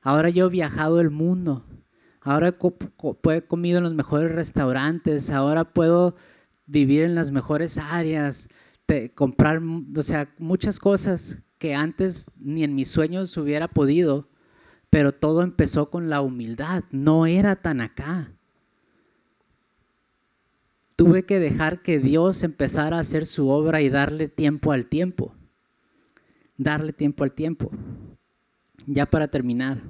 Ahora 0.00 0.28
yo 0.28 0.46
he 0.46 0.50
viajado 0.50 1.00
el 1.00 1.10
mundo. 1.10 1.64
Ahora 2.20 2.48
he 2.48 3.42
comido 3.42 3.78
en 3.78 3.84
los 3.84 3.94
mejores 3.94 4.32
restaurantes. 4.32 5.30
Ahora 5.30 5.72
puedo 5.72 6.16
vivir 6.66 7.02
en 7.02 7.14
las 7.14 7.30
mejores 7.30 7.78
áreas, 7.78 8.48
comprar, 9.14 9.62
o 9.96 10.02
sea, 10.02 10.34
muchas 10.38 10.80
cosas 10.80 11.44
que 11.58 11.76
antes 11.76 12.26
ni 12.40 12.64
en 12.64 12.74
mis 12.74 12.88
sueños 12.88 13.36
hubiera 13.36 13.68
podido, 13.68 14.28
pero 14.92 15.12
todo 15.12 15.40
empezó 15.40 15.88
con 15.88 16.10
la 16.10 16.20
humildad, 16.20 16.84
no 16.90 17.24
era 17.24 17.56
tan 17.56 17.80
acá. 17.80 18.30
Tuve 20.96 21.24
que 21.24 21.40
dejar 21.40 21.80
que 21.80 21.98
Dios 21.98 22.42
empezara 22.42 22.98
a 22.98 23.00
hacer 23.00 23.24
su 23.24 23.48
obra 23.48 23.80
y 23.80 23.88
darle 23.88 24.28
tiempo 24.28 24.70
al 24.70 24.84
tiempo. 24.84 25.34
Darle 26.58 26.92
tiempo 26.92 27.24
al 27.24 27.32
tiempo. 27.32 27.70
Ya 28.84 29.06
para 29.06 29.28
terminar. 29.28 29.80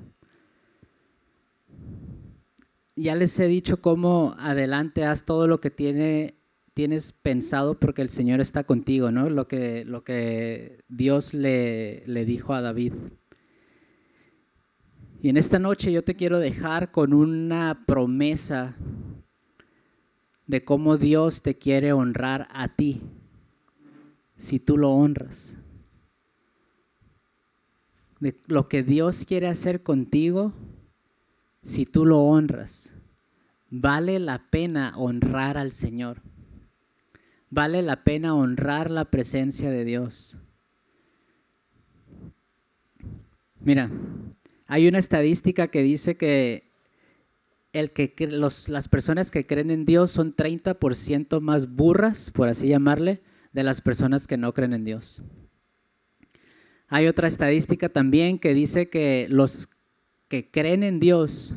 Ya 2.95 3.17
les 3.17 3.37
he 3.41 3.49
dicho 3.49 3.83
cómo 3.83 4.37
adelante 4.39 5.05
haz 5.05 5.27
todo 5.27 5.49
lo 5.49 5.61
que 5.61 5.71
tiene 5.71 6.37
tienes 6.75 7.13
pensado 7.13 7.77
porque 7.81 8.03
el 8.03 8.09
Señor 8.09 8.41
está 8.41 8.63
contigo, 8.63 9.11
¿no? 9.11 9.29
Lo 9.31 9.49
que, 9.49 9.85
lo 9.85 10.05
que 10.05 10.85
Dios 10.89 11.35
le, 11.35 12.07
le 12.07 12.25
dijo 12.25 12.55
a 12.55 12.61
David. 12.61 12.93
Y 15.23 15.31
en 15.31 15.39
esta 15.39 15.59
noche 15.59 15.91
yo 15.91 16.05
te 16.05 16.15
quiero 16.15 16.39
dejar 16.39 16.91
con 16.91 17.15
una 17.15 17.85
promesa 17.87 18.77
de 20.47 20.63
cómo 20.63 20.99
Dios 20.99 21.41
te 21.41 21.57
quiere 21.57 21.95
honrar 21.95 22.47
a 22.51 22.69
ti, 22.69 23.01
si 24.37 24.61
tú 24.61 24.77
lo 24.77 24.91
honras. 24.91 25.57
De 28.21 28.37
lo 28.47 28.69
que 28.69 28.83
Dios 28.83 29.25
quiere 29.25 29.49
hacer 29.49 29.83
contigo, 29.83 30.53
si 31.63 31.87
tú 31.87 32.05
lo 32.05 32.19
honras. 32.19 32.95
Vale 33.71 34.19
la 34.19 34.51
pena 34.51 34.93
honrar 34.99 35.57
al 35.57 35.73
Señor 35.73 36.21
vale 37.53 37.83
la 37.83 38.03
pena 38.03 38.35
honrar 38.35 38.91
la 38.91 39.05
presencia 39.05 39.71
de 39.71 39.85
Dios. 39.85 40.39
Mira, 43.61 43.91
hay 44.73 44.89
una 44.89 44.97
estadística 44.97 45.69
que 45.69 45.83
dice 45.83 46.17
que, 46.17 46.73
el 47.75 47.93
que 47.93 48.15
las 48.31 48.89
personas 48.89 49.31
que 49.31 49.47
creen 49.47 49.71
en 49.71 49.85
Dios 49.85 50.11
son 50.11 50.35
30% 50.35 51.43
más 51.43 51.77
burras, 51.77 52.31
por 52.31 52.49
así 52.49 52.69
llamarle, 52.69 53.21
de 53.53 53.65
las 53.65 53.83
personas 53.83 54.27
que 54.27 54.39
no 54.39 54.55
creen 54.55 54.73
en 54.73 54.87
Dios. 54.87 55.21
Hay 56.89 57.07
otra 57.07 57.29
estadística 57.29 57.91
también 57.91 58.39
que 58.39 58.55
dice 58.55 58.89
que 58.89 59.27
los 59.29 59.69
que 60.29 60.51
creen 60.51 60.85
en 60.85 61.01
Dios 61.01 61.55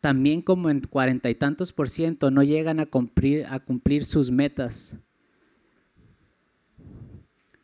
también 0.00 0.42
como 0.42 0.68
en 0.68 0.80
cuarenta 0.80 1.30
y 1.30 1.36
tantos 1.36 1.72
por 1.72 1.88
ciento 1.88 2.32
no 2.32 2.42
llegan 2.42 2.80
a 2.80 2.86
cumplir, 2.86 3.46
a 3.46 3.60
cumplir 3.60 4.04
sus 4.04 4.32
metas. 4.32 4.98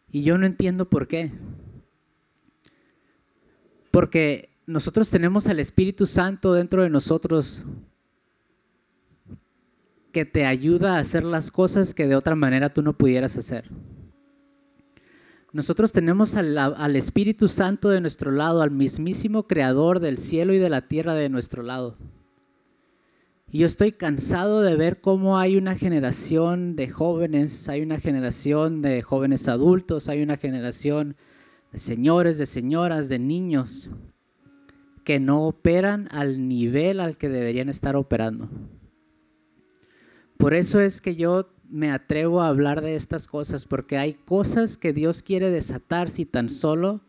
Y 0.09 0.23
yo 0.23 0.39
no 0.39 0.47
entiendo 0.47 0.89
por 0.89 1.09
qué. 1.09 1.33
Porque 3.97 4.51
nosotros 4.67 5.09
tenemos 5.09 5.47
al 5.47 5.59
Espíritu 5.59 6.05
Santo 6.05 6.53
dentro 6.53 6.83
de 6.83 6.91
nosotros 6.91 7.65
que 10.13 10.27
te 10.27 10.45
ayuda 10.45 10.97
a 10.97 10.99
hacer 10.99 11.25
las 11.25 11.51
cosas 11.51 11.95
que 11.95 12.07
de 12.07 12.15
otra 12.15 12.35
manera 12.35 12.75
tú 12.75 12.83
no 12.83 12.93
pudieras 12.93 13.39
hacer. 13.39 13.65
Nosotros 15.51 15.93
tenemos 15.93 16.37
al, 16.37 16.95
Espíritu 16.95 17.49
Santo 17.49 17.89
de 17.89 18.03
nuestro 18.03 18.33
lado, 18.33 18.61
al 18.61 18.71
mismísimo 18.71 19.47
Creador 19.47 20.01
del 20.01 20.19
cielo 20.19 20.53
y 20.53 20.59
de 20.59 20.69
la 20.69 20.83
tierra 20.83 21.15
de 21.15 21.31
nuestro 21.31 21.63
lado. 21.63 21.97
Y 23.51 23.61
yo 23.61 23.67
estoy 23.67 23.93
cansado 23.93 24.61
de 24.61 24.77
ver 24.77 25.01
cómo 25.01 25.39
hay 25.39 25.57
una 25.57 25.75
generación 25.75 26.77
de 26.77 26.91
jóvenes, 26.91 27.67
hay 27.71 27.81
una 27.81 27.99
generación 27.99 28.83
de 28.83 29.01
jóvenes 29.01 29.49
adultos, 29.49 30.11
hay 30.11 30.23
una 30.23 30.37
generación 30.37 31.17
señores, 31.75 32.39
de 32.39 32.47
señoras, 32.47 33.09
de 33.09 33.19
niños 33.19 33.91
que 35.05 35.21
no 35.21 35.47
operan 35.47 36.09
al 36.11 36.49
nivel 36.49 37.01
al 37.01 37.17
que 37.17 37.29
deberían 37.29 37.69
estar 37.69 37.97
operando. 37.97 38.49
Por 40.37 40.55
eso 40.55 40.81
es 40.81 41.01
que 41.01 41.17
yo 41.17 41.49
me 41.69 41.91
atrevo 41.91 42.41
a 42.43 42.49
hablar 42.49 42.81
de 42.81 42.95
estas 42.95 43.29
cosas, 43.29 43.65
porque 43.65 43.99
hay 43.99 44.15
cosas 44.15 44.77
que 44.77 44.93
Dios 44.93 45.23
quiere 45.23 45.51
desatar 45.51 46.11
si 46.11 46.25
tan 46.25 46.51
solo 46.51 47.01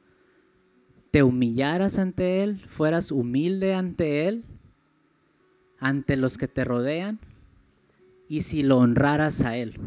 te 1.12 1.24
humillaras 1.24 1.98
ante 1.98 2.44
Él, 2.44 2.62
fueras 2.68 3.12
humilde 3.12 3.74
ante 3.74 4.28
Él 4.28 4.46
ante 5.80 6.18
los 6.18 6.38
que 6.38 6.48
te 6.48 6.64
rodean 6.64 7.20
y 8.28 8.42
si 8.42 8.64
lo 8.64 8.78
honraras 8.78 9.42
a 9.42 9.58
Él. 9.58 9.80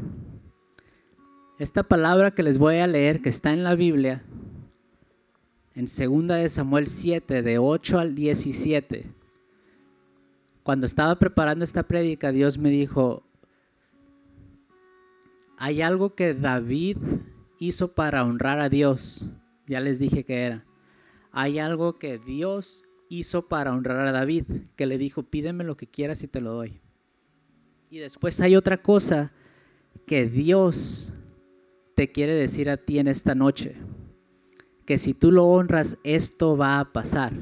Esta 1.58 1.82
palabra 1.82 2.30
que 2.30 2.42
les 2.42 2.58
voy 2.58 2.76
a 2.76 2.86
leer, 2.86 3.20
que 3.20 3.28
está 3.28 3.52
en 3.52 3.64
la 3.64 3.74
Biblia, 3.74 4.22
en 5.80 5.86
2 5.86 6.28
de 6.28 6.48
Samuel 6.50 6.86
7, 6.88 7.42
de 7.42 7.58
8 7.58 7.98
al 7.98 8.14
17, 8.14 9.06
cuando 10.62 10.84
estaba 10.84 11.18
preparando 11.18 11.64
esta 11.64 11.84
prédica, 11.84 12.32
Dios 12.32 12.58
me 12.58 12.68
dijo, 12.68 13.22
hay 15.56 15.80
algo 15.80 16.14
que 16.14 16.34
David 16.34 16.98
hizo 17.58 17.94
para 17.94 18.24
honrar 18.24 18.60
a 18.60 18.68
Dios. 18.68 19.24
Ya 19.66 19.80
les 19.80 19.98
dije 19.98 20.24
que 20.24 20.42
era. 20.42 20.66
Hay 21.32 21.58
algo 21.58 21.98
que 21.98 22.18
Dios 22.18 22.84
hizo 23.08 23.48
para 23.48 23.72
honrar 23.72 24.06
a 24.06 24.12
David, 24.12 24.44
que 24.76 24.84
le 24.84 24.98
dijo, 24.98 25.22
pídeme 25.22 25.64
lo 25.64 25.78
que 25.78 25.86
quieras 25.86 26.22
y 26.22 26.28
te 26.28 26.42
lo 26.42 26.52
doy. 26.52 26.78
Y 27.88 28.00
después 28.00 28.38
hay 28.42 28.54
otra 28.54 28.76
cosa 28.76 29.32
que 30.06 30.26
Dios 30.26 31.14
te 31.94 32.12
quiere 32.12 32.34
decir 32.34 32.68
a 32.68 32.76
ti 32.76 32.98
en 32.98 33.08
esta 33.08 33.34
noche, 33.34 33.76
que 34.90 34.98
si 34.98 35.14
tú 35.14 35.30
lo 35.30 35.46
honras, 35.46 35.98
esto 36.02 36.56
va 36.56 36.80
a 36.80 36.84
pasar. 36.84 37.32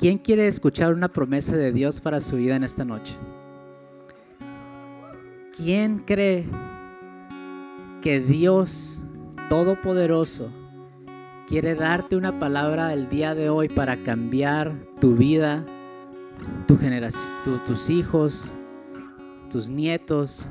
¿Quién 0.00 0.18
quiere 0.18 0.48
escuchar 0.48 0.92
una 0.92 1.06
promesa 1.06 1.56
de 1.56 1.70
Dios 1.70 2.00
para 2.00 2.18
su 2.18 2.38
vida 2.38 2.56
en 2.56 2.64
esta 2.64 2.84
noche? 2.84 3.14
¿Quién 5.56 6.00
cree 6.00 6.44
que 8.02 8.18
Dios 8.18 9.00
Todopoderoso 9.48 10.50
quiere 11.46 11.76
darte 11.76 12.16
una 12.16 12.36
palabra 12.40 12.92
el 12.92 13.08
día 13.08 13.36
de 13.36 13.48
hoy 13.48 13.68
para 13.68 14.02
cambiar 14.02 14.74
tu 14.98 15.14
vida, 15.14 15.64
tu 16.66 16.76
tus 17.64 17.90
hijos, 17.90 18.52
tus 19.48 19.68
nietos. 19.68 20.48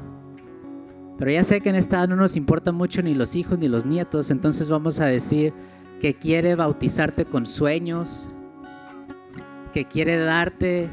Pero 1.18 1.32
ya 1.32 1.44
sé 1.44 1.62
que 1.62 1.70
en 1.70 1.76
esta 1.76 2.06
no 2.08 2.16
nos 2.16 2.36
importa 2.36 2.72
mucho 2.72 3.02
ni 3.02 3.14
los 3.14 3.36
hijos 3.36 3.58
ni 3.60 3.68
los 3.68 3.86
nietos, 3.86 4.32
entonces 4.32 4.70
vamos 4.70 5.00
a 5.00 5.06
decir 5.06 5.54
que 6.02 6.14
quiere 6.14 6.56
bautizarte 6.56 7.26
con 7.26 7.46
sueños, 7.46 8.30
que 9.74 9.86
quiere 9.86 10.18
darte 10.18 10.90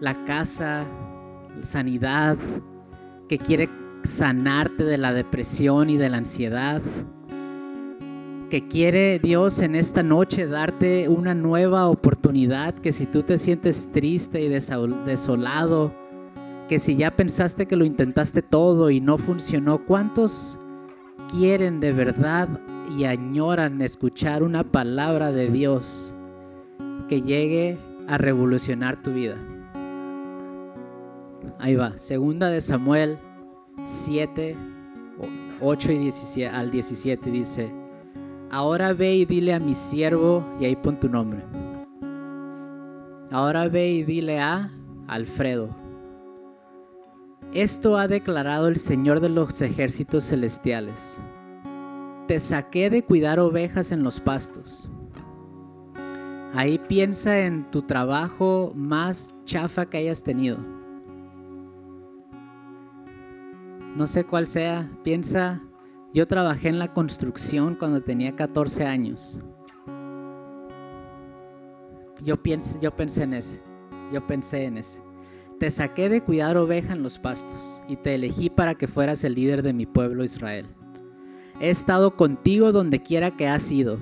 la 0.00 0.24
casa, 0.24 0.84
sanidad, 1.62 2.36
que 3.28 3.38
quiere 3.38 3.68
sanarte 4.04 4.84
de 4.84 4.96
la 4.96 5.12
depresión 5.12 5.90
y 5.90 5.96
de 5.96 6.08
la 6.08 6.18
ansiedad 6.18 6.80
que 8.48 8.66
quiere 8.66 9.18
Dios 9.18 9.60
en 9.60 9.74
esta 9.74 10.02
noche 10.02 10.46
darte 10.46 11.08
una 11.08 11.34
nueva 11.34 11.86
oportunidad, 11.86 12.74
que 12.74 12.92
si 12.92 13.04
tú 13.06 13.22
te 13.22 13.36
sientes 13.36 13.92
triste 13.92 14.40
y 14.40 14.48
desolado, 14.48 15.92
que 16.68 16.78
si 16.78 16.96
ya 16.96 17.10
pensaste 17.10 17.66
que 17.66 17.76
lo 17.76 17.84
intentaste 17.86 18.42
todo 18.42 18.90
y 18.90 19.00
no 19.00 19.16
funcionó, 19.16 19.78
¿cuántos 19.86 20.58
quieren 21.30 21.80
de 21.80 21.92
verdad 21.92 22.48
y 22.96 23.04
añoran 23.04 23.80
escuchar 23.80 24.42
una 24.42 24.64
palabra 24.64 25.32
de 25.32 25.48
Dios 25.48 26.14
que 27.08 27.22
llegue 27.22 27.78
a 28.06 28.18
revolucionar 28.18 29.02
tu 29.02 29.12
vida? 29.12 29.36
Ahí 31.58 31.74
va, 31.74 31.96
segunda 31.98 32.50
de 32.50 32.60
Samuel 32.60 33.18
7, 33.84 34.54
8 35.62 35.92
y 35.92 35.98
17, 35.98 36.54
al 36.54 36.70
17 36.70 37.30
dice, 37.30 37.72
Ahora 38.50 38.92
ve 38.92 39.14
y 39.14 39.24
dile 39.24 39.54
a 39.54 39.58
mi 39.58 39.74
siervo, 39.74 40.44
y 40.60 40.66
ahí 40.66 40.76
pon 40.76 41.00
tu 41.00 41.08
nombre. 41.08 41.42
Ahora 43.30 43.68
ve 43.68 43.90
y 43.90 44.04
dile 44.04 44.38
a 44.40 44.70
Alfredo. 45.06 45.87
Esto 47.52 47.96
ha 47.96 48.08
declarado 48.08 48.68
el 48.68 48.76
Señor 48.76 49.20
de 49.20 49.30
los 49.30 49.60
ejércitos 49.62 50.24
celestiales. 50.24 51.18
Te 52.26 52.38
saqué 52.38 52.90
de 52.90 53.02
cuidar 53.02 53.40
ovejas 53.40 53.90
en 53.90 54.02
los 54.02 54.20
pastos. 54.20 54.88
Ahí 56.54 56.78
piensa 56.78 57.38
en 57.40 57.70
tu 57.70 57.82
trabajo 57.82 58.72
más 58.74 59.34
chafa 59.44 59.86
que 59.86 59.98
hayas 59.98 60.22
tenido. 60.22 60.58
No 63.96 64.06
sé 64.06 64.24
cuál 64.24 64.46
sea, 64.46 64.88
piensa 65.02 65.60
yo 66.14 66.26
trabajé 66.26 66.68
en 66.68 66.78
la 66.78 66.92
construcción 66.92 67.74
cuando 67.74 68.02
tenía 68.02 68.34
14 68.34 68.84
años. 68.84 69.40
Yo, 72.22 72.36
yo 72.80 72.96
pensé 72.96 73.22
en 73.22 73.34
ese, 73.34 73.60
yo 74.12 74.26
pensé 74.26 74.64
en 74.64 74.78
ese. 74.78 75.07
Te 75.58 75.72
saqué 75.72 76.08
de 76.08 76.22
cuidar 76.22 76.56
oveja 76.56 76.92
en 76.92 77.02
los 77.02 77.18
pastos 77.18 77.82
y 77.88 77.96
te 77.96 78.14
elegí 78.14 78.48
para 78.48 78.76
que 78.76 78.86
fueras 78.86 79.24
el 79.24 79.34
líder 79.34 79.62
de 79.62 79.72
mi 79.72 79.86
pueblo 79.86 80.22
Israel. 80.22 80.66
He 81.60 81.70
estado 81.70 82.14
contigo 82.16 82.70
donde 82.70 83.02
quiera 83.02 83.36
que 83.36 83.48
has 83.48 83.70
ido 83.72 83.98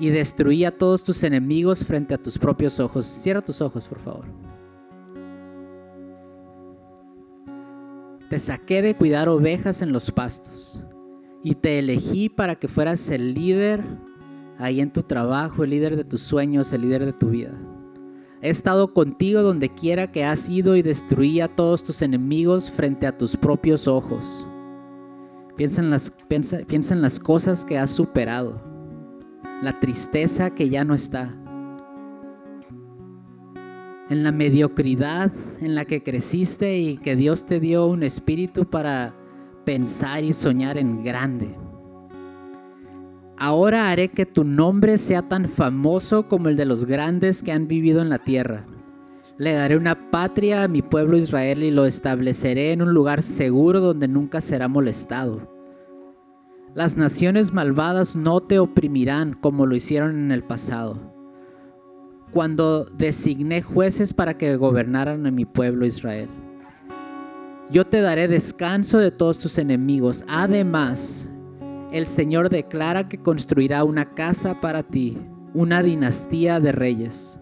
y 0.00 0.08
destruí 0.08 0.64
a 0.64 0.76
todos 0.76 1.04
tus 1.04 1.22
enemigos 1.22 1.84
frente 1.84 2.14
a 2.14 2.18
tus 2.18 2.36
propios 2.36 2.80
ojos. 2.80 3.06
Cierra 3.06 3.42
tus 3.42 3.60
ojos, 3.60 3.86
por 3.86 4.00
favor. 4.00 4.24
Te 8.28 8.40
saqué 8.40 8.82
de 8.82 8.96
cuidar 8.96 9.28
ovejas 9.28 9.82
en 9.82 9.92
los 9.92 10.10
pastos 10.10 10.82
y 11.44 11.54
te 11.54 11.78
elegí 11.78 12.28
para 12.28 12.56
que 12.56 12.66
fueras 12.66 13.08
el 13.10 13.34
líder 13.34 13.84
ahí 14.58 14.80
en 14.80 14.90
tu 14.90 15.04
trabajo, 15.04 15.62
el 15.62 15.70
líder 15.70 15.94
de 15.94 16.02
tus 16.02 16.22
sueños, 16.22 16.72
el 16.72 16.82
líder 16.82 17.04
de 17.04 17.12
tu 17.12 17.28
vida. 17.28 17.52
He 18.42 18.48
estado 18.50 18.92
contigo 18.92 19.40
donde 19.40 19.68
quiera 19.68 20.10
que 20.10 20.24
has 20.24 20.48
ido 20.48 20.74
y 20.74 20.82
destruí 20.82 21.40
a 21.40 21.46
todos 21.46 21.84
tus 21.84 22.02
enemigos 22.02 22.68
frente 22.68 23.06
a 23.06 23.16
tus 23.16 23.36
propios 23.36 23.86
ojos. 23.86 24.44
Piensa 25.56 25.80
en 25.80 25.90
las, 27.02 27.20
cosas 27.20 27.64
que 27.64 27.78
has 27.78 27.90
superado, 27.92 28.60
la 29.62 29.78
tristeza 29.78 30.50
que 30.50 30.68
ya 30.68 30.82
no 30.82 30.92
está, 30.92 31.32
en 34.10 34.24
la 34.24 34.32
mediocridad 34.32 35.30
en 35.60 35.76
la 35.76 35.84
que 35.84 36.02
creciste 36.02 36.78
y 36.78 36.96
que 36.96 37.14
Dios 37.14 37.46
te 37.46 37.60
dio 37.60 37.86
un 37.86 38.02
espíritu 38.02 38.64
para 38.64 39.14
pensar 39.64 40.24
y 40.24 40.32
soñar 40.32 40.78
en 40.78 41.04
grande. 41.04 41.54
Ahora 43.44 43.90
haré 43.90 44.08
que 44.08 44.24
tu 44.24 44.44
nombre 44.44 44.96
sea 44.96 45.22
tan 45.22 45.48
famoso 45.48 46.28
como 46.28 46.48
el 46.48 46.56
de 46.56 46.64
los 46.64 46.84
grandes 46.84 47.42
que 47.42 47.50
han 47.50 47.66
vivido 47.66 48.00
en 48.00 48.08
la 48.08 48.20
tierra. 48.20 48.64
Le 49.36 49.52
daré 49.52 49.76
una 49.76 50.12
patria 50.12 50.62
a 50.62 50.68
mi 50.68 50.80
pueblo 50.80 51.16
Israel 51.16 51.64
y 51.64 51.72
lo 51.72 51.84
estableceré 51.84 52.70
en 52.70 52.82
un 52.82 52.94
lugar 52.94 53.20
seguro 53.20 53.80
donde 53.80 54.06
nunca 54.06 54.40
será 54.40 54.68
molestado. 54.68 55.40
Las 56.76 56.96
naciones 56.96 57.52
malvadas 57.52 58.14
no 58.14 58.40
te 58.42 58.60
oprimirán 58.60 59.32
como 59.32 59.66
lo 59.66 59.74
hicieron 59.74 60.16
en 60.16 60.30
el 60.30 60.44
pasado, 60.44 61.00
cuando 62.30 62.84
designé 62.84 63.60
jueces 63.60 64.14
para 64.14 64.38
que 64.38 64.54
gobernaran 64.54 65.26
a 65.26 65.32
mi 65.32 65.46
pueblo 65.46 65.84
Israel. 65.84 66.28
Yo 67.72 67.84
te 67.84 68.02
daré 68.02 68.28
descanso 68.28 68.98
de 68.98 69.10
todos 69.10 69.40
tus 69.40 69.58
enemigos. 69.58 70.24
Además, 70.28 71.28
el 71.92 72.08
Señor 72.08 72.48
declara 72.48 73.08
que 73.08 73.18
construirá 73.18 73.84
una 73.84 74.14
casa 74.14 74.60
para 74.60 74.82
ti, 74.82 75.18
una 75.52 75.82
dinastía 75.82 76.58
de 76.58 76.72
reyes. 76.72 77.38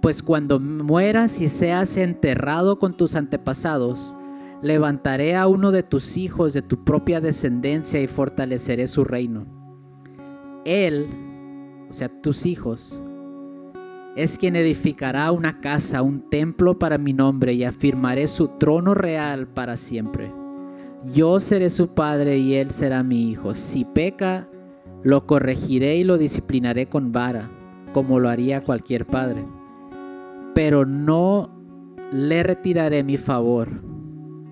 Pues 0.00 0.22
cuando 0.22 0.60
mueras 0.60 1.40
y 1.40 1.48
seas 1.48 1.96
enterrado 1.96 2.78
con 2.78 2.96
tus 2.96 3.16
antepasados, 3.16 4.16
levantaré 4.62 5.34
a 5.34 5.48
uno 5.48 5.72
de 5.72 5.82
tus 5.82 6.16
hijos 6.16 6.54
de 6.54 6.62
tu 6.62 6.84
propia 6.84 7.20
descendencia 7.20 8.00
y 8.00 8.06
fortaleceré 8.06 8.86
su 8.86 9.04
reino. 9.04 9.46
Él, 10.64 11.08
o 11.88 11.92
sea, 11.92 12.08
tus 12.08 12.46
hijos, 12.46 13.02
es 14.14 14.38
quien 14.38 14.54
edificará 14.54 15.32
una 15.32 15.60
casa, 15.60 16.02
un 16.02 16.30
templo 16.30 16.78
para 16.78 16.98
mi 16.98 17.12
nombre 17.12 17.52
y 17.54 17.64
afirmaré 17.64 18.28
su 18.28 18.48
trono 18.58 18.94
real 18.94 19.48
para 19.48 19.76
siempre. 19.76 20.32
Yo 21.04 21.38
seré 21.38 21.70
su 21.70 21.94
padre 21.94 22.38
y 22.38 22.54
él 22.54 22.70
será 22.70 23.02
mi 23.02 23.30
hijo. 23.30 23.54
Si 23.54 23.84
peca, 23.84 24.48
lo 25.02 25.26
corregiré 25.26 25.96
y 25.96 26.04
lo 26.04 26.18
disciplinaré 26.18 26.86
con 26.86 27.12
vara, 27.12 27.50
como 27.92 28.18
lo 28.18 28.28
haría 28.28 28.64
cualquier 28.64 29.06
padre. 29.06 29.44
Pero 30.54 30.84
no 30.84 31.50
le 32.12 32.42
retiraré 32.42 33.04
mi 33.04 33.16
favor, 33.16 33.68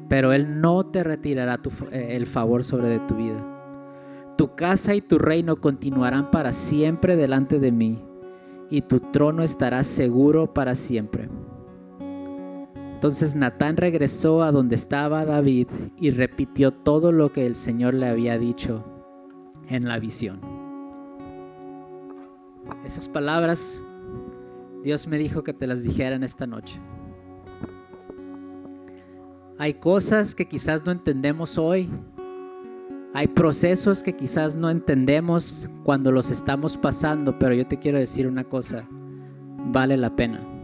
pero 0.09 0.33
él 0.33 0.61
no 0.61 0.87
te 0.87 1.03
retirará 1.03 1.61
eh, 1.91 2.09
el 2.11 2.27
favor 2.27 2.63
sobre 2.63 2.89
de 2.89 3.01
tu 3.01 3.17
vida. 3.17 4.35
Tu 4.37 4.55
casa 4.55 4.95
y 4.95 5.01
tu 5.01 5.19
reino 5.19 5.57
continuarán 5.57 6.31
para 6.31 6.53
siempre 6.53 7.17
delante 7.17 7.59
de 7.59 7.73
mí 7.73 7.99
y 8.71 8.83
tu 8.83 9.01
trono 9.01 9.43
estará 9.43 9.83
seguro 9.85 10.53
para 10.53 10.75
siempre. 10.75 11.29
Entonces 12.97 13.37
Natán 13.37 13.77
regresó 13.77 14.43
a 14.43 14.51
donde 14.51 14.75
estaba 14.75 15.27
David 15.27 15.69
y 16.01 16.13
repitió 16.13 16.71
todo 16.73 17.13
lo 17.13 17.31
que 17.31 17.45
el 17.45 17.55
Señor 17.55 17.93
le 17.93 18.07
había 18.07 18.39
dicho 18.39 18.83
en 19.69 19.87
la 19.87 19.99
visión. 19.99 20.41
Esas 22.87 23.07
palabras 23.07 23.83
Dios 24.83 25.07
me 25.09 25.19
dijo 25.19 25.45
que 25.45 25.53
te 25.53 25.67
las 25.67 25.83
dijera 25.83 26.17
en 26.17 26.23
esta 26.23 26.47
noche. 26.47 26.81
Hay 29.59 29.75
cosas 29.75 30.35
que 30.35 30.49
quizás 30.49 30.87
no 30.87 30.91
entendemos 30.91 31.59
hoy, 31.59 31.91
hay 33.13 33.27
procesos 33.27 34.03
que 34.03 34.17
quizás 34.17 34.57
no 34.57 34.71
entendemos 34.71 35.69
cuando 35.85 36.11
los 36.11 36.31
estamos 36.31 36.79
pasando, 36.79 37.39
pero 37.39 37.55
yo 37.55 37.67
te 37.67 37.79
quiero 37.79 37.99
decir 37.99 38.27
una 38.27 38.45
cosa, 38.45 38.89
vale 39.71 39.99
la 39.99 40.17
pena. 40.17 40.56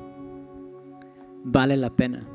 Vale 1.45 1.76
la 1.76 1.90
pena. 1.90 2.26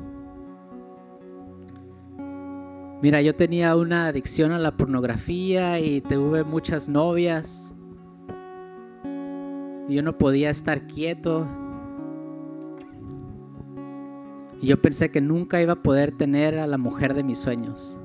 Mira, 3.00 3.22
yo 3.22 3.34
tenía 3.34 3.76
una 3.76 4.08
adicción 4.08 4.50
a 4.50 4.58
la 4.58 4.76
pornografía 4.76 5.78
y 5.78 6.00
tuve 6.00 6.42
muchas 6.42 6.88
novias. 6.88 7.72
Y 9.88 9.94
yo 9.94 10.02
no 10.02 10.18
podía 10.18 10.50
estar 10.50 10.86
quieto. 10.86 11.46
Y 14.60 14.66
yo 14.66 14.82
pensé 14.82 15.10
que 15.10 15.20
nunca 15.20 15.62
iba 15.62 15.74
a 15.74 15.82
poder 15.82 16.16
tener 16.16 16.58
a 16.58 16.66
la 16.66 16.76
mujer 16.76 17.14
de 17.14 17.22
mis 17.22 17.38
sueños. 17.38 18.00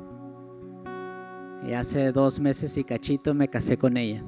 Y 1.67 1.73
hace 1.73 2.11
dos 2.11 2.39
meses 2.39 2.77
y 2.77 2.83
cachito 2.83 3.33
me 3.33 3.47
casé 3.47 3.77
con 3.77 3.97
ella. 3.97 4.23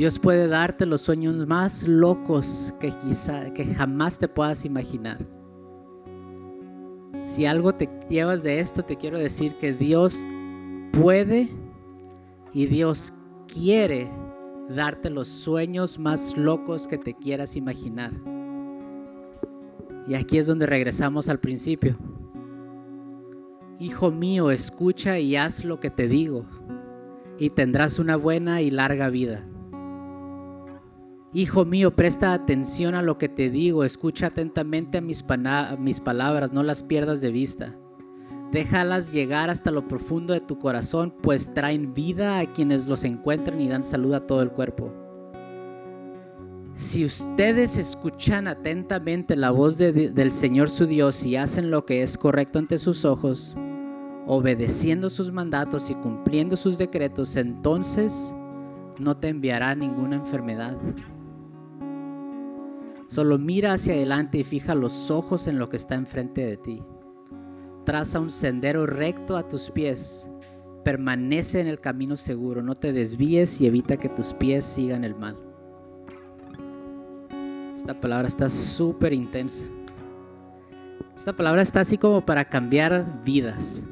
Dios 0.00 0.18
puede 0.18 0.48
darte 0.48 0.86
los 0.86 1.02
sueños 1.02 1.46
más 1.46 1.86
locos 1.86 2.72
que 2.80 2.88
quizá 2.90 3.52
que 3.52 3.66
jamás 3.66 4.18
te 4.18 4.28
puedas 4.28 4.64
imaginar. 4.64 5.18
Si 7.22 7.44
algo 7.44 7.74
te 7.74 7.86
llevas 8.08 8.42
de 8.42 8.60
esto, 8.60 8.82
te 8.82 8.96
quiero 8.96 9.18
decir 9.18 9.52
que 9.60 9.74
Dios 9.74 10.24
puede 10.90 11.50
y 12.54 12.64
Dios 12.64 13.12
quiere 13.46 14.10
darte 14.74 15.10
los 15.10 15.28
sueños 15.28 15.98
más 15.98 16.34
locos 16.34 16.88
que 16.88 16.96
te 16.96 17.12
quieras 17.12 17.54
imaginar. 17.54 18.14
Y 20.08 20.14
aquí 20.14 20.38
es 20.38 20.46
donde 20.46 20.64
regresamos 20.64 21.28
al 21.28 21.40
principio. 21.40 21.98
Hijo 23.78 24.10
mío, 24.10 24.50
escucha 24.50 25.18
y 25.18 25.36
haz 25.36 25.62
lo 25.62 25.78
que 25.78 25.90
te 25.90 26.08
digo, 26.08 26.46
y 27.38 27.50
tendrás 27.50 27.98
una 27.98 28.16
buena 28.16 28.62
y 28.62 28.70
larga 28.70 29.10
vida. 29.10 29.46
Hijo 31.32 31.64
mío, 31.64 31.94
presta 31.94 32.32
atención 32.32 32.96
a 32.96 33.02
lo 33.02 33.16
que 33.16 33.28
te 33.28 33.50
digo, 33.50 33.84
escucha 33.84 34.26
atentamente 34.26 34.98
a 34.98 35.00
mis, 35.00 35.24
mis 35.78 36.00
palabras, 36.00 36.52
no 36.52 36.64
las 36.64 36.82
pierdas 36.82 37.20
de 37.20 37.30
vista. 37.30 37.76
Déjalas 38.50 39.12
llegar 39.12 39.48
hasta 39.48 39.70
lo 39.70 39.86
profundo 39.86 40.34
de 40.34 40.40
tu 40.40 40.58
corazón, 40.58 41.14
pues 41.22 41.54
traen 41.54 41.94
vida 41.94 42.40
a 42.40 42.46
quienes 42.46 42.88
los 42.88 43.04
encuentran 43.04 43.60
y 43.60 43.68
dan 43.68 43.84
salud 43.84 44.12
a 44.14 44.26
todo 44.26 44.42
el 44.42 44.50
cuerpo. 44.50 44.92
Si 46.74 47.04
ustedes 47.04 47.78
escuchan 47.78 48.48
atentamente 48.48 49.36
la 49.36 49.52
voz 49.52 49.78
del 49.78 50.32
Señor 50.32 50.68
su 50.68 50.86
Dios 50.86 51.24
y 51.24 51.36
hacen 51.36 51.70
lo 51.70 51.86
que 51.86 52.02
es 52.02 52.18
correcto 52.18 52.58
ante 52.58 52.76
sus 52.76 53.04
ojos, 53.04 53.56
obedeciendo 54.26 55.08
sus 55.08 55.30
mandatos 55.30 55.90
y 55.90 55.94
cumpliendo 55.94 56.56
sus 56.56 56.76
decretos, 56.76 57.36
entonces 57.36 58.32
no 58.98 59.16
te 59.16 59.28
enviará 59.28 59.76
ninguna 59.76 60.16
enfermedad. 60.16 60.76
Solo 63.10 63.38
mira 63.38 63.72
hacia 63.72 63.94
adelante 63.94 64.38
y 64.38 64.44
fija 64.44 64.74
los 64.74 65.10
ojos 65.10 65.48
en 65.48 65.58
lo 65.58 65.68
que 65.68 65.76
está 65.76 65.96
enfrente 65.96 66.46
de 66.46 66.56
ti 66.56 66.82
traza 67.84 68.20
un 68.20 68.30
sendero 68.30 68.86
recto 68.86 69.36
a 69.36 69.48
tus 69.48 69.68
pies. 69.68 70.28
Permanece 70.84 71.60
en 71.60 71.66
el 71.66 71.80
camino 71.80 72.16
seguro, 72.16 72.62
no 72.62 72.76
te 72.76 72.92
desvíes 72.92 73.60
y 73.60 73.66
evita 73.66 73.96
que 73.96 74.08
tus 74.08 74.32
pies 74.32 74.64
sigan 74.64 75.02
el 75.02 75.14
mal. 75.14 75.36
Esta 77.74 77.98
palabra 77.98 78.28
está 78.28 78.48
súper 78.48 79.12
intensa. 79.12 79.64
Esta 81.16 81.34
palabra 81.34 81.62
está 81.62 81.80
así 81.80 81.98
como 81.98 82.24
para 82.24 82.44
cambiar 82.44 83.24
vidas. 83.24 83.84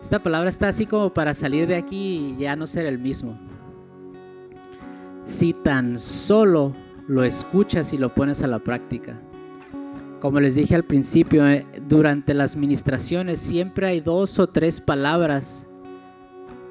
Esta 0.00 0.18
palabra 0.18 0.48
está 0.48 0.68
así 0.68 0.86
como 0.86 1.14
para 1.14 1.32
salir 1.32 1.68
de 1.68 1.76
aquí 1.76 2.34
y 2.36 2.42
ya 2.42 2.56
no 2.56 2.66
ser 2.66 2.86
el 2.86 2.98
mismo. 2.98 3.38
Si 5.24 5.54
tan 5.54 5.96
solo 5.98 6.72
lo 7.08 7.24
escuchas 7.24 7.92
y 7.92 7.98
lo 7.98 8.14
pones 8.14 8.42
a 8.42 8.46
la 8.46 8.58
práctica. 8.58 9.18
Como 10.20 10.38
les 10.38 10.54
dije 10.54 10.74
al 10.74 10.84
principio, 10.84 11.46
eh, 11.48 11.66
durante 11.88 12.32
las 12.32 12.56
ministraciones 12.56 13.38
siempre 13.38 13.88
hay 13.88 14.00
dos 14.00 14.38
o 14.38 14.46
tres 14.46 14.80
palabras 14.80 15.68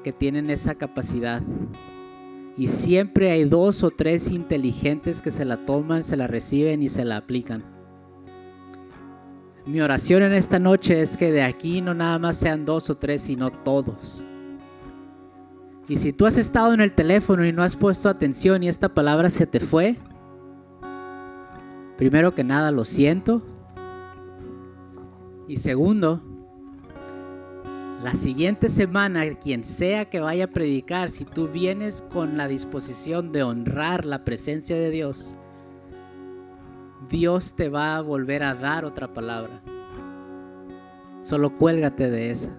que 0.02 0.12
tienen 0.12 0.50
esa 0.50 0.74
capacidad. 0.74 1.42
Y 2.56 2.68
siempre 2.68 3.30
hay 3.30 3.44
dos 3.44 3.82
o 3.82 3.90
tres 3.90 4.30
inteligentes 4.30 5.22
que 5.22 5.30
se 5.30 5.44
la 5.44 5.64
toman, 5.64 6.02
se 6.02 6.16
la 6.16 6.26
reciben 6.26 6.82
y 6.82 6.88
se 6.88 7.04
la 7.04 7.18
aplican. 7.18 7.62
Mi 9.64 9.80
oración 9.80 10.22
en 10.22 10.32
esta 10.32 10.58
noche 10.58 11.00
es 11.00 11.16
que 11.16 11.30
de 11.30 11.42
aquí 11.42 11.80
no 11.80 11.94
nada 11.94 12.18
más 12.18 12.36
sean 12.36 12.64
dos 12.64 12.90
o 12.90 12.96
tres, 12.96 13.22
sino 13.22 13.50
todos. 13.50 14.24
Y 15.88 15.96
si 15.96 16.12
tú 16.12 16.26
has 16.26 16.38
estado 16.38 16.74
en 16.74 16.80
el 16.80 16.92
teléfono 16.92 17.44
y 17.44 17.52
no 17.52 17.62
has 17.62 17.76
puesto 17.76 18.08
atención 18.08 18.62
y 18.62 18.68
esta 18.68 18.88
palabra 18.88 19.30
se 19.30 19.46
te 19.46 19.60
fue, 19.60 19.98
primero 21.96 22.34
que 22.34 22.44
nada 22.44 22.70
lo 22.70 22.84
siento. 22.84 23.42
Y 25.48 25.56
segundo, 25.56 26.20
la 28.02 28.14
siguiente 28.14 28.68
semana, 28.68 29.34
quien 29.34 29.62
sea 29.62 30.06
que 30.06 30.18
vaya 30.18 30.44
a 30.44 30.48
predicar, 30.48 31.08
si 31.08 31.24
tú 31.24 31.48
vienes 31.48 32.02
con 32.02 32.36
la 32.36 32.48
disposición 32.48 33.30
de 33.30 33.44
honrar 33.44 34.04
la 34.04 34.24
presencia 34.24 34.76
de 34.76 34.90
Dios, 34.90 35.36
Dios 37.08 37.54
te 37.54 37.68
va 37.68 37.96
a 37.96 38.00
volver 38.00 38.42
a 38.42 38.54
dar 38.54 38.84
otra 38.84 39.12
palabra. 39.12 39.60
Solo 41.20 41.56
cuélgate 41.56 42.10
de 42.10 42.30
esa. 42.30 42.50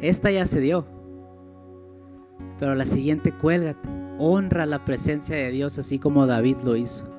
Esta 0.00 0.30
ya 0.30 0.46
se 0.46 0.60
dio. 0.60 0.86
Pero 2.58 2.74
la 2.74 2.84
siguiente 2.84 3.32
cuélgate. 3.32 3.88
Honra 4.18 4.66
la 4.66 4.84
presencia 4.84 5.34
de 5.34 5.50
Dios 5.50 5.78
así 5.78 5.98
como 5.98 6.26
David 6.26 6.58
lo 6.64 6.76
hizo. 6.76 7.13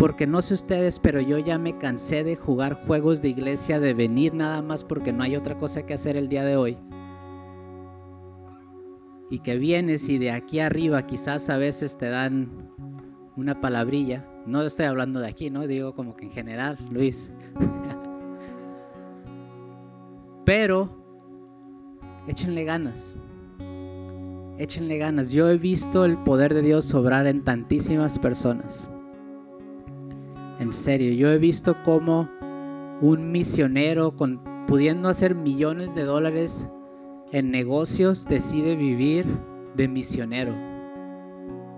Porque 0.00 0.26
no 0.26 0.40
sé 0.40 0.54
ustedes, 0.54 0.98
pero 0.98 1.20
yo 1.20 1.36
ya 1.36 1.58
me 1.58 1.76
cansé 1.76 2.24
de 2.24 2.34
jugar 2.34 2.86
juegos 2.86 3.20
de 3.20 3.28
iglesia, 3.28 3.80
de 3.80 3.92
venir 3.92 4.32
nada 4.32 4.62
más 4.62 4.82
porque 4.82 5.12
no 5.12 5.22
hay 5.22 5.36
otra 5.36 5.58
cosa 5.58 5.84
que 5.84 5.92
hacer 5.92 6.16
el 6.16 6.30
día 6.30 6.42
de 6.42 6.56
hoy. 6.56 6.78
Y 9.28 9.40
que 9.40 9.58
vienes 9.58 10.08
y 10.08 10.16
de 10.16 10.30
aquí 10.30 10.58
arriba 10.58 11.06
quizás 11.06 11.50
a 11.50 11.58
veces 11.58 11.98
te 11.98 12.08
dan 12.08 12.70
una 13.36 13.60
palabrilla. 13.60 14.26
No 14.46 14.62
estoy 14.62 14.86
hablando 14.86 15.20
de 15.20 15.28
aquí, 15.28 15.50
¿no? 15.50 15.66
Digo 15.66 15.94
como 15.94 16.16
que 16.16 16.24
en 16.24 16.30
general, 16.30 16.78
Luis. 16.90 17.34
pero 20.46 20.88
échenle 22.26 22.64
ganas. 22.64 23.14
Échenle 24.56 24.96
ganas. 24.96 25.30
Yo 25.30 25.50
he 25.50 25.58
visto 25.58 26.06
el 26.06 26.16
poder 26.16 26.54
de 26.54 26.62
Dios 26.62 26.86
sobrar 26.86 27.26
en 27.26 27.44
tantísimas 27.44 28.18
personas. 28.18 28.88
En 30.60 30.74
serio, 30.74 31.14
yo 31.14 31.30
he 31.30 31.38
visto 31.38 31.74
cómo 31.84 32.28
un 33.00 33.32
misionero 33.32 34.14
con, 34.14 34.42
pudiendo 34.66 35.08
hacer 35.08 35.34
millones 35.34 35.94
de 35.94 36.04
dólares 36.04 36.70
en 37.32 37.50
negocios 37.50 38.26
decide 38.28 38.76
vivir 38.76 39.24
de 39.74 39.88
misionero. 39.88 40.54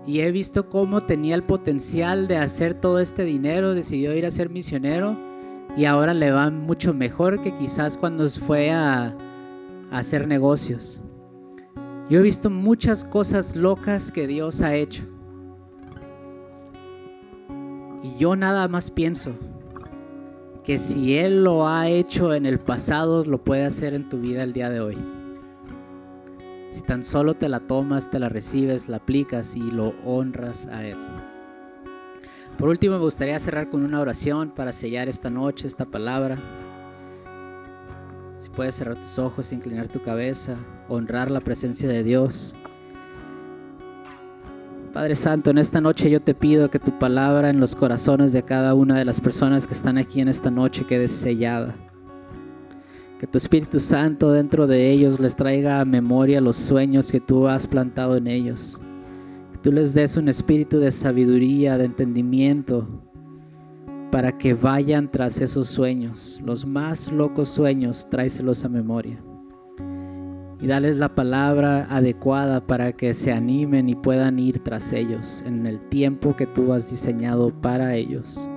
Y 0.05 0.19
he 0.19 0.31
visto 0.33 0.67
cómo 0.69 0.99
tenía 0.99 1.35
el 1.35 1.43
potencial 1.43 2.27
de 2.27 2.35
hacer 2.35 2.73
todo 2.73 2.99
este 2.99 3.23
dinero, 3.23 3.73
decidió 3.73 4.13
ir 4.17 4.25
a 4.25 4.31
ser 4.31 4.49
misionero 4.49 5.15
y 5.77 5.85
ahora 5.85 6.13
le 6.13 6.31
va 6.31 6.49
mucho 6.49 6.93
mejor 6.93 7.41
que 7.41 7.55
quizás 7.55 7.97
cuando 7.97 8.27
fue 8.27 8.69
a, 8.69 9.15
a 9.91 9.97
hacer 9.97 10.27
negocios. 10.27 10.99
Yo 12.09 12.19
he 12.19 12.21
visto 12.21 12.49
muchas 12.49 13.05
cosas 13.05 13.55
locas 13.55 14.11
que 14.11 14.27
Dios 14.27 14.61
ha 14.61 14.75
hecho. 14.75 15.12
Y 18.03 18.17
yo 18.17 18.35
nada 18.35 18.67
más 18.67 18.91
pienso 18.91 19.33
que 20.63 20.77
si 20.77 21.17
Él 21.17 21.43
lo 21.43 21.67
ha 21.67 21.87
hecho 21.89 22.33
en 22.33 22.45
el 22.45 22.59
pasado, 22.59 23.23
lo 23.23 23.37
puede 23.37 23.65
hacer 23.65 23.93
en 23.93 24.09
tu 24.09 24.19
vida 24.19 24.43
el 24.43 24.51
día 24.53 24.69
de 24.69 24.81
hoy. 24.81 24.97
Si 26.71 26.81
tan 26.81 27.03
solo 27.03 27.33
te 27.33 27.47
la 27.47 27.61
tomas, 27.61 28.11
te 28.11 28.19
la 28.19 28.29
recibes, 28.29 28.89
la 28.89 28.97
aplicas 28.97 29.55
y 29.55 29.71
lo 29.71 29.93
honras 30.03 30.67
a 30.67 30.85
Él. 30.85 30.97
Por 32.57 32.69
último, 32.69 32.97
me 32.97 33.03
gustaría 33.03 33.39
cerrar 33.39 33.69
con 33.69 33.83
una 33.83 33.99
oración 33.99 34.49
para 34.49 34.73
sellar 34.73 35.07
esta 35.07 35.29
noche, 35.29 35.67
esta 35.67 35.85
palabra. 35.85 36.37
Si 38.39 38.49
puedes 38.49 38.75
cerrar 38.75 38.97
tus 38.97 39.17
ojos, 39.17 39.53
inclinar 39.53 39.87
tu 39.87 40.01
cabeza, 40.01 40.57
honrar 40.89 41.31
la 41.31 41.39
presencia 41.39 41.87
de 41.87 42.03
Dios. 42.03 42.55
Padre 44.93 45.15
Santo, 45.15 45.49
en 45.49 45.57
esta 45.57 45.81
noche 45.81 46.07
yo 46.11 46.21
te 46.21 46.35
pido 46.35 46.69
que 46.69 46.77
tu 46.77 46.91
palabra 46.99 47.49
en 47.49 47.59
los 47.59 47.75
corazones 47.75 48.31
de 48.31 48.43
cada 48.43 48.75
una 48.75 48.95
de 48.95 49.05
las 49.05 49.19
personas 49.19 49.65
que 49.65 49.73
están 49.73 49.97
aquí 49.97 50.21
en 50.21 50.27
esta 50.27 50.51
noche 50.51 50.85
quede 50.85 51.07
sellada. 51.07 51.73
Que 53.19 53.25
tu 53.25 53.39
Espíritu 53.39 53.79
Santo 53.79 54.31
dentro 54.31 54.67
de 54.67 54.91
ellos 54.91 55.19
les 55.19 55.35
traiga 55.35 55.81
a 55.81 55.85
memoria 55.85 56.39
los 56.39 56.57
sueños 56.57 57.11
que 57.11 57.19
tú 57.19 57.47
has 57.47 57.65
plantado 57.65 58.17
en 58.17 58.27
ellos. 58.27 58.79
Que 59.53 59.57
tú 59.57 59.71
les 59.71 59.95
des 59.95 60.15
un 60.15 60.29
espíritu 60.29 60.77
de 60.77 60.91
sabiduría, 60.91 61.75
de 61.75 61.85
entendimiento, 61.85 62.87
para 64.11 64.37
que 64.37 64.53
vayan 64.53 65.09
tras 65.09 65.41
esos 65.41 65.69
sueños. 65.69 66.39
Los 66.45 66.67
más 66.67 67.11
locos 67.11 67.49
sueños, 67.49 68.07
tráeselos 68.11 68.63
a 68.63 68.69
memoria 68.69 69.17
y 70.63 70.67
dales 70.67 70.95
la 70.95 71.13
palabra 71.13 71.87
adecuada 71.89 72.65
para 72.65 72.93
que 72.93 73.13
se 73.13 73.33
animen 73.33 73.89
y 73.89 73.95
puedan 73.95 74.39
ir 74.39 74.63
tras 74.63 74.93
ellos 74.93 75.43
en 75.45 75.65
el 75.65 75.77
tiempo 75.89 76.37
que 76.37 76.47
tú 76.47 76.71
has 76.71 76.89
diseñado 76.89 77.51
para 77.59 77.95
ellos. 77.95 78.47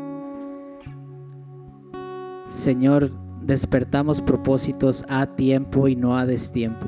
Señor, 2.46 3.10
despertamos 3.42 4.20
propósitos 4.20 5.04
a 5.08 5.34
tiempo 5.34 5.88
y 5.88 5.96
no 5.96 6.16
a 6.16 6.26
destiempo. 6.26 6.86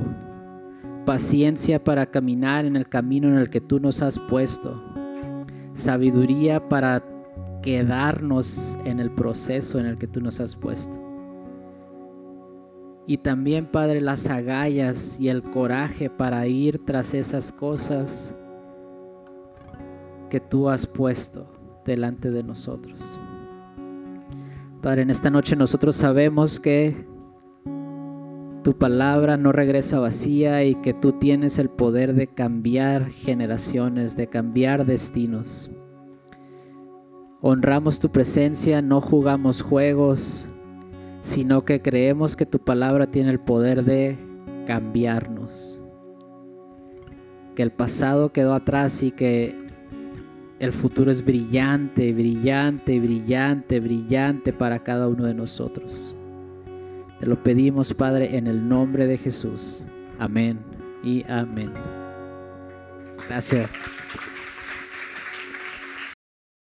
Paciencia 1.05 1.83
para 1.83 2.07
caminar 2.07 2.65
en 2.65 2.77
el 2.77 2.89
camino 2.89 3.27
en 3.27 3.39
el 3.39 3.51
que 3.51 3.61
tú 3.61 3.81
nos 3.81 4.03
has 4.03 4.21
puesto. 4.21 4.81
Sabiduría 5.75 6.69
para 6.69 7.03
quedarnos 7.61 8.79
en 8.85 9.01
el 9.01 9.11
proceso 9.11 9.81
en 9.81 9.87
el 9.87 9.99
que 9.99 10.07
tú 10.07 10.21
nos 10.21 10.39
has 10.39 10.55
puesto 10.55 11.08
y 13.09 13.17
también, 13.17 13.65
Padre, 13.65 14.03
las 14.03 14.29
agallas 14.29 15.19
y 15.19 15.31
el 15.31 15.43
coraje 15.43 16.11
para 16.11 16.47
ir 16.47 16.85
tras 16.85 17.15
esas 17.15 17.51
cosas 17.51 18.39
que 20.29 20.41
tú 20.41 20.69
has 20.69 20.87
puesto 20.87 21.47
delante 21.87 22.31
de 22.31 22.43
nosotros. 22.43 23.19
Padre, 24.83 25.03
en 25.03 25.11
esta 25.11 25.31
noche 25.31 25.57
nosotros 25.57 25.97
sabemos 25.97 26.61
que 26.61 27.07
tu 28.63 28.77
palabra 28.77 29.39
no 29.39 29.53
regresa 29.53 30.01
vacía 30.01 30.63
y 30.65 30.75
que 30.75 30.93
tú 30.93 31.13
tienes 31.13 31.59
el 31.59 31.71
poder 31.71 32.13
de 32.13 32.27
cambiar 32.27 33.09
generaciones, 33.09 34.17
de 34.17 34.27
cambiar 34.27 34.85
destinos. 34.85 35.71
Honramos 37.41 38.01
tu 38.01 38.11
presencia, 38.11 38.83
no 38.83 39.01
jugamos 39.01 39.63
juegos, 39.63 40.47
sino 41.23 41.65
que 41.65 41.81
creemos 41.83 42.37
que 42.37 42.47
tu 42.47 42.59
palabra 42.59 43.07
tiene 43.07 43.31
el 43.31 43.41
poder 43.41 43.85
de 43.85 44.17
cambiarnos. 44.67 45.81
Que 47.55 47.63
el 47.63 47.73
pasado 47.73 48.33
quedó 48.33 48.55
atrás 48.55 49.03
y 49.03 49.11
que 49.11 49.55
el 50.59 50.73
futuro 50.73 51.11
es 51.11 51.25
brillante, 51.25 52.13
brillante, 52.13 52.99
brillante, 52.99 53.81
brillante 53.81 54.53
para 54.53 54.83
cada 54.83 55.09
uno 55.09 55.27
de 55.27 55.35
nosotros. 55.35 56.15
Te 57.21 57.27
lo 57.27 57.43
pedimos, 57.43 57.93
Padre, 57.95 58.37
en 58.37 58.47
el 58.47 58.69
nombre 58.69 59.07
de 59.07 59.17
Jesús. 59.17 59.85
Amén 60.19 60.59
y 61.03 61.25
amén. 61.29 61.73
Gracias. 63.29 63.83